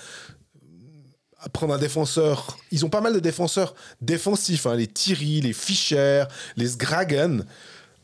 [1.53, 2.59] prendre un défenseur?
[2.71, 6.25] Ils ont pas mal de défenseurs défensifs hein, les Thierry, les Fischer,
[6.57, 7.45] les Sgragen.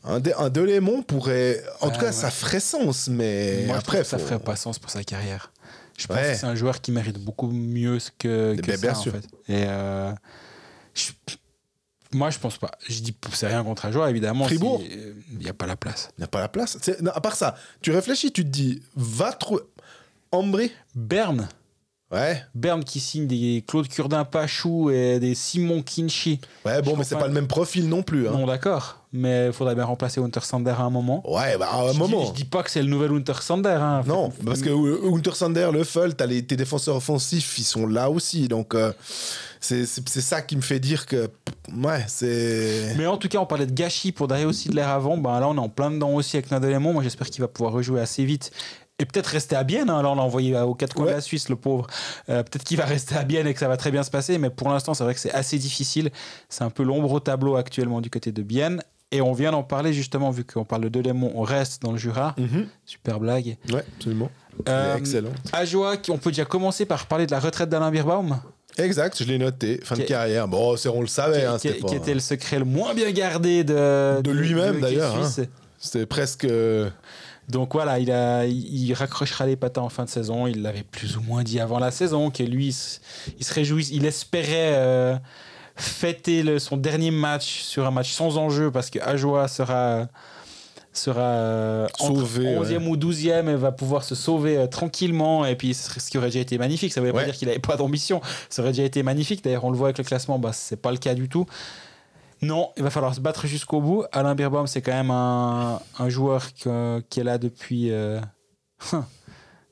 [0.03, 1.63] Un, un Delémont pourrait.
[1.81, 2.11] En tout cas, ouais.
[2.11, 4.03] ça ferait sens, mais Moi, après.
[4.03, 5.51] ça ferait pas sens pour sa carrière.
[5.97, 6.31] Je pense Ouais.
[6.33, 9.11] que c'est un joueur qui mérite beaucoup mieux que, que Ben, ça, bien en sûr.
[9.13, 9.25] fait.
[9.47, 10.11] Et euh,
[10.93, 11.11] je-
[12.13, 12.71] moi, je pense pas.
[12.87, 14.45] Je dis, c'est rien contre un joueur, évidemment.
[14.45, 14.97] Fribourg si-
[15.33, 16.09] Il n'y a pas la place.
[16.17, 16.77] Il n'y a pas la place.
[17.01, 19.61] Non, à part ça, tu réfléchis, tu te dis va trouver.
[20.31, 21.47] Ambry Berne,
[22.11, 22.43] Ouais.
[22.53, 26.39] Berne qui signe des Claude Curdin-Pachou et des Simon Kinchy.
[26.63, 27.21] Ouais, bon, Je mais c'est comprends.
[27.23, 28.27] pas le même profil non plus.
[28.27, 28.31] Hein.
[28.31, 29.01] Non, d'accord.
[29.11, 31.23] Mais il faudrait bien remplacer Winter Sander à un moment.
[31.29, 32.21] Ouais, bah à un je moment.
[32.21, 33.69] Dis, je dis pas que c'est le nouvel Winter Sander.
[33.81, 34.03] Hein.
[34.05, 34.69] Non, parce que
[35.13, 38.47] Untersander, le Full, t'as les, tes défenseurs offensifs, ils sont là aussi.
[38.47, 38.93] Donc, euh,
[39.67, 41.29] c'est ça qui me fait dire que.
[41.75, 42.93] Ouais, c'est.
[42.97, 44.35] Mais en tout cas, on parlait de gâchis pour de
[44.75, 45.17] l'air avant.
[45.17, 46.93] Ben là, on est en plein dedans aussi avec Nadelémon.
[46.93, 48.51] Moi, j'espère qu'il va pouvoir rejouer assez vite.
[48.97, 49.89] Et peut-être rester à Bienne.
[49.89, 50.01] hein.
[50.01, 51.11] Là, on l'a envoyé aux quatre coins Ouais.
[51.11, 51.85] de la Suisse, le pauvre.
[52.29, 54.37] Euh, peut-être qu'il va rester à Bienne et que ça va très bien se passer.
[54.37, 56.11] Mais pour l'instant, c'est vrai que c'est assez difficile.
[56.47, 58.81] C'est un peu l'ombre au tableau actuellement du côté de Bienne.
[59.11, 61.97] Et on vient d'en parler justement, vu qu'on parle de Delémon, on reste dans le
[61.97, 62.35] Jura.
[62.37, 62.67] Mhm.
[62.85, 63.57] Super blague.
[63.71, 64.29] Ouais, absolument.
[64.69, 65.29] Euh, Excellent.
[65.51, 68.39] Ajoa, qui- on peut déjà commencer par parler de la retraite d'Alain Birbaum,
[68.77, 69.79] Exact, je l'ai noté.
[69.83, 70.47] Fin de carrière.
[70.47, 71.45] Bon, c'est- on le qui, savait.
[71.45, 75.15] hein, qui- c'était qui était le secret le moins bien gardé de, De lui-même, d'ailleurs,
[75.15, 75.31] hein.
[75.79, 76.45] C'était presque.
[76.45, 76.89] euh,
[77.47, 80.47] Donc voilà, il, a, il il raccrochera les patins en fin de saison.
[80.47, 82.97] Il l'avait plus ou moins dit avant la saison que lui, il se-
[83.37, 85.15] il se réjouit, il espérait euh,
[85.75, 90.07] fêter le- son dernier match sur un match sans enjeu parce que Ajoa sera,
[90.97, 95.45] sera euh, entre Sauvé, 11e ou 12e et va pouvoir se sauver euh, tranquillement.
[95.45, 96.93] Et puis, ce qui aurait déjà été magnifique.
[96.93, 97.19] Ça ne veut Ouais.
[97.21, 98.21] pas dire qu'il n'avait pas d'ambition.
[98.49, 99.43] Ça aurait déjà été magnifique.
[99.43, 101.45] D'ailleurs, on le voit avec le classement, bah, ce n'est pas le cas du tout.
[102.41, 104.03] Non, il va falloir se battre jusqu'au bout.
[104.11, 108.19] Alain Birbaum, c'est quand même un, un joueur que- qui est là depuis, euh,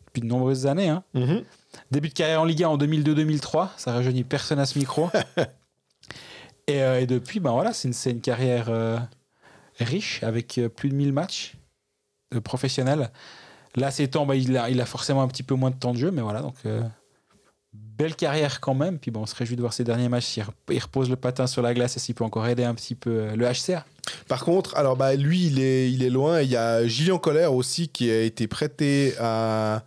[0.07, 0.89] depuis de nombreuses années.
[0.89, 1.03] hein.
[1.13, 1.43] Mhm.
[1.91, 5.09] Début de carrière en Ligue 1 en 2002-2003, ça rajeunit personne à ce micro.
[6.67, 8.97] et, euh, et depuis, ben voilà, c'est une, une carrière euh,
[9.79, 11.55] riche avec euh, plus de 1000 matchs
[12.33, 13.11] euh, professionnels.
[13.75, 15.93] Là, ces temps, ben, il, a, il a forcément un petit peu moins de temps
[15.93, 16.81] de jeu, mais voilà, donc euh,
[17.73, 18.99] belle carrière quand même.
[18.99, 20.37] Puis bon, on se réjouit de voir ses derniers matchs.
[20.37, 22.75] Il, rep- il repose le patin sur la glace et s'il peut encore aider un
[22.75, 23.83] petit peu euh, le HCR.
[24.27, 26.41] Par contre, alors bah, lui, il est, il est loin.
[26.41, 29.83] Il y a Gillian Colère aussi qui a été prêté à,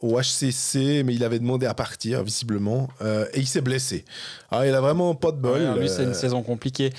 [0.00, 2.88] au HCC, mais il avait demandé à partir, visiblement.
[3.02, 4.04] Euh, et il s'est blessé.
[4.50, 5.60] Alors, il a vraiment pas de bol.
[5.60, 6.90] Ouais, lui, c'est une euh, saison compliquée.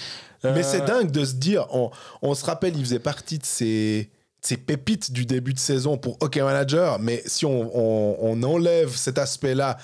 [0.43, 1.91] Mais Euh, c'est dingue de se dire, on,
[2.21, 4.09] on se rappelle, il faisait partie de ces,
[4.65, 9.17] pépites du début de saison pour Hockey Manager, mais si on, on- on enlève cet
[9.17, 9.77] aspect-là,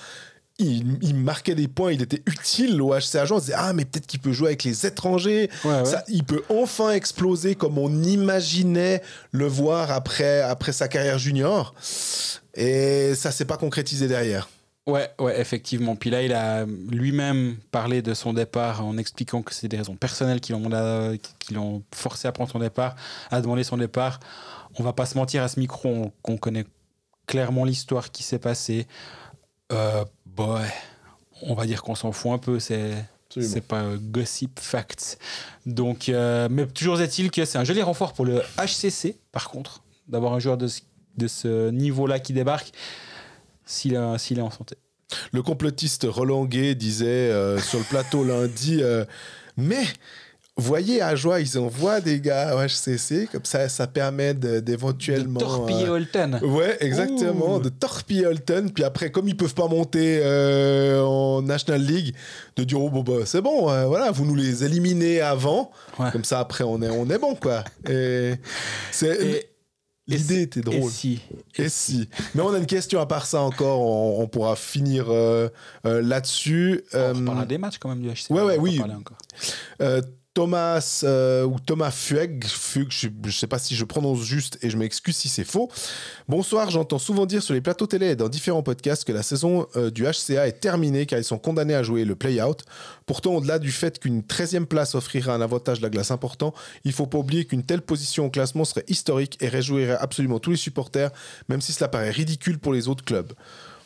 [0.58, 3.74] il, il marquait des points, il était utile au HC Agent, on se disait, ah
[3.74, 5.84] mais peut-être qu'il peut jouer avec les étrangers, Ouais, ouais.
[5.84, 9.02] Ça, il peut enfin exploser comme on imaginait
[9.32, 11.74] le voir après, après sa carrière junior,
[12.54, 14.48] et ça s'est pas concrétisé derrière.
[14.86, 15.96] Ouais, ouais, effectivement.
[15.96, 19.96] Puis là, il a lui-même parlé de son départ en expliquant que c'est des raisons
[19.96, 20.70] personnelles qui l'ont,
[21.40, 22.94] qui l'ont forcé à prendre son départ,
[23.30, 24.20] à demander son départ.
[24.78, 26.66] On va pas se mentir à ce micro, on, qu'on connaît
[27.26, 28.86] clairement l'histoire qui s'est passée.
[29.72, 30.04] Euh,
[30.36, 30.62] bah
[31.42, 32.92] on va dire qu'on s'en fout un peu, c'est,
[33.28, 35.18] c'est pas euh, gossip facts.
[35.66, 39.82] Donc, euh, mais toujours est-il que c'est un joli renfort pour le HCC, par contre,
[40.08, 40.80] d'avoir un joueur de ce,
[41.16, 42.72] de ce niveau-là qui débarque,
[43.66, 44.76] s'il, est- en santé.
[45.32, 49.04] Le complotiste Roland Gay disait euh, sur le plateau lundi euh,
[49.58, 49.84] Mais
[50.56, 55.38] voyez à joie, ils envoient des gars au HCC, comme ça, ça permet d'éventuellement.
[55.38, 56.40] De torpiller euh, Holton.
[56.42, 57.60] Ouais, exactement, Ouh.
[57.60, 58.70] de torpiller Holton.
[58.74, 62.14] Puis après, comme ils peuvent pas monter euh, en National League,
[62.56, 65.70] de dire oh, bon, bah, c'est bon, euh, voilà, vous nous les éliminez avant.
[65.98, 66.10] Ouais.
[66.10, 67.62] Comme ça, après, on est, on est bon, quoi.
[67.88, 68.34] Et
[68.90, 69.48] c'est- Et-
[70.08, 70.90] L'idée et- était Et drôle.
[70.90, 71.20] si
[71.56, 72.08] Et si.
[72.34, 75.48] Mais on a une question à part ça encore, on, on pourra finir euh,
[75.84, 76.84] euh, là-dessus.
[76.92, 78.30] On Euh, reparlera des matchs quand même du HC.
[78.30, 78.80] ouais, ouais, oui.
[78.80, 79.18] encore.
[80.36, 82.44] Thomas euh, ou Thomas Fueg,
[82.90, 85.70] je ne sais pas si je prononce juste et je m'excuse si c'est faux.
[86.28, 89.66] Bonsoir, j'entends souvent dire sur les plateaux télé et dans différents podcasts que la saison
[89.76, 92.64] euh, du HCA est terminée car ils sont condamnés à jouer le play-out.
[93.06, 96.52] Pourtant, au-delà du fait qu'une 13e place offrirait un avantage de la glace important,
[96.84, 100.50] il faut pas oublier qu'une telle position au classement serait historique et réjouirait absolument tous
[100.50, 101.12] les supporters,
[101.48, 103.32] même si cela paraît ridicule pour les autres clubs.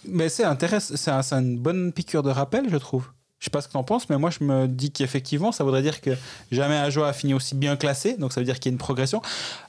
[0.05, 3.07] Mais c'est intéressant, c'est une bonne piqûre de rappel, je trouve.
[3.41, 5.81] Je sais pas ce que t'en penses, mais moi je me dis qu'effectivement, ça voudrait
[5.83, 6.11] dire que
[6.53, 8.79] jamais Ajoa a fini aussi bien classé, donc ça veut dire qu'il y a une
[8.79, 9.23] progression.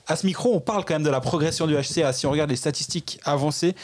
[0.06, 2.12] À ce micro, on parle quand même de la progression du HCA.
[2.12, 3.74] Si on regarde les statistiques avancées,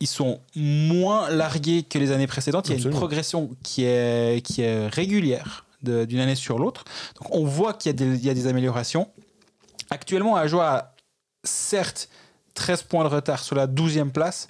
[0.00, 2.68] ils sont moins largués que les années précédentes.
[2.68, 6.84] Il y a une progression qui est, qui est régulière d'une année sur l'autre.
[7.20, 9.10] Donc on voit qu'il y, a des- il y a des améliorations.
[9.90, 10.94] Actuellement, Ajoa a
[11.42, 12.08] certes
[12.54, 14.48] 13 points de retard sur la 12e place,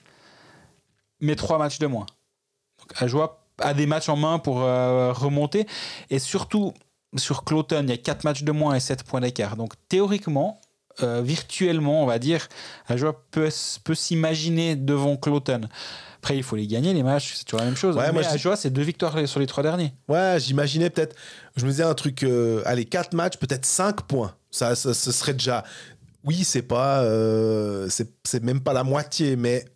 [1.20, 2.06] mais 3 matchs de moins.
[2.80, 5.66] Donc Ajoa a des matchs en main pour euh, remonter.
[6.10, 6.72] Et surtout,
[7.16, 9.56] sur Cloton, il y a 4 matchs de moins et 7 points d'écart.
[9.56, 10.60] Donc théoriquement,
[11.02, 12.48] euh, virtuellement, on va dire,
[12.88, 15.62] Ajoa peut, s- peut s'imaginer devant Cloton.
[16.18, 17.96] Après, il faut les gagner, les matchs, c'est toujours la même chose.
[17.96, 19.92] Ouais, Mais moi, je c'est deux victoires sur les trois derniers.
[20.08, 21.14] Ouais, j'imaginais peut-être,
[21.56, 24.34] je me disais un truc, euh, allez, 4 matchs, peut-être 5 points.
[24.50, 25.64] Ça, ça, ce serait déjà.
[26.24, 27.02] Oui, c'est pas.
[27.02, 29.66] euh, c'est même pas la moitié, mais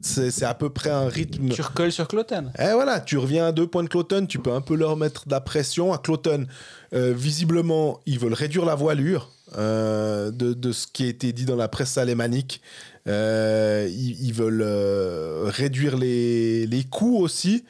[0.00, 1.48] c'est à peu près un rythme.
[1.50, 2.50] Tu recolles sur Cloton.
[2.58, 5.26] Et voilà, tu reviens à deux points de Cloton, tu peux un peu leur mettre
[5.26, 5.92] de la pression.
[5.92, 6.46] À Cloton,
[6.94, 11.44] euh, visiblement, ils veulent réduire la voilure euh, de, de ce qui a été dit
[11.44, 12.60] dans la presse alémanique.
[13.06, 17.64] Euh, ils, ils veulent euh, réduire les, les coûts aussi.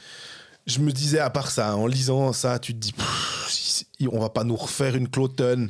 [0.67, 4.29] Je me disais, à part ça, en lisant ça, tu te dis, pff, on va
[4.29, 5.69] pas nous refaire une Cloton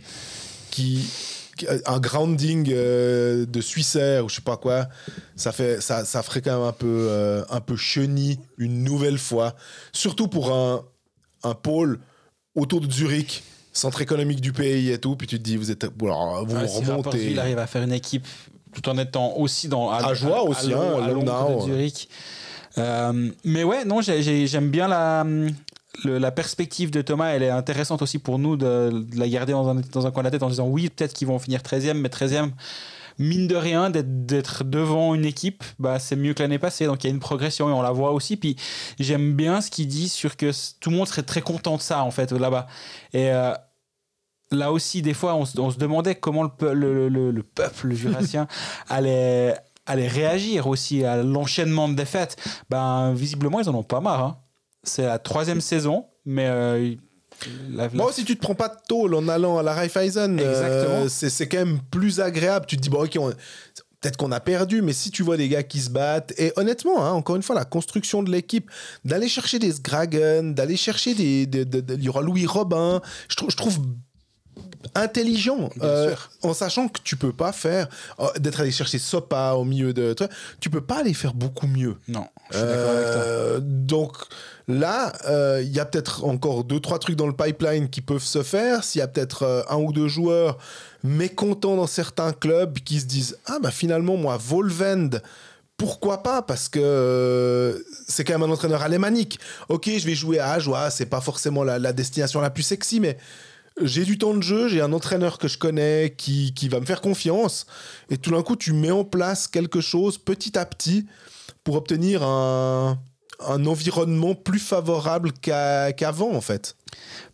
[0.70, 1.09] qui
[1.87, 4.89] un grounding euh, de Suissair ou je sais pas quoi
[5.37, 9.19] ça fait ça, ça ferait quand même un peu euh, un peu chenille une nouvelle
[9.19, 9.55] fois.
[9.93, 10.83] Surtout pour un
[11.45, 11.99] un pôle
[12.55, 13.43] autour de Zurich
[13.73, 16.77] centre économique du pays et tout puis tu te dis vous êtes alors, vous si
[16.79, 17.09] remontez.
[17.09, 18.27] Rapperswil arrive à faire une équipe
[18.73, 21.73] tout en étant aussi dans À Joie aussi, Londres- hein, à à Londres Londres, de
[21.73, 22.09] Zurich.
[22.79, 25.27] Euh, mais ouais, non, j'ai- j'ai- j'aime bien la,
[26.05, 27.28] le- la perspective de Thomas.
[27.31, 30.23] Elle est intéressante aussi pour nous de, de la garder dans un, dans un coin
[30.23, 32.51] de la tête en disant oui, peut-être qu'ils vont finir 13e, mais 13e,
[33.19, 36.86] mine de rien, d'être- devant une équipe, bah, c'est mieux que l'année passée.
[36.86, 38.36] Donc il y a une progression et on la voit aussi.
[38.36, 38.56] Puis
[38.98, 40.51] j'aime bien ce qu'il dit sur que
[40.81, 42.66] tout le monde serait très content de ça en fait là-bas.
[43.12, 43.31] Et.
[43.31, 43.52] euh,
[44.51, 47.43] là aussi, des fois, on se, on se demandait comment le, peu- le, le- le
[47.43, 48.47] peuple jurassien
[48.90, 49.55] allait,
[49.86, 52.36] allait réagir aussi à l'enchaînement de défaites.
[52.69, 54.23] Ben, visiblement, ils en ont pas marre.
[54.24, 54.39] hein.
[54.83, 56.95] C'est la troisième saison, mais euh,
[57.71, 60.39] la- la- Bon, si tu te prends pas de tôle en allant à la Raiffeisen,
[60.41, 61.07] euh, Exactement.
[61.31, 62.67] c'est quand même plus agréable.
[62.67, 63.31] Tu te dis, bon, ok, on-
[64.01, 67.05] peut-être qu'on a perdu, mais si tu vois des gars qui se battent, et honnêtement,
[67.07, 68.69] hein, encore une fois, la construction de l'équipe,
[69.05, 71.49] d'aller chercher des Sgragen, d'aller chercher des.
[71.89, 73.51] il y aura Louis Robin, je trouve.
[73.51, 73.79] Je trouve
[74.95, 77.89] intelligent euh, en sachant que tu peux pas faire
[78.21, 80.15] euh, d'être allé chercher Sopa au milieu de
[80.61, 83.15] tu peux pas aller faire beaucoup mieux Non, je suis d'accord avec toi.
[83.23, 84.17] euh, donc
[84.68, 88.22] là, euh, il y a peut-être encore deux, trois trucs dans le pipeline qui peuvent
[88.22, 88.84] se faire.
[88.84, 90.59] S'il y a peut-être euh, un ou deux joueurs
[91.02, 95.20] mécontents dans certains clubs qui se disent Ah, bah finalement, moi, Volvend.
[95.76, 96.43] Pourquoi pas?
[96.43, 99.40] Parce que euh, c'est quand même un entraîneur alémanique.
[99.68, 103.18] Ok, je vais jouer à Ajoie, c'est pas forcément la, destination la plus sexy, mais
[103.80, 106.84] j'ai du temps de jeu, j'ai un entraîneur que je connais qui, qui va me
[106.84, 107.66] faire confiance.
[108.10, 111.06] Et tout d'un coup, tu mets en place quelque chose petit à petit
[111.64, 112.98] pour obtenir un,
[113.41, 116.77] un environnement plus favorable qu'avant, en fait.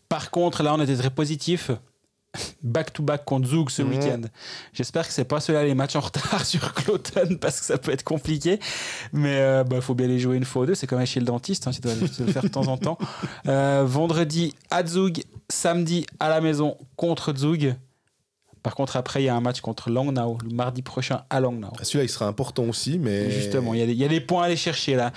[0.08, 1.70] Par contre, là, on était très positif.
[2.62, 3.90] Back-to-back contre Zug ce Mhm.
[3.90, 4.20] week-end.
[4.72, 7.90] J'espère que c'est pas ceux-là les matchs en retard sur Cloton parce que ça peut
[7.90, 8.60] être compliqué.
[9.12, 10.74] Mais il bah, faut bien les jouer une fois ou deux.
[10.74, 12.76] C'est comme chez le dentiste, hein, tu dois tu dois le faire de temps en
[12.76, 12.98] temps.
[13.48, 17.74] Euh, vendredi à Zug, samedi à la maison contre Zug.
[18.62, 21.68] Par contre, après, il y a un match contre Langnau le mardi prochain à Langnau.
[21.82, 23.30] Celui-là, il sera important aussi, mais...
[23.30, 25.12] Justement, il y, a des- il y a des points à aller chercher là.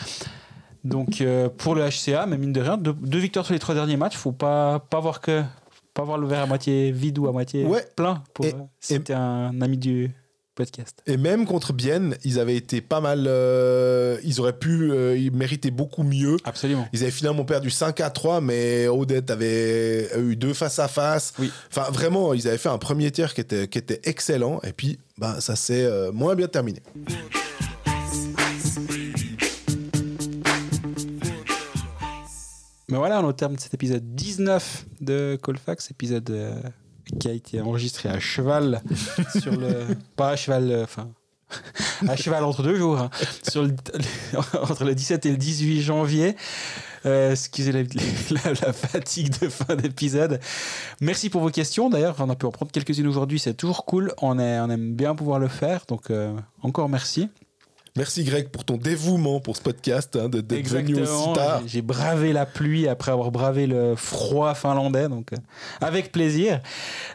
[0.83, 3.75] Donc euh, pour le HCA, mais mine de rien, deux, deux victoires sur les trois
[3.75, 5.43] derniers matchs, faut pas, pas voir que
[5.93, 7.85] pas voir le verre à moitié vide ou à moitié Ouais.
[7.95, 8.23] plein.
[8.33, 10.09] Pour, Et- euh, C'était un ami du
[10.55, 11.01] podcast.
[11.05, 13.25] Et même contre Bienne, ils avaient été pas mal...
[13.27, 14.91] euh, ils auraient pu...
[14.91, 16.37] euh, ils méritaient beaucoup mieux.
[16.45, 16.87] Absolument.
[16.93, 21.33] Ils avaient finalement perdu 5 à 3, mais Odette avait eu deux face à face.
[21.39, 21.51] Oui.
[21.69, 24.59] Enfin, vraiment, ils avaient fait un premier tiers qui était, qui était excellent.
[24.63, 26.79] Et puis, bah, ça s'est euh, moins bien terminé.
[32.91, 36.53] Mais voilà, on est au terme de cet épisode 19 de Colfax, épisode euh,
[37.19, 38.81] qui a été enregistré à cheval
[39.39, 41.09] sur le pas à cheval, euh, enfin
[42.07, 43.09] à cheval entre deux jours, hein,
[43.49, 43.73] sur le-
[44.61, 46.35] entre le 17 et le 18 janvier.
[47.05, 50.39] Euh, excusez la, la- la fatigue de fin d'épisode.
[51.01, 51.89] Merci pour vos questions.
[51.89, 53.39] D'ailleurs, on a pu en prendre quelques-unes aujourd'hui.
[53.39, 54.13] C'est toujours cool.
[54.21, 55.85] On, est, on aime bien pouvoir le faire.
[55.87, 57.29] Donc, euh, encore merci.
[57.97, 61.59] Merci Greg pour ton dévouement pour ce podcast, hein, de- d'être venu aussi tard.
[61.63, 65.37] J'ai- J'ai bravé la pluie après avoir bravé le froid finlandais, donc euh,
[65.81, 66.61] avec plaisir.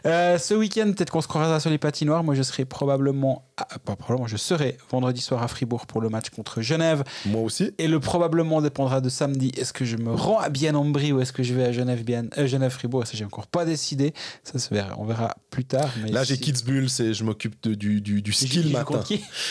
[0.05, 2.23] Euh, ce week-end, peut-être qu'on se croisera sur les patinoires.
[2.23, 6.09] Moi, je serai probablement, ah, pas probablement, je serai vendredi soir à Fribourg pour le
[6.09, 7.03] match contre Genève.
[7.25, 7.71] Moi aussi.
[7.77, 9.51] Et le probablement dépendra de samedi.
[9.57, 12.29] Est-ce que je me rends à Bienne-en-Brie ou est-ce que je vais à Genève, Bienne,
[12.37, 14.13] euh, Genève-Fribourg Ça, j'ai encore pas décidé.
[14.43, 14.95] Ça se verra.
[14.99, 15.89] On verra plus tard.
[16.03, 18.99] Mais Là, j'ai Kitzbühel, c'est je m'occupe du, du, du J'ai- ski le j'ai matin.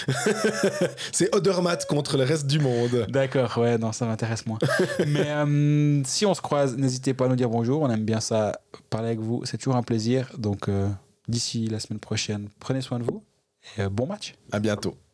[1.13, 3.07] C'est Odermatt contre le reste du monde.
[3.09, 4.59] D'accord, ouais, non, ça m'intéresse moins.
[5.07, 7.83] Mais euh, si on se croise, n'hésitez pas à nous dire bonjour.
[7.83, 8.61] On aime bien ça,
[8.91, 9.43] parler avec vous.
[9.45, 10.31] C'est toujours un plaisir.
[10.39, 10.89] Donc, euh,
[11.29, 13.23] d'ici la semaine prochaine, prenez soin de vous
[13.79, 14.35] euh, bon match.
[14.53, 14.97] À bientôt.